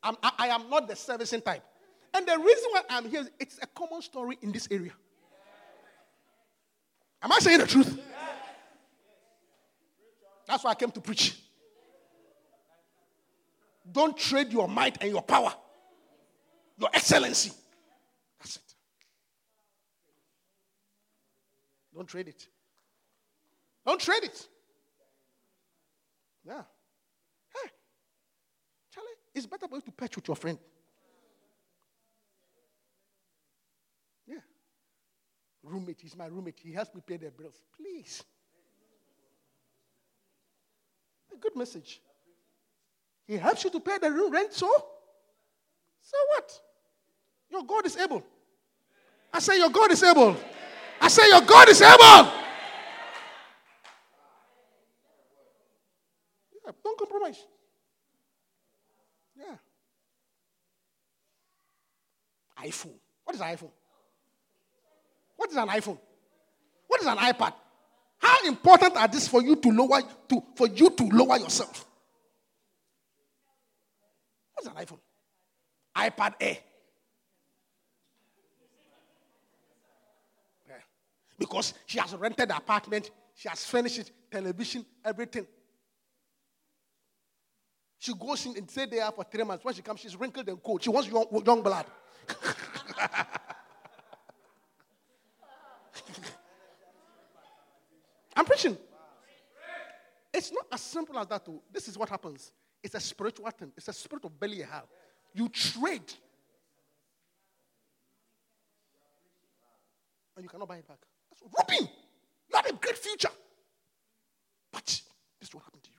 I'm, 0.02 0.16
I, 0.20 0.32
I 0.38 0.46
am 0.48 0.68
not 0.68 0.88
the 0.88 0.96
servicing 0.96 1.42
type. 1.42 1.62
And 2.12 2.26
the 2.26 2.36
reason 2.38 2.70
why 2.72 2.82
I'm 2.90 3.08
here, 3.08 3.28
it's 3.38 3.60
a 3.62 3.66
common 3.68 4.02
story 4.02 4.36
in 4.42 4.50
this 4.50 4.66
area. 4.68 4.92
Am 7.22 7.30
I 7.30 7.38
saying 7.38 7.60
the 7.60 7.66
truth? 7.68 8.00
That's 10.48 10.64
why 10.64 10.72
I 10.72 10.74
came 10.74 10.90
to 10.90 11.00
preach. 11.00 11.45
Don't 13.90 14.16
trade 14.16 14.52
your 14.52 14.68
might 14.68 14.98
and 15.00 15.10
your 15.10 15.22
power, 15.22 15.54
your 16.78 16.90
excellency. 16.92 17.52
That's 18.38 18.56
it. 18.56 18.74
Don't 21.94 22.08
trade 22.08 22.28
it. 22.28 22.46
Don't 23.86 24.00
trade 24.00 24.24
it. 24.24 24.48
Yeah. 26.44 26.62
Hey, 27.54 27.70
Charlie, 28.92 29.08
it's 29.34 29.46
better 29.46 29.68
for 29.68 29.76
you 29.76 29.82
to 29.82 29.92
patch 29.92 30.16
with 30.16 30.26
your 30.28 30.36
friend. 30.36 30.58
Yeah. 34.26 34.40
Roommate, 35.62 36.00
he's 36.00 36.16
my 36.16 36.26
roommate. 36.26 36.58
He 36.62 36.72
helps 36.72 36.94
me 36.94 37.02
pay 37.06 37.16
the 37.16 37.30
bills. 37.30 37.62
Please. 37.76 38.24
A 41.32 41.36
good 41.36 41.56
message. 41.56 42.00
He 43.26 43.36
helps 43.36 43.64
you 43.64 43.70
to 43.70 43.80
pay 43.80 43.98
the 43.98 44.10
room 44.10 44.32
rent, 44.32 44.52
so? 44.52 44.68
So 46.02 46.16
what? 46.34 46.60
Your 47.50 47.64
God 47.64 47.86
is 47.86 47.96
able. 47.96 48.22
I 49.32 49.40
say, 49.40 49.58
Your 49.58 49.70
God 49.70 49.90
is 49.90 50.02
able. 50.02 50.36
I 51.00 51.08
say, 51.08 51.28
Your 51.28 51.40
God 51.40 51.68
is 51.68 51.82
able. 51.82 52.32
Yeah, 56.64 56.72
don't 56.82 56.98
compromise. 56.98 57.44
Yeah. 59.36 59.56
iPhone. 62.64 62.94
What 63.24 63.34
is 63.34 63.40
an 63.40 63.48
iPhone? 63.48 63.70
What 65.36 65.50
is 65.50 65.56
an 65.56 65.68
iPhone? 65.68 65.98
What 66.86 67.00
is 67.00 67.06
an 67.06 67.18
iPad? 67.18 67.52
How 68.18 68.46
important 68.46 68.96
are 68.96 69.08
these 69.08 69.28
for 69.28 69.42
you 69.42 69.56
to 69.56 69.68
lower 69.70 70.00
to 70.28 70.42
for 70.54 70.68
you 70.68 70.90
to 70.90 71.04
lower 71.04 71.38
yourself? 71.38 71.86
What's 74.56 74.68
an 74.68 74.74
iPhone? 74.74 75.00
iPad 75.94 76.34
Air. 76.40 76.56
Yeah. 80.66 80.74
Because 81.38 81.74
she 81.84 81.98
has 81.98 82.14
rented 82.14 82.48
the 82.48 82.56
apartment, 82.56 83.10
she 83.34 83.48
has 83.48 83.64
furnished 83.64 84.10
television, 84.30 84.84
everything. 85.04 85.46
She 87.98 88.14
goes 88.14 88.46
in 88.46 88.56
and 88.56 88.70
stay 88.70 88.86
there 88.86 89.10
for 89.12 89.24
three 89.24 89.44
months. 89.44 89.64
When 89.64 89.74
she 89.74 89.82
comes, 89.82 90.00
she's 90.00 90.16
wrinkled 90.16 90.48
and 90.48 90.62
cold. 90.62 90.82
She 90.82 90.90
wants 90.90 91.08
young, 91.08 91.26
young 91.44 91.62
blood. 91.62 91.86
I'm 98.36 98.44
preaching. 98.44 98.76
It's 100.32 100.52
not 100.52 100.66
as 100.70 100.82
simple 100.82 101.18
as 101.18 101.26
that, 101.28 101.44
though. 101.44 101.62
This 101.72 101.88
is 101.88 101.96
what 101.96 102.10
happens. 102.10 102.52
It's 102.82 102.94
a 102.94 103.00
spiritual 103.00 103.50
thing. 103.50 103.72
It's 103.76 103.88
a 103.88 103.92
spirit 103.92 104.24
of 104.24 104.38
Beli 104.38 104.58
Yahal. 104.58 104.84
You 105.34 105.48
trade. 105.48 106.12
And 110.36 110.44
you 110.44 110.48
cannot 110.48 110.68
buy 110.68 110.76
it 110.76 110.86
back. 110.86 110.98
That's 111.30 111.42
robbing. 111.56 111.88
You 112.48 112.56
have 112.56 112.66
a 112.66 112.72
great 112.74 112.98
future. 112.98 113.30
But 114.72 114.84
this 114.84 115.48
is 115.48 115.54
what 115.54 115.64
happened 115.64 115.82
to 115.84 115.90
you. 115.90 115.98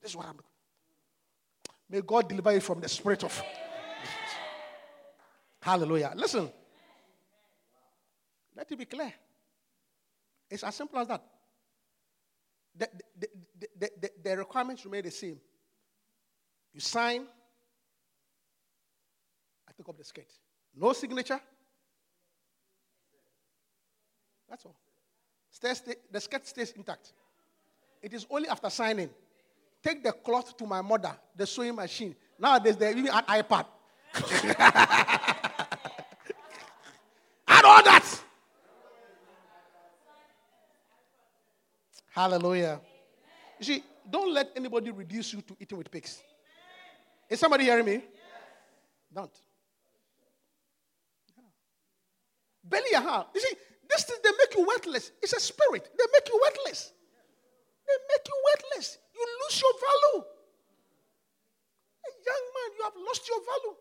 This 0.00 0.12
is 0.12 0.16
what 0.16 0.26
happened. 0.26 0.44
May 1.90 2.00
God 2.00 2.28
deliver 2.28 2.52
you 2.52 2.60
from 2.60 2.80
the 2.80 2.88
spirit 2.88 3.24
of. 3.24 3.42
Hallelujah. 5.60 6.12
Listen. 6.14 6.50
Let 8.56 8.70
it 8.70 8.78
be 8.78 8.84
clear. 8.84 9.12
It's 10.50 10.62
as 10.62 10.74
simple 10.74 10.98
as 10.98 11.08
that. 11.08 11.22
The, 12.76 12.88
the, 13.18 13.28
the, 13.78 13.90
the, 14.00 14.10
the, 14.22 14.36
requirements 14.36 14.84
remain 14.84 15.02
the 15.02 15.10
same. 15.10 15.40
You 16.72 16.80
sign, 16.80 17.26
I 19.68 19.72
take 19.76 19.88
up 19.88 19.96
the 19.96 20.04
skirt. 20.04 20.26
No 20.74 20.92
signature. 20.92 21.40
That's 24.48 24.64
all. 24.64 24.76
The 26.10 26.20
skirt 26.20 26.46
stays 26.46 26.72
intact. 26.72 27.12
It 28.02 28.12
is 28.12 28.26
only 28.28 28.48
after 28.48 28.68
signing. 28.70 29.10
Take 29.82 30.02
the 30.02 30.12
cloth 30.12 30.56
to 30.56 30.66
my 30.66 30.82
mother, 30.82 31.14
the 31.36 31.46
sewing 31.46 31.74
machine. 31.74 32.14
Nowadays, 32.38 32.76
they 32.76 32.90
even 32.90 33.08
an 33.08 33.22
iPad. 33.24 33.66
Add 37.48 37.64
all 37.64 37.82
that. 37.82 38.20
Hallelujah. 42.10 42.80
You 43.58 43.64
see, 43.64 43.84
don't 44.10 44.32
let 44.32 44.50
anybody 44.56 44.90
reduce 44.90 45.32
you 45.32 45.40
to 45.42 45.56
eating 45.60 45.78
with 45.78 45.90
pigs. 45.90 46.22
Is 47.28 47.40
somebody 47.40 47.64
hearing 47.64 47.86
me? 47.86 48.02
Don't. 49.12 49.30
Beli 52.64 52.90
Yahal. 52.94 53.26
You 53.34 53.40
see, 53.40 53.56
this 53.88 54.04
thing 54.04 54.16
they 54.22 54.30
make 54.30 54.54
you 54.56 54.66
worthless. 54.66 55.12
It's 55.22 55.32
a 55.32 55.40
spirit. 55.40 55.90
They 55.96 56.04
make 56.12 56.28
you 56.28 56.40
worthless. 56.42 56.92
They 57.86 57.96
make 58.08 58.26
you 58.26 58.36
worthless. 58.48 58.98
You 59.14 59.26
lose 59.44 59.60
your 59.60 59.72
value. 59.72 60.24
A 62.04 62.10
young 62.26 62.44
man, 62.54 62.68
you 62.76 62.84
have 62.84 62.96
lost 63.06 63.28
your 63.28 63.40
value. 63.40 63.76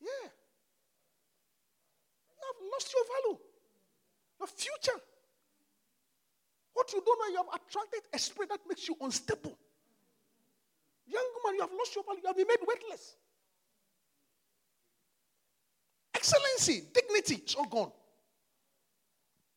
Yeah. 0.00 0.28
You 2.36 2.44
have 2.46 2.60
lost 2.72 2.92
your 2.92 3.04
value. 3.06 3.38
Your 4.40 4.48
future. 4.48 5.00
What 6.78 6.92
you 6.92 7.02
don't 7.04 7.18
know, 7.18 7.26
you 7.26 7.36
have 7.38 7.60
attracted 7.60 8.02
a 8.14 8.18
spirit 8.20 8.50
that 8.50 8.60
makes 8.68 8.86
you 8.86 8.94
unstable. 9.00 9.58
Young 11.08 11.28
man, 11.44 11.56
you 11.56 11.60
have 11.62 11.72
lost 11.76 11.92
your 11.92 12.04
value. 12.04 12.20
You 12.22 12.28
have 12.28 12.36
been 12.36 12.46
made 12.46 12.60
worthless. 12.64 13.16
Excellency, 16.14 16.84
dignity, 16.94 17.42
it's 17.42 17.56
all 17.56 17.64
gone. 17.64 17.90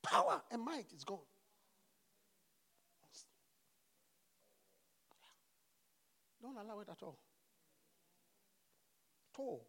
Power 0.01 0.41
and 0.49 0.63
might 0.63 0.87
is 0.95 1.03
gone. 1.03 1.19
Don't 6.41 6.57
allow 6.57 6.79
it 6.79 6.89
at 6.89 7.03
all. 7.03 7.19
At 9.35 9.39
all. 9.39 9.63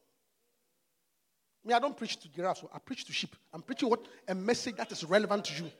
I 1.70 1.78
don't 1.78 1.98
preach 1.98 2.16
to 2.20 2.30
giraffes. 2.30 2.64
I 2.72 2.78
preach 2.78 3.04
to 3.04 3.12
sheep. 3.12 3.36
I'm 3.52 3.60
preaching 3.60 3.90
what 3.90 4.06
a 4.26 4.34
message 4.34 4.76
that 4.76 4.90
is 4.90 5.04
relevant 5.04 5.44
to 5.44 5.64
you. 5.64 5.70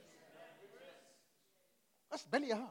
That's 2.13 2.25
Beli 2.25 2.51
Yahal. 2.51 2.69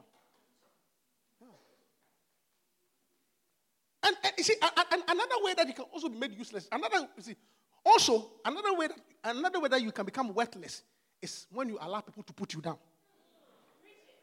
And, 4.04 4.16
and 4.24 4.32
you 4.38 4.44
see, 4.44 4.54
and, 4.62 4.86
and 4.92 5.02
another 5.08 5.34
way 5.42 5.54
that 5.54 5.66
you 5.66 5.74
can 5.74 5.84
also 5.92 6.08
be 6.08 6.16
made 6.16 6.32
useless. 6.32 6.68
Another, 6.70 7.08
you 7.16 7.22
see, 7.22 7.36
also 7.84 8.30
another 8.44 8.72
way 8.74 8.86
that 8.86 8.98
another 9.24 9.60
way 9.60 9.68
that 9.68 9.82
you 9.82 9.90
can 9.90 10.04
become 10.04 10.32
worthless 10.32 10.82
is 11.20 11.46
when 11.52 11.68
you 11.68 11.78
allow 11.80 12.00
people 12.00 12.22
to 12.22 12.32
put 12.32 12.54
you 12.54 12.60
down. 12.60 12.78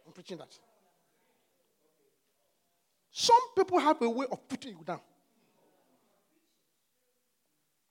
I'm 0.07 0.13
preaching 0.13 0.37
that. 0.37 0.57
Some 3.11 3.39
people 3.57 3.79
have 3.79 4.01
a 4.01 4.09
way 4.09 4.25
of 4.31 4.47
putting 4.47 4.71
you 4.71 4.83
down. 4.85 5.01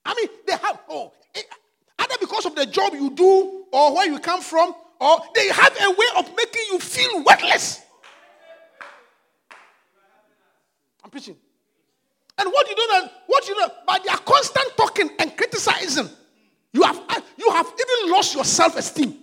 I 0.05 0.15
mean, 0.15 0.29
they 0.47 0.53
have, 0.53 0.81
oh, 0.89 1.13
eh, 1.35 1.43
either 1.99 2.15
because 2.21 2.47
of 2.47 2.55
the 2.55 2.65
job 2.65 2.95
you 2.95 3.11
do 3.11 3.65
or 3.71 3.95
where 3.95 4.07
you 4.07 4.19
come 4.19 4.41
from, 4.41 4.75
or 5.01 5.21
they 5.35 5.49
have 5.49 5.77
a 5.81 5.91
way 5.91 6.07
of 6.17 6.37
making 6.37 6.63
you 6.71 6.79
feel 6.79 7.23
worthless. 7.23 7.81
I'm 11.05 11.11
preaching. 11.11 11.37
And 12.39 12.49
what 12.51 12.69
you 12.69 12.77
do 12.77 12.87
know, 12.93 13.09
what 13.27 13.49
you 13.49 13.59
know, 13.59 13.69
by 13.87 13.99
their 14.05 14.17
constant 14.17 14.77
talking 14.77 15.11
and 15.19 15.37
criticizing, 15.37 16.09
you 16.73 16.83
have 16.83 17.01
uh, 17.09 17.21
you 17.37 17.51
have 17.51 17.67
even 17.67 18.13
lost 18.13 18.35
your 18.35 18.45
self-esteem. 18.45 19.17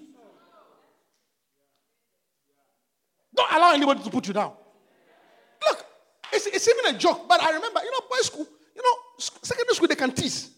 Don't 3.34 3.52
allow 3.54 3.74
anybody 3.74 4.04
to 4.04 4.10
put 4.10 4.28
you 4.28 4.34
down. 4.34 4.54
Look, 5.68 5.86
it's, 6.32 6.46
it's 6.48 6.68
even 6.68 6.96
a 6.96 6.98
joke, 6.98 7.28
but 7.28 7.42
I 7.42 7.52
remember, 7.52 7.82
you 7.84 7.92
know, 7.92 8.00
boys' 8.10 8.28
school, 8.28 8.48
you 8.76 8.82
know, 8.82 8.98
secondary 9.18 9.76
school, 9.76 9.88
they 9.88 9.96
can 9.96 10.12
tease. 10.12 10.50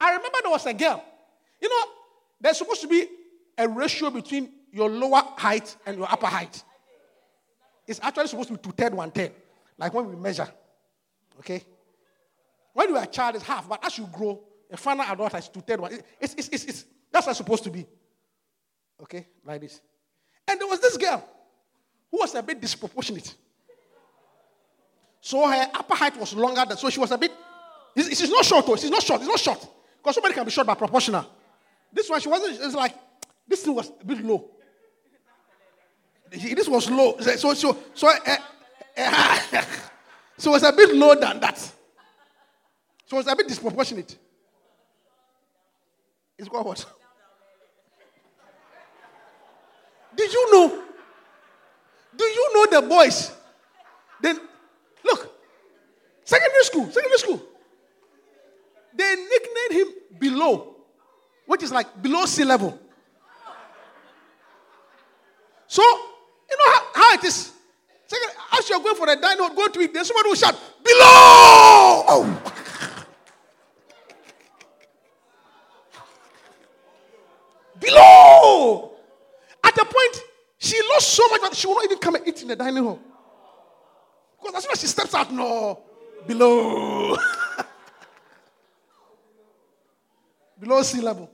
I 0.00 0.16
remember 0.16 0.38
there 0.42 0.50
was 0.50 0.66
a 0.66 0.74
girl. 0.74 1.04
You 1.60 1.68
know, 1.68 1.84
there's 2.44 2.58
supposed 2.58 2.82
to 2.82 2.88
be 2.88 3.06
a 3.56 3.66
ratio 3.66 4.10
between 4.10 4.52
your 4.70 4.90
lower 4.90 5.22
height 5.38 5.74
and 5.86 5.96
your 5.96 6.06
upper 6.12 6.26
height. 6.26 6.62
It's 7.86 7.98
actually 8.02 8.26
supposed 8.26 8.48
to 8.48 8.54
be 8.54 8.60
two 8.60 8.72
ten, 8.72 8.94
one 8.94 9.10
ten, 9.10 9.30
like 9.78 9.94
when 9.94 10.06
we 10.06 10.14
measure. 10.14 10.46
Okay? 11.38 11.64
When 12.74 12.90
you 12.90 12.96
are 12.98 13.04
a 13.04 13.06
child, 13.06 13.36
it's 13.36 13.44
half, 13.44 13.66
but 13.66 13.82
as 13.82 13.96
you 13.96 14.06
grow, 14.12 14.42
a 14.70 14.76
final 14.76 15.06
adult 15.06 15.34
is 15.34 15.48
two 15.48 15.62
ten, 15.62 15.80
one. 15.80 15.98
It's, 16.20 16.34
it's, 16.34 16.48
it's, 16.48 16.64
it's, 16.64 16.84
that's 17.10 17.24
how 17.24 17.30
it's 17.30 17.38
supposed 17.38 17.64
to 17.64 17.70
be. 17.70 17.86
Okay? 19.00 19.26
Like 19.42 19.62
this. 19.62 19.80
And 20.46 20.60
there 20.60 20.68
was 20.68 20.80
this 20.80 20.98
girl 20.98 21.26
who 22.10 22.18
was 22.18 22.34
a 22.34 22.42
bit 22.42 22.60
disproportionate. 22.60 23.34
So 25.22 25.48
her 25.48 25.70
upper 25.72 25.94
height 25.94 26.18
was 26.18 26.34
longer 26.34 26.62
than, 26.68 26.76
so 26.76 26.90
she 26.90 27.00
was 27.00 27.10
a 27.10 27.16
bit. 27.16 27.32
She's 27.96 28.28
not 28.28 28.44
short, 28.44 28.66
though. 28.66 28.76
She's 28.76 28.90
not 28.90 29.02
short. 29.02 29.22
It's 29.22 29.30
not 29.30 29.40
short. 29.40 29.66
Because 29.96 30.16
somebody 30.16 30.34
can 30.34 30.44
be 30.44 30.50
short 30.50 30.66
by 30.66 30.74
proportional. 30.74 31.24
This 31.94 32.10
one, 32.10 32.20
she 32.20 32.28
wasn't, 32.28 32.58
it's 32.60 32.74
like, 32.74 32.94
this 33.46 33.62
thing 33.62 33.74
was 33.74 33.90
a 34.00 34.04
bit 34.04 34.22
low. 34.24 34.50
This 36.30 36.68
was 36.68 36.90
low. 36.90 37.16
So, 37.20 37.54
so, 37.54 37.76
so, 37.94 38.08
uh, 38.08 38.36
uh, 38.96 39.38
so 40.36 40.50
it 40.50 40.54
was 40.54 40.62
a 40.64 40.72
bit 40.72 40.94
lower 40.94 41.14
than 41.14 41.38
that. 41.38 41.56
So 41.58 41.72
it 43.12 43.14
was 43.14 43.26
a 43.28 43.36
bit 43.36 43.46
disproportionate. 43.46 44.18
It's 46.36 46.48
called 46.48 46.66
what? 46.66 46.84
Did 50.16 50.32
you 50.32 50.52
know? 50.52 50.82
Do 52.16 52.24
you 52.24 52.50
know 52.54 52.80
the 52.80 52.86
boys? 52.86 53.32
Then, 54.20 54.40
look, 55.04 55.32
secondary 56.24 56.64
school, 56.64 56.86
secondary 56.90 57.18
school. 57.18 57.42
They 58.96 59.14
nicknamed 59.14 59.72
him 59.72 60.18
below, 60.18 60.73
which 61.46 61.62
is 61.62 61.72
like 61.72 62.02
below 62.02 62.26
sea 62.26 62.44
level. 62.44 62.78
So, 65.66 65.82
you 65.82 66.56
know 66.56 66.72
how, 66.72 66.82
how 66.94 67.14
it 67.14 67.24
is. 67.24 67.52
Second, 68.06 68.30
as 68.52 68.68
you're 68.68 68.80
going 68.80 68.96
for 68.96 69.08
a 69.08 69.16
dino, 69.16 69.48
go 69.54 69.68
to 69.68 69.80
it, 69.80 69.92
there's 69.92 70.06
someone 70.06 70.24
who 70.26 70.36
shout, 70.36 70.54
below! 70.84 72.04
Oh. 72.06 72.42
below! 77.80 78.92
At 79.64 79.74
the 79.74 79.84
point, 79.84 80.22
she 80.58 80.80
lost 80.92 81.08
so 81.10 81.26
much 81.28 81.40
that 81.42 81.56
she 81.56 81.66
will 81.66 81.74
not 81.74 81.84
even 81.84 81.98
come 81.98 82.14
and 82.14 82.28
eat 82.28 82.40
in 82.42 82.48
the 82.48 82.56
dining 82.56 82.84
hall. 82.84 83.00
Because 84.40 84.56
as 84.56 84.62
soon 84.62 84.72
as 84.72 84.80
she 84.80 84.86
steps 84.86 85.14
out, 85.14 85.32
no, 85.32 85.82
below. 86.26 87.16
below 90.60 90.82
sea 90.82 91.00
level. 91.00 91.30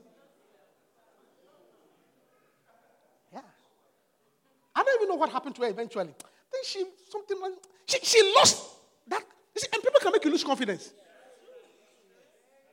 I 4.81 4.83
don't 4.83 4.95
even 4.95 5.09
know 5.09 5.15
what 5.15 5.29
happened 5.29 5.55
to 5.55 5.61
her 5.61 5.69
eventually. 5.69 6.05
Then 6.05 6.61
she, 6.63 6.83
something 7.09 7.39
like, 7.39 7.51
she, 7.85 7.99
she 8.01 8.33
lost 8.35 8.63
that. 9.07 9.23
See, 9.55 9.67
and 9.71 9.83
people 9.83 9.99
can 10.01 10.11
make 10.11 10.25
you 10.25 10.31
lose 10.31 10.43
confidence. 10.43 10.91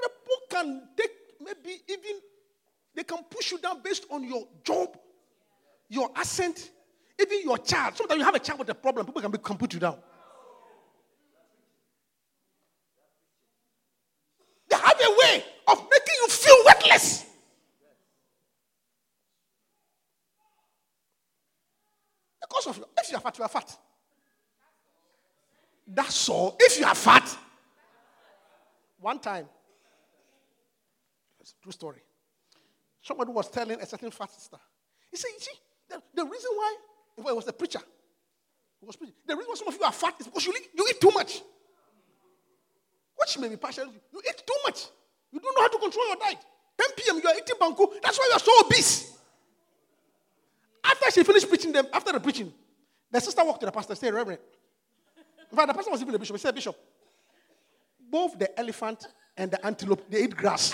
People 0.01 0.37
can 0.49 0.89
take, 0.97 1.11
maybe 1.45 1.83
even, 1.87 2.21
they 2.95 3.05
can 3.05 3.19
push 3.29 3.53
you 3.53 3.59
down 3.59 3.83
based 3.83 4.07
on 4.11 4.25
your 4.25 4.49
job 4.65 4.97
your 5.89 6.11
accent, 6.15 6.71
even 7.21 7.43
your 7.43 7.59
child. 7.59 7.97
Sometimes 7.97 8.19
you 8.19 8.25
have 8.25 8.35
a 8.35 8.39
child 8.39 8.59
with 8.59 8.69
a 8.69 8.75
problem, 8.75 9.07
people 9.07 9.23
can, 9.23 9.31
be, 9.31 9.39
can 9.39 9.57
put 9.57 9.73
you 9.73 9.81
down. 9.81 9.97
They 14.69 14.77
have 14.77 15.01
a 15.01 15.11
way 15.21 15.45
of 15.69 15.79
making 15.91 16.15
you 16.21 16.29
feel 16.29 16.57
worthless. 16.67 17.28
Of. 22.67 22.85
If 22.99 23.11
you 23.11 23.17
are 23.17 23.21
fat, 23.21 23.39
you 23.39 23.45
are 23.45 23.49
fat. 23.49 23.77
That's 25.87 26.29
all. 26.29 26.57
If 26.61 26.79
you 26.79 26.85
are 26.85 26.95
fat, 26.95 27.37
one 29.01 29.19
time, 29.19 29.47
it's 31.41 31.55
a 31.59 31.63
true 31.63 31.73
story. 31.73 32.03
Somebody 33.01 33.33
was 33.33 33.49
telling 33.49 33.81
a 33.81 33.87
certain 33.87 34.11
fat 34.11 34.31
sister. 34.31 34.59
He 35.11 35.17
said, 35.17 35.29
You 35.33 35.41
see, 35.41 35.53
the, 35.89 36.03
the 36.15 36.25
reason 36.25 36.51
why, 36.55 36.77
well, 37.17 37.33
it 37.33 37.37
was 37.37 37.45
the 37.47 37.53
preacher. 37.53 37.81
He 38.81 38.87
was 38.87 38.97
preaching. 38.97 39.15
The 39.27 39.35
reason 39.35 39.49
why 39.49 39.55
some 39.55 39.69
of 39.69 39.75
you 39.75 39.83
are 39.83 39.93
fat 39.93 40.15
is 40.21 40.27
because 40.27 40.47
you 40.47 40.53
eat, 40.57 40.69
you 40.75 40.87
eat 40.91 41.01
too 41.01 41.11
much. 41.15 41.41
Which 43.17 43.39
may 43.39 43.49
be 43.49 43.57
passionate, 43.57 43.91
you 44.13 44.21
eat 44.29 44.43
too 44.47 44.55
much. 44.65 44.87
You 45.33 45.41
don't 45.41 45.57
know 45.57 45.63
how 45.63 45.69
to 45.69 45.79
control 45.79 46.07
your 46.07 46.17
diet. 46.17 46.39
10 46.79 46.87
p.m. 46.97 47.21
you 47.23 47.29
are 47.29 47.37
eating 47.37 47.57
banku. 47.61 48.01
That's 48.03 48.19
why 48.19 48.27
you 48.29 48.37
are 48.37 48.41
so 48.41 48.53
obese. 48.65 49.18
After 50.89 51.11
she 51.11 51.23
finished 51.23 51.49
preaching 51.49 51.73
them, 51.73 51.87
after 51.93 52.13
the 52.13 52.21
preaching, 52.21 52.53
the 53.11 53.21
sister 53.21 53.45
walked 53.45 53.61
to 53.61 53.67
the 53.67 53.73
pastor 53.73 53.93
and 53.93 53.99
said, 53.99 54.15
Reverend. 54.15 54.41
In 55.51 55.57
fact, 55.57 55.69
the 55.69 55.75
pastor 55.75 55.91
was 55.91 56.01
even 56.01 56.13
the 56.13 56.19
bishop. 56.19 56.37
He 56.37 56.41
said, 56.41 56.55
Bishop, 56.55 56.77
both 58.11 58.39
the 58.39 58.59
elephant 58.59 59.07
and 59.37 59.51
the 59.51 59.65
antelope, 59.67 60.09
they 60.11 60.25
eat 60.25 60.35
grass. 60.37 60.73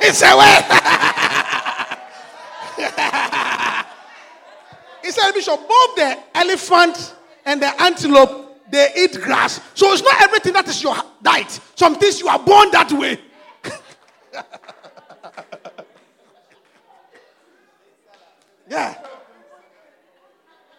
he 0.00 0.10
said, 0.12 0.34
Well. 0.34 0.62
he 5.02 5.10
said, 5.10 5.32
Bishop, 5.32 5.68
both 5.68 5.96
the 5.96 6.18
elephant 6.34 7.14
and 7.44 7.60
the 7.60 7.82
antelope, 7.82 8.70
they 8.70 8.92
eat 8.96 9.20
grass. 9.20 9.60
So 9.74 9.92
it's 9.92 10.02
not 10.02 10.20
everything 10.22 10.54
that 10.54 10.68
is 10.68 10.82
your 10.82 10.96
diet. 11.22 11.60
Some 11.74 11.96
things 11.96 12.20
you 12.20 12.28
are 12.28 12.38
born 12.38 12.70
that 12.72 12.90
way. 12.92 13.20
yeah. 18.68 18.94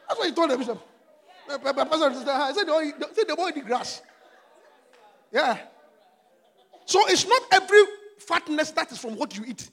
That's 0.08 0.20
what 0.20 0.28
he 0.28 0.34
told 0.34 0.52
the 0.52 0.58
bishop. 0.58 0.82
Uh, 1.50 1.58
Pastor, 1.58 2.14
said, 2.14 2.68
they 2.68 2.92
said 3.14 3.28
they 3.28 3.36
both 3.36 3.56
eat 3.56 3.66
grass. 3.66 4.02
Yeah. 5.32 5.58
So 6.86 7.08
it's 7.08 7.26
not 7.28 7.42
every 7.52 7.80
fatness 8.20 8.72
that 8.72 8.92
is 8.92 8.98
from 8.98 9.16
what 9.18 9.38
you 9.38 9.46
eat. 9.46 9.70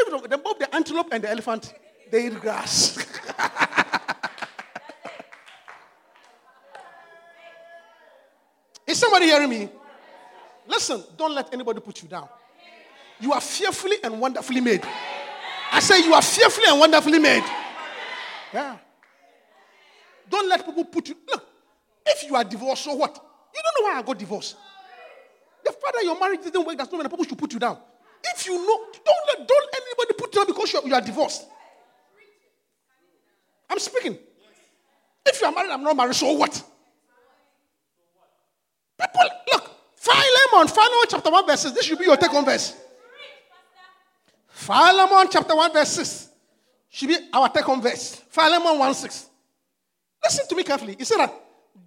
Even 0.00 0.20
though 0.20 0.38
both 0.38 0.58
the 0.58 0.74
antelope 0.74 1.08
and 1.12 1.22
the 1.24 1.30
elephant, 1.30 1.74
they 2.10 2.26
eat 2.26 2.40
grass. 2.40 2.98
Is 8.86 8.98
somebody 8.98 9.26
hearing 9.26 9.50
me? 9.50 9.68
Listen, 10.66 11.04
don't 11.16 11.34
let 11.34 11.52
anybody 11.52 11.80
put 11.80 12.02
you 12.02 12.08
down. 12.08 12.28
You 13.20 13.32
are 13.32 13.40
fearfully 13.40 13.96
and 14.02 14.20
wonderfully 14.20 14.60
made. 14.60 14.82
I 15.72 15.80
say 15.80 16.02
you 16.04 16.14
are 16.14 16.22
fearfully 16.22 16.66
and 16.68 16.78
wonderfully 16.78 17.18
made. 17.18 17.44
Yeah. 18.52 18.76
Don't 20.28 20.48
let 20.48 20.64
people 20.64 20.84
put 20.84 21.08
you. 21.08 21.16
Look, 21.30 21.44
if 22.06 22.28
you 22.28 22.36
are 22.36 22.44
divorced, 22.44 22.84
so 22.84 22.94
what? 22.94 23.14
You 23.14 23.62
don't 23.62 23.82
know 23.82 23.92
why 23.92 23.98
I 23.98 24.02
got 24.02 24.18
divorced. 24.18 24.56
The 25.64 25.72
father 25.72 26.02
your 26.02 26.18
marriage 26.18 26.42
didn't 26.42 26.64
work. 26.64 26.78
That's 26.78 26.90
not 26.90 26.98
when 26.98 27.08
people 27.08 27.24
should 27.24 27.38
put 27.38 27.52
you 27.52 27.58
down. 27.58 27.78
If 28.24 28.46
you 28.46 28.54
know, 28.54 28.86
don't 29.04 29.26
let 29.26 29.48
don't 29.48 29.68
anybody 29.74 30.14
put 30.16 30.34
you 30.34 30.40
down 30.40 30.46
because 30.46 30.72
you 30.72 30.80
are, 30.80 30.88
you 30.88 30.94
are 30.94 31.00
divorced. 31.00 31.46
I'm 33.70 33.78
speaking. 33.78 34.18
If 35.26 35.40
you 35.40 35.46
are 35.46 35.52
married, 35.52 35.70
I'm 35.70 35.82
not 35.82 35.96
married. 35.96 36.14
So 36.14 36.32
what? 36.32 36.62
People, 38.98 39.28
look, 39.52 39.70
Philemon, 39.96 40.68
Philemon 40.68 41.06
chapter 41.08 41.30
1, 41.30 41.46
verse 41.46 41.60
6. 41.60 41.74
This 41.74 41.84
should 41.84 41.98
be 41.98 42.06
your 42.06 42.16
take 42.16 42.32
on 42.32 42.44
verse. 42.44 42.74
Philemon 44.58 45.28
chapter 45.30 45.54
1, 45.54 45.72
verse 45.72 45.90
6. 45.90 46.28
Should 46.90 47.08
be 47.08 47.16
our 47.32 47.48
take 47.48 47.68
on 47.68 47.80
verse. 47.80 48.16
Philemon 48.28 48.76
1 48.76 48.94
6. 48.94 49.26
Listen 50.24 50.48
to 50.48 50.56
me 50.56 50.64
carefully. 50.64 50.96
He 50.98 51.04
said 51.04 51.18
that, 51.18 51.32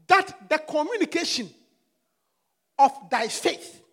that 0.07 0.49
the 0.49 0.57
communication 0.57 1.49
of 2.79 2.91
thy 3.09 3.27
faith 3.27 3.83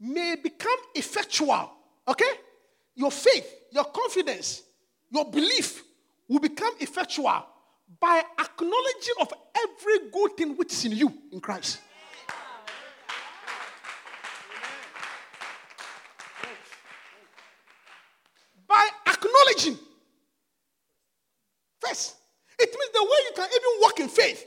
may 0.00 0.34
become 0.42 0.78
effectual. 0.94 1.70
Okay? 2.08 2.30
Your 2.94 3.10
faith, 3.10 3.46
your 3.70 3.84
confidence, 3.84 4.62
your 5.10 5.26
belief 5.26 5.84
will 6.26 6.40
become 6.40 6.72
effectual 6.80 7.44
by 8.00 8.22
acknowledging 8.38 9.14
of 9.20 9.34
every 9.54 10.10
good 10.10 10.38
thing 10.38 10.56
which 10.56 10.72
is 10.72 10.86
in 10.86 10.92
you 10.92 11.12
in 11.32 11.40
Christ. 11.40 11.80
Acknowledging. 19.20 19.78
First, 21.80 22.16
it 22.58 22.68
means 22.68 22.92
the 22.92 23.02
way 23.02 23.18
you 23.28 23.32
can 23.36 23.48
even 23.48 23.80
walk 23.80 24.00
in 24.00 24.08
faith 24.08 24.46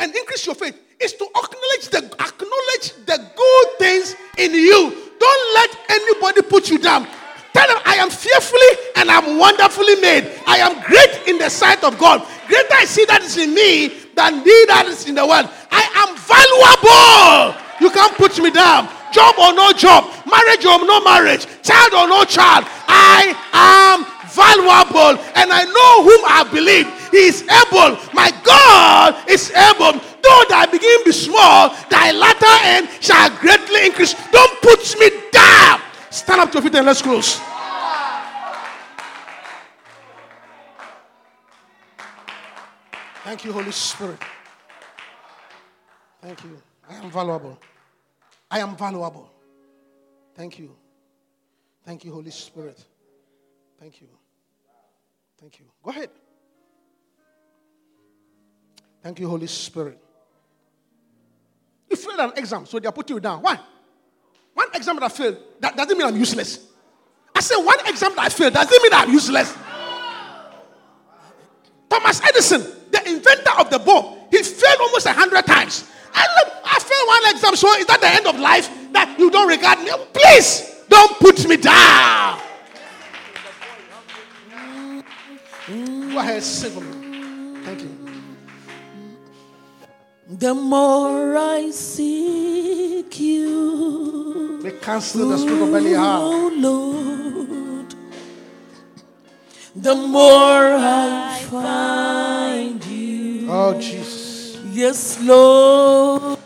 and 0.00 0.14
increase 0.14 0.46
your 0.46 0.54
faith 0.54 0.78
is 1.00 1.12
to 1.14 1.24
acknowledge 1.24 1.88
the 1.90 2.04
acknowledge 2.20 3.06
the 3.06 3.30
good 3.36 3.68
things 3.78 4.16
in 4.36 4.52
you. 4.52 5.10
Don't 5.18 5.54
let 5.54 5.78
anybody 5.90 6.42
put 6.42 6.70
you 6.70 6.78
down. 6.78 7.06
Tell 7.52 7.66
them 7.66 7.82
I 7.84 7.96
am 7.96 8.10
fearfully 8.10 8.92
and 8.96 9.10
I'm 9.10 9.38
wonderfully 9.38 9.96
made. 9.96 10.30
I 10.46 10.58
am 10.58 10.80
great 10.82 11.26
in 11.26 11.38
the 11.38 11.48
sight 11.48 11.82
of 11.82 11.98
God. 11.98 12.24
Greater 12.46 12.74
I 12.74 12.84
see 12.84 13.04
that 13.06 13.22
is 13.22 13.36
in 13.36 13.54
me 13.54 13.88
than 14.14 14.44
he 14.44 14.64
that 14.66 14.86
is 14.86 15.08
in 15.08 15.14
the 15.14 15.26
world. 15.26 15.48
I 15.70 15.82
am 16.06 16.14
valuable. 16.14 17.58
You 17.80 17.90
can't 17.90 18.14
put 18.14 18.38
me 18.42 18.50
down. 18.50 18.88
Job 19.12 19.34
or 19.38 19.54
no 19.54 19.72
job, 19.72 20.04
marriage 20.28 20.64
or 20.66 20.84
no 20.84 21.00
marriage, 21.02 21.46
child 21.62 21.94
or 21.94 22.06
no 22.06 22.24
child. 22.24 22.66
I 22.98 23.30
am 23.54 24.04
valuable 24.34 25.14
and 25.38 25.52
I 25.52 25.62
know 25.64 25.92
whom 26.02 26.22
I 26.26 26.42
believe. 26.50 26.86
He 27.10 27.30
is 27.30 27.42
able. 27.42 27.96
My 28.12 28.30
God 28.44 29.14
is 29.28 29.50
able. 29.50 30.00
Though 30.22 30.42
thy 30.48 30.66
beginning 30.66 31.04
be 31.04 31.12
small, 31.12 31.70
thy 31.88 32.10
latter 32.12 32.56
end 32.74 32.88
shall 33.00 33.30
greatly 33.38 33.86
increase. 33.86 34.14
Don't 34.30 34.60
put 34.60 34.82
me 34.98 35.10
down. 35.30 35.80
Stand 36.10 36.40
up 36.40 36.50
to 36.52 36.58
your 36.58 36.62
feet 36.62 36.74
and 36.74 36.86
let's 36.86 37.02
close. 37.02 37.40
Thank 43.24 43.44
you, 43.44 43.52
Holy 43.52 43.72
Spirit. 43.72 44.18
Thank 46.22 46.42
you. 46.44 46.60
I 46.88 46.94
am 46.94 47.10
valuable. 47.10 47.58
I 48.50 48.60
am 48.60 48.76
valuable. 48.76 49.30
Thank 50.34 50.58
you. 50.58 50.74
Thank 51.84 52.04
you, 52.04 52.12
Holy 52.12 52.30
Spirit. 52.30 52.82
Thank 53.80 54.00
you. 54.00 54.08
Thank 55.40 55.60
you. 55.60 55.66
Go 55.82 55.90
ahead. 55.90 56.10
Thank 59.02 59.20
you, 59.20 59.28
Holy 59.28 59.46
Spirit. 59.46 59.98
You 61.88 61.96
failed 61.96 62.18
an 62.18 62.32
exam, 62.36 62.66
so 62.66 62.78
they 62.78 62.88
are 62.88 62.92
putting 62.92 63.16
you 63.16 63.20
down. 63.20 63.40
Why? 63.40 63.58
One 64.54 64.68
exam 64.74 64.96
that 64.96 65.04
I 65.04 65.08
failed, 65.08 65.38
that 65.60 65.76
doesn't 65.76 65.96
mean 65.96 66.06
I'm 66.06 66.16
useless. 66.16 66.66
I 67.34 67.40
said 67.40 67.58
one 67.58 67.78
exam 67.86 68.14
that 68.16 68.22
I 68.22 68.28
failed 68.28 68.54
doesn't 68.54 68.82
mean 68.82 68.92
I'm 68.92 69.12
useless. 69.12 69.56
Thomas 71.88 72.20
Edison, 72.22 72.60
the 72.90 73.08
inventor 73.08 73.52
of 73.60 73.70
the 73.70 73.78
bulb, 73.78 74.18
he 74.30 74.42
failed 74.42 74.80
almost 74.80 75.06
a 75.06 75.12
hundred 75.12 75.46
times. 75.46 75.88
I, 76.12 76.26
I 76.64 76.78
failed 76.80 77.06
one 77.06 77.34
exam, 77.34 77.54
so 77.54 77.72
is 77.78 77.86
that 77.86 78.00
the 78.00 78.08
end 78.08 78.26
of 78.26 78.38
life 78.40 78.68
that 78.92 79.16
you 79.18 79.30
don't 79.30 79.48
regard 79.48 79.78
me? 79.78 79.90
Please 80.12 80.84
don't 80.88 81.18
put 81.18 81.48
me 81.48 81.56
down. 81.56 82.40
Go 86.18 86.24
ahead, 86.24 86.42
sing 86.42 86.72
for 86.72 86.80
me. 86.80 87.62
Thank 87.62 87.82
you. 87.82 87.96
The 90.28 90.52
more 90.52 91.36
I 91.38 91.70
seek 91.70 93.20
you, 93.20 94.58
We 94.64 94.72
cancel 94.72 95.28
the 95.28 95.38
spirit 95.38 95.62
of 95.62 95.70
Belial. 95.70 96.02
oh 96.02 96.50
Lord, 96.56 97.94
the 99.76 99.94
more 99.94 100.66
I 100.74 101.40
find 101.48 102.84
you. 102.84 103.46
Oh, 103.48 103.80
Jesus. 103.80 104.58
Yes, 104.72 105.22
Lord. 105.22 106.36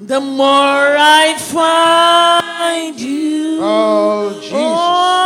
The 0.00 0.20
more 0.20 0.96
I 1.22 1.36
find 1.38 2.98
you. 2.98 3.58
Oh, 3.62 4.32
Jesus. 4.40 4.52
Oh, 4.56 5.21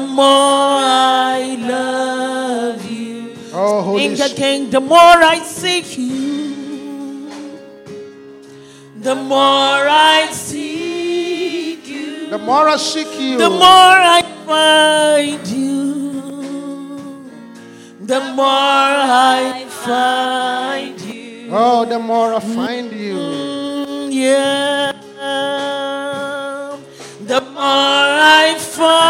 The 0.00 0.06
more 0.06 0.80
I 0.80 1.56
love 1.60 2.90
you. 2.90 3.34
Oh, 3.52 3.82
Holy 3.82 4.06
In 4.06 4.14
the 4.14 4.32
King, 4.34 4.70
the 4.70 4.80
more 4.80 5.18
I 5.34 5.40
seek 5.44 5.98
you. 5.98 7.28
the 8.96 9.14
more 9.14 9.84
I 10.16 10.28
seek 10.32 11.86
you, 11.86 12.30
The 12.30 12.38
more 12.38 12.66
I 12.68 12.76
seek 12.76 13.12
you, 13.20 13.36
the 13.38 13.50
more 13.50 13.98
I 14.18 14.22
find 14.48 15.46
you, 15.46 15.76
the 18.00 18.20
more 18.40 18.46
I 18.46 19.66
find 19.68 20.98
you. 21.00 21.48
oh, 21.52 21.84
the 21.84 21.98
more 21.98 22.32
I 22.34 22.40
find 22.40 22.90
you. 22.92 23.16
Mm, 23.18 24.08
yeah. 24.12 24.92
The 27.32 27.40
more 27.42 28.10
I 28.42 28.56
find 28.58 29.09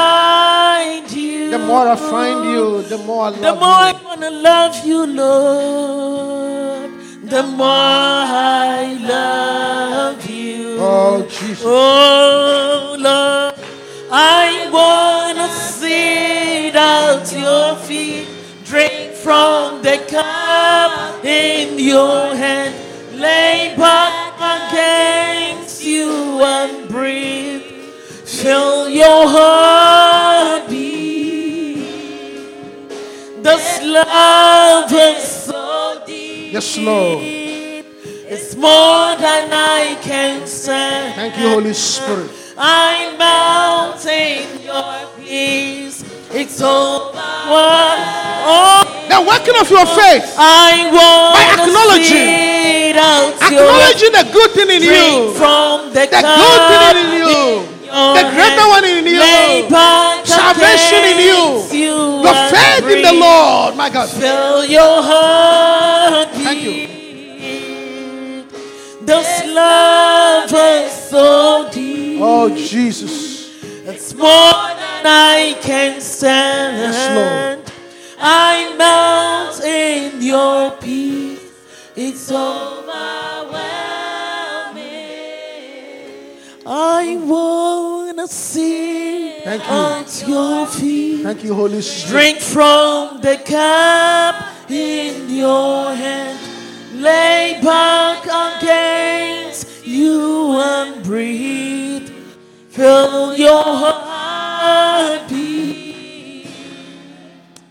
more 1.71 1.89
I 1.89 1.97
find 1.97 2.51
you, 2.53 2.83
the 2.83 2.99
more 2.99 3.27
I 3.27 3.31
love 3.31 3.41
the 3.41 3.55
more 3.55 3.81
I 3.91 3.93
wanna 4.05 4.31
love 4.31 4.75
you, 4.85 5.07
Lord. 5.07 6.91
The 7.35 7.43
more 7.45 7.67
I 7.69 8.99
love 9.15 10.29
you. 10.29 10.77
Oh, 10.81 11.23
Jesus. 11.31 11.65
Oh 11.65 12.97
Lord, 12.99 13.55
I 14.11 14.69
wanna 14.79 15.49
sit 15.49 16.75
at 16.75 17.33
your 17.33 17.77
feet, 17.87 18.27
drink 18.65 19.13
from 19.15 19.83
the 19.83 19.97
cup 20.11 21.25
in 21.25 21.79
your 21.79 22.35
hand, 22.35 22.75
lay 23.15 23.75
back 23.77 24.10
love 34.07 34.93
is 34.93 35.23
so 35.25 36.03
deep. 36.07 36.53
Yes, 36.53 36.79
Lord. 36.79 37.23
It's 37.23 38.55
more 38.55 39.17
than 39.17 39.51
I 39.53 39.99
can 40.03 40.47
say. 40.47 41.13
Thank 41.15 41.37
you, 41.39 41.49
Holy 41.51 41.73
Spirit. 41.75 42.31
I 42.57 43.15
melt 43.19 44.05
in 44.07 44.63
your 44.63 45.09
peace. 45.19 46.05
It's 46.33 46.61
over. 46.61 47.11
Oh, 47.17 48.87
The 49.09 49.21
working 49.21 49.57
of 49.61 49.69
your 49.69 49.85
faith, 49.87 50.23
I 50.39 50.87
want 50.95 51.35
By 51.35 51.45
acknowledging- 51.59 52.95
acknowledging 53.43 54.13
the 54.13 54.25
good 54.33 54.51
thing 54.53 54.71
in 54.71 54.83
you, 54.83 55.35
from 55.35 55.91
the, 55.93 56.07
the 56.07 56.23
good 56.23 56.61
thing 56.71 56.87
in 57.03 57.09
you, 57.19 57.67
the 57.91 58.23
greater 58.35 58.67
one 58.69 58.85
in 58.85 59.05
you, 59.05 59.21
salvation 60.25 61.03
in 61.11 61.19
you, 61.19 61.67
your 62.23 62.35
faith 62.51 62.87
in 62.87 63.03
the 63.03 63.13
Lord. 63.13 63.77
My 63.77 63.91
God. 63.91 64.09
Fill 64.09 64.65
your 64.65 65.03
heart. 65.03 66.29
Thank 66.31 66.63
you. 66.63 66.87
This 69.03 69.45
love 69.47 70.53
is 70.53 70.93
so 70.93 71.69
deep. 71.73 72.21
Oh, 72.23 72.49
Jesus. 72.55 73.41
It's 73.87 74.15
more 74.15 74.27
than 74.27 75.07
I 75.07 75.57
can 75.61 76.01
stand. 76.01 76.77
Yes, 76.77 76.97
Lord. 77.17 77.73
I 78.21 78.75
melt 78.77 79.65
in 79.65 80.23
your 80.23 80.71
peace. 80.73 81.41
It's 81.97 82.31
overwhelming. 82.31 83.90
I 86.73 87.17
wanna 87.17 88.29
sit 88.29 89.43
Thank 89.43 89.65
you. 89.65 89.69
at 89.71 90.29
your 90.29 90.67
feet. 90.69 91.23
Thank 91.25 91.43
you, 91.43 91.53
Holy 91.53 91.83
Spirit. 91.83 92.11
Drink 92.13 92.39
from 92.39 93.21
the 93.21 93.39
cup 93.45 94.71
in 94.71 95.29
your 95.35 95.93
hand. 95.93 96.39
Lay 96.95 97.59
back 97.61 98.23
against 98.63 99.85
you 99.85 100.61
and 100.61 101.03
breathe. 101.03 102.09
Feel 102.69 103.35
your 103.35 103.65
heart 103.65 105.29
beat. 105.29 106.47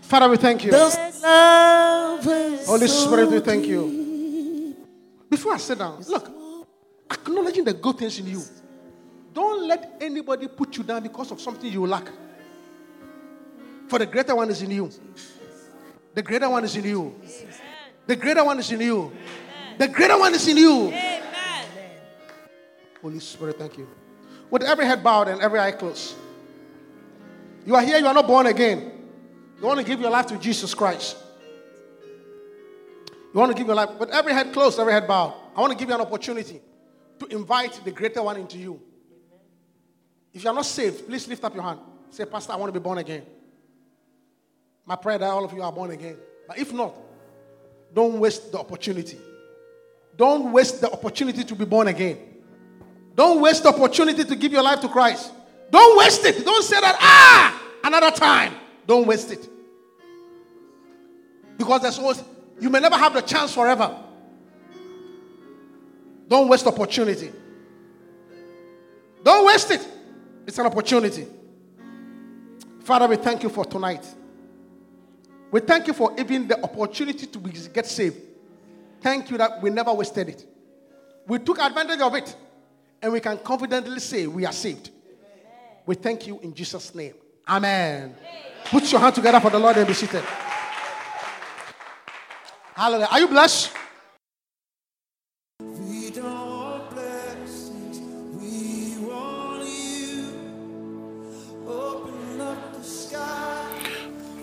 Father, 0.02 0.28
we 0.28 0.36
thank 0.36 0.62
you. 0.62 0.72
This 0.72 1.22
love 1.22 2.26
is 2.26 2.66
Holy 2.66 2.86
so 2.86 3.06
Spirit, 3.06 3.30
we 3.30 3.40
thank 3.40 3.64
you. 3.64 4.76
Before 5.30 5.54
I 5.54 5.56
sit 5.56 5.78
down, 5.78 6.02
look, 6.06 6.30
acknowledging 7.10 7.64
the 7.64 7.72
good 7.72 7.96
things 7.96 8.18
in 8.18 8.26
you. 8.26 8.42
Let 9.70 9.98
anybody 10.00 10.48
put 10.48 10.76
you 10.76 10.82
down 10.82 11.00
because 11.04 11.30
of 11.30 11.40
something 11.40 11.72
you 11.72 11.86
lack. 11.86 12.08
For 13.86 14.00
the 14.00 14.06
greater 14.06 14.34
one 14.34 14.50
is 14.50 14.60
in 14.62 14.72
you. 14.72 14.90
The 16.12 16.22
greater 16.22 16.50
one 16.50 16.64
is 16.64 16.74
in 16.74 16.84
you. 16.84 17.14
The 18.04 18.16
greater 18.16 18.42
one 18.42 18.58
is 18.58 18.72
in 18.72 18.80
you. 18.80 19.12
The 19.78 19.86
greater 19.86 20.18
one 20.18 20.34
is 20.34 20.48
in 20.48 20.56
you. 20.56 20.92
Holy 23.00 23.20
Spirit, 23.20 23.60
thank 23.60 23.78
you. 23.78 23.86
With 24.50 24.64
every 24.64 24.86
head 24.86 25.04
bowed 25.04 25.28
and 25.28 25.40
every 25.40 25.60
eye 25.60 25.70
closed. 25.70 26.16
You 27.64 27.76
are 27.76 27.82
here, 27.82 27.98
you 27.98 28.08
are 28.08 28.14
not 28.14 28.26
born 28.26 28.46
again. 28.46 28.90
You 29.60 29.66
want 29.68 29.78
to 29.78 29.86
give 29.86 30.00
your 30.00 30.10
life 30.10 30.26
to 30.26 30.38
Jesus 30.38 30.74
Christ. 30.74 31.16
You 33.32 33.38
want 33.38 33.52
to 33.52 33.56
give 33.56 33.68
your 33.68 33.76
life, 33.76 33.90
with 34.00 34.10
every 34.10 34.32
head 34.32 34.52
closed, 34.52 34.80
every 34.80 34.92
head 34.92 35.06
bowed. 35.06 35.32
I 35.54 35.60
want 35.60 35.72
to 35.72 35.78
give 35.78 35.88
you 35.88 35.94
an 35.94 36.00
opportunity 36.00 36.60
to 37.20 37.26
invite 37.26 37.80
the 37.84 37.92
greater 37.92 38.20
one 38.20 38.36
into 38.36 38.58
you. 38.58 38.82
If 40.32 40.44
you 40.44 40.50
are 40.50 40.54
not 40.54 40.66
saved, 40.66 41.06
please 41.06 41.26
lift 41.28 41.42
up 41.44 41.54
your 41.54 41.62
hand. 41.62 41.80
Say, 42.10 42.24
Pastor, 42.24 42.52
I 42.52 42.56
want 42.56 42.72
to 42.72 42.78
be 42.78 42.82
born 42.82 42.98
again. 42.98 43.22
My 44.86 44.96
prayer 44.96 45.18
that 45.18 45.26
all 45.26 45.44
of 45.44 45.52
you 45.52 45.62
are 45.62 45.72
born 45.72 45.90
again. 45.90 46.16
But 46.46 46.58
if 46.58 46.72
not, 46.72 46.94
don't 47.92 48.18
waste 48.18 48.52
the 48.52 48.58
opportunity. 48.58 49.18
Don't 50.16 50.52
waste 50.52 50.80
the 50.80 50.90
opportunity 50.90 51.44
to 51.44 51.54
be 51.54 51.64
born 51.64 51.88
again. 51.88 52.18
Don't 53.14 53.40
waste 53.40 53.62
the 53.62 53.68
opportunity 53.70 54.24
to 54.24 54.36
give 54.36 54.52
your 54.52 54.62
life 54.62 54.80
to 54.80 54.88
Christ. 54.88 55.32
Don't 55.70 55.98
waste 55.98 56.24
it. 56.24 56.44
Don't 56.44 56.62
say 56.62 56.80
that, 56.80 56.96
ah, 57.00 57.62
another 57.84 58.10
time. 58.10 58.54
Don't 58.86 59.06
waste 59.06 59.30
it. 59.30 59.48
Because 61.56 61.82
there's 61.82 61.98
always, 61.98 62.22
you 62.60 62.70
may 62.70 62.80
never 62.80 62.96
have 62.96 63.14
the 63.14 63.20
chance 63.20 63.54
forever. 63.54 63.96
Don't 66.28 66.48
waste 66.48 66.66
opportunity. 66.66 67.30
Don't 69.22 69.44
waste 69.46 69.70
it. 69.70 69.86
It's 70.50 70.58
an 70.58 70.66
opportunity. 70.66 71.28
Father, 72.80 73.06
we 73.06 73.14
thank 73.14 73.44
you 73.44 73.48
for 73.48 73.64
tonight. 73.64 74.04
We 75.52 75.60
thank 75.60 75.86
you 75.86 75.92
for 75.92 76.12
even 76.18 76.48
the 76.48 76.60
opportunity 76.64 77.26
to 77.26 77.38
get 77.68 77.86
saved. 77.86 78.16
Thank 79.00 79.30
you 79.30 79.38
that 79.38 79.62
we 79.62 79.70
never 79.70 79.92
wasted 79.92 80.28
it. 80.28 80.44
We 81.28 81.38
took 81.38 81.60
advantage 81.60 82.00
of 82.00 82.16
it. 82.16 82.34
And 83.00 83.12
we 83.12 83.20
can 83.20 83.38
confidently 83.38 84.00
say 84.00 84.26
we 84.26 84.44
are 84.44 84.52
saved. 84.52 84.90
We 85.86 85.94
thank 85.94 86.26
you 86.26 86.40
in 86.40 86.52
Jesus' 86.52 86.92
name. 86.96 87.14
Amen. 87.48 88.16
Put 88.64 88.90
your 88.90 89.00
hand 89.00 89.14
together 89.14 89.38
for 89.38 89.50
the 89.50 89.58
Lord 89.60 89.76
and 89.76 89.86
be 89.86 89.94
seated. 89.94 90.24
Hallelujah. 92.74 93.08
Are 93.08 93.20
you 93.20 93.28
blessed? 93.28 93.70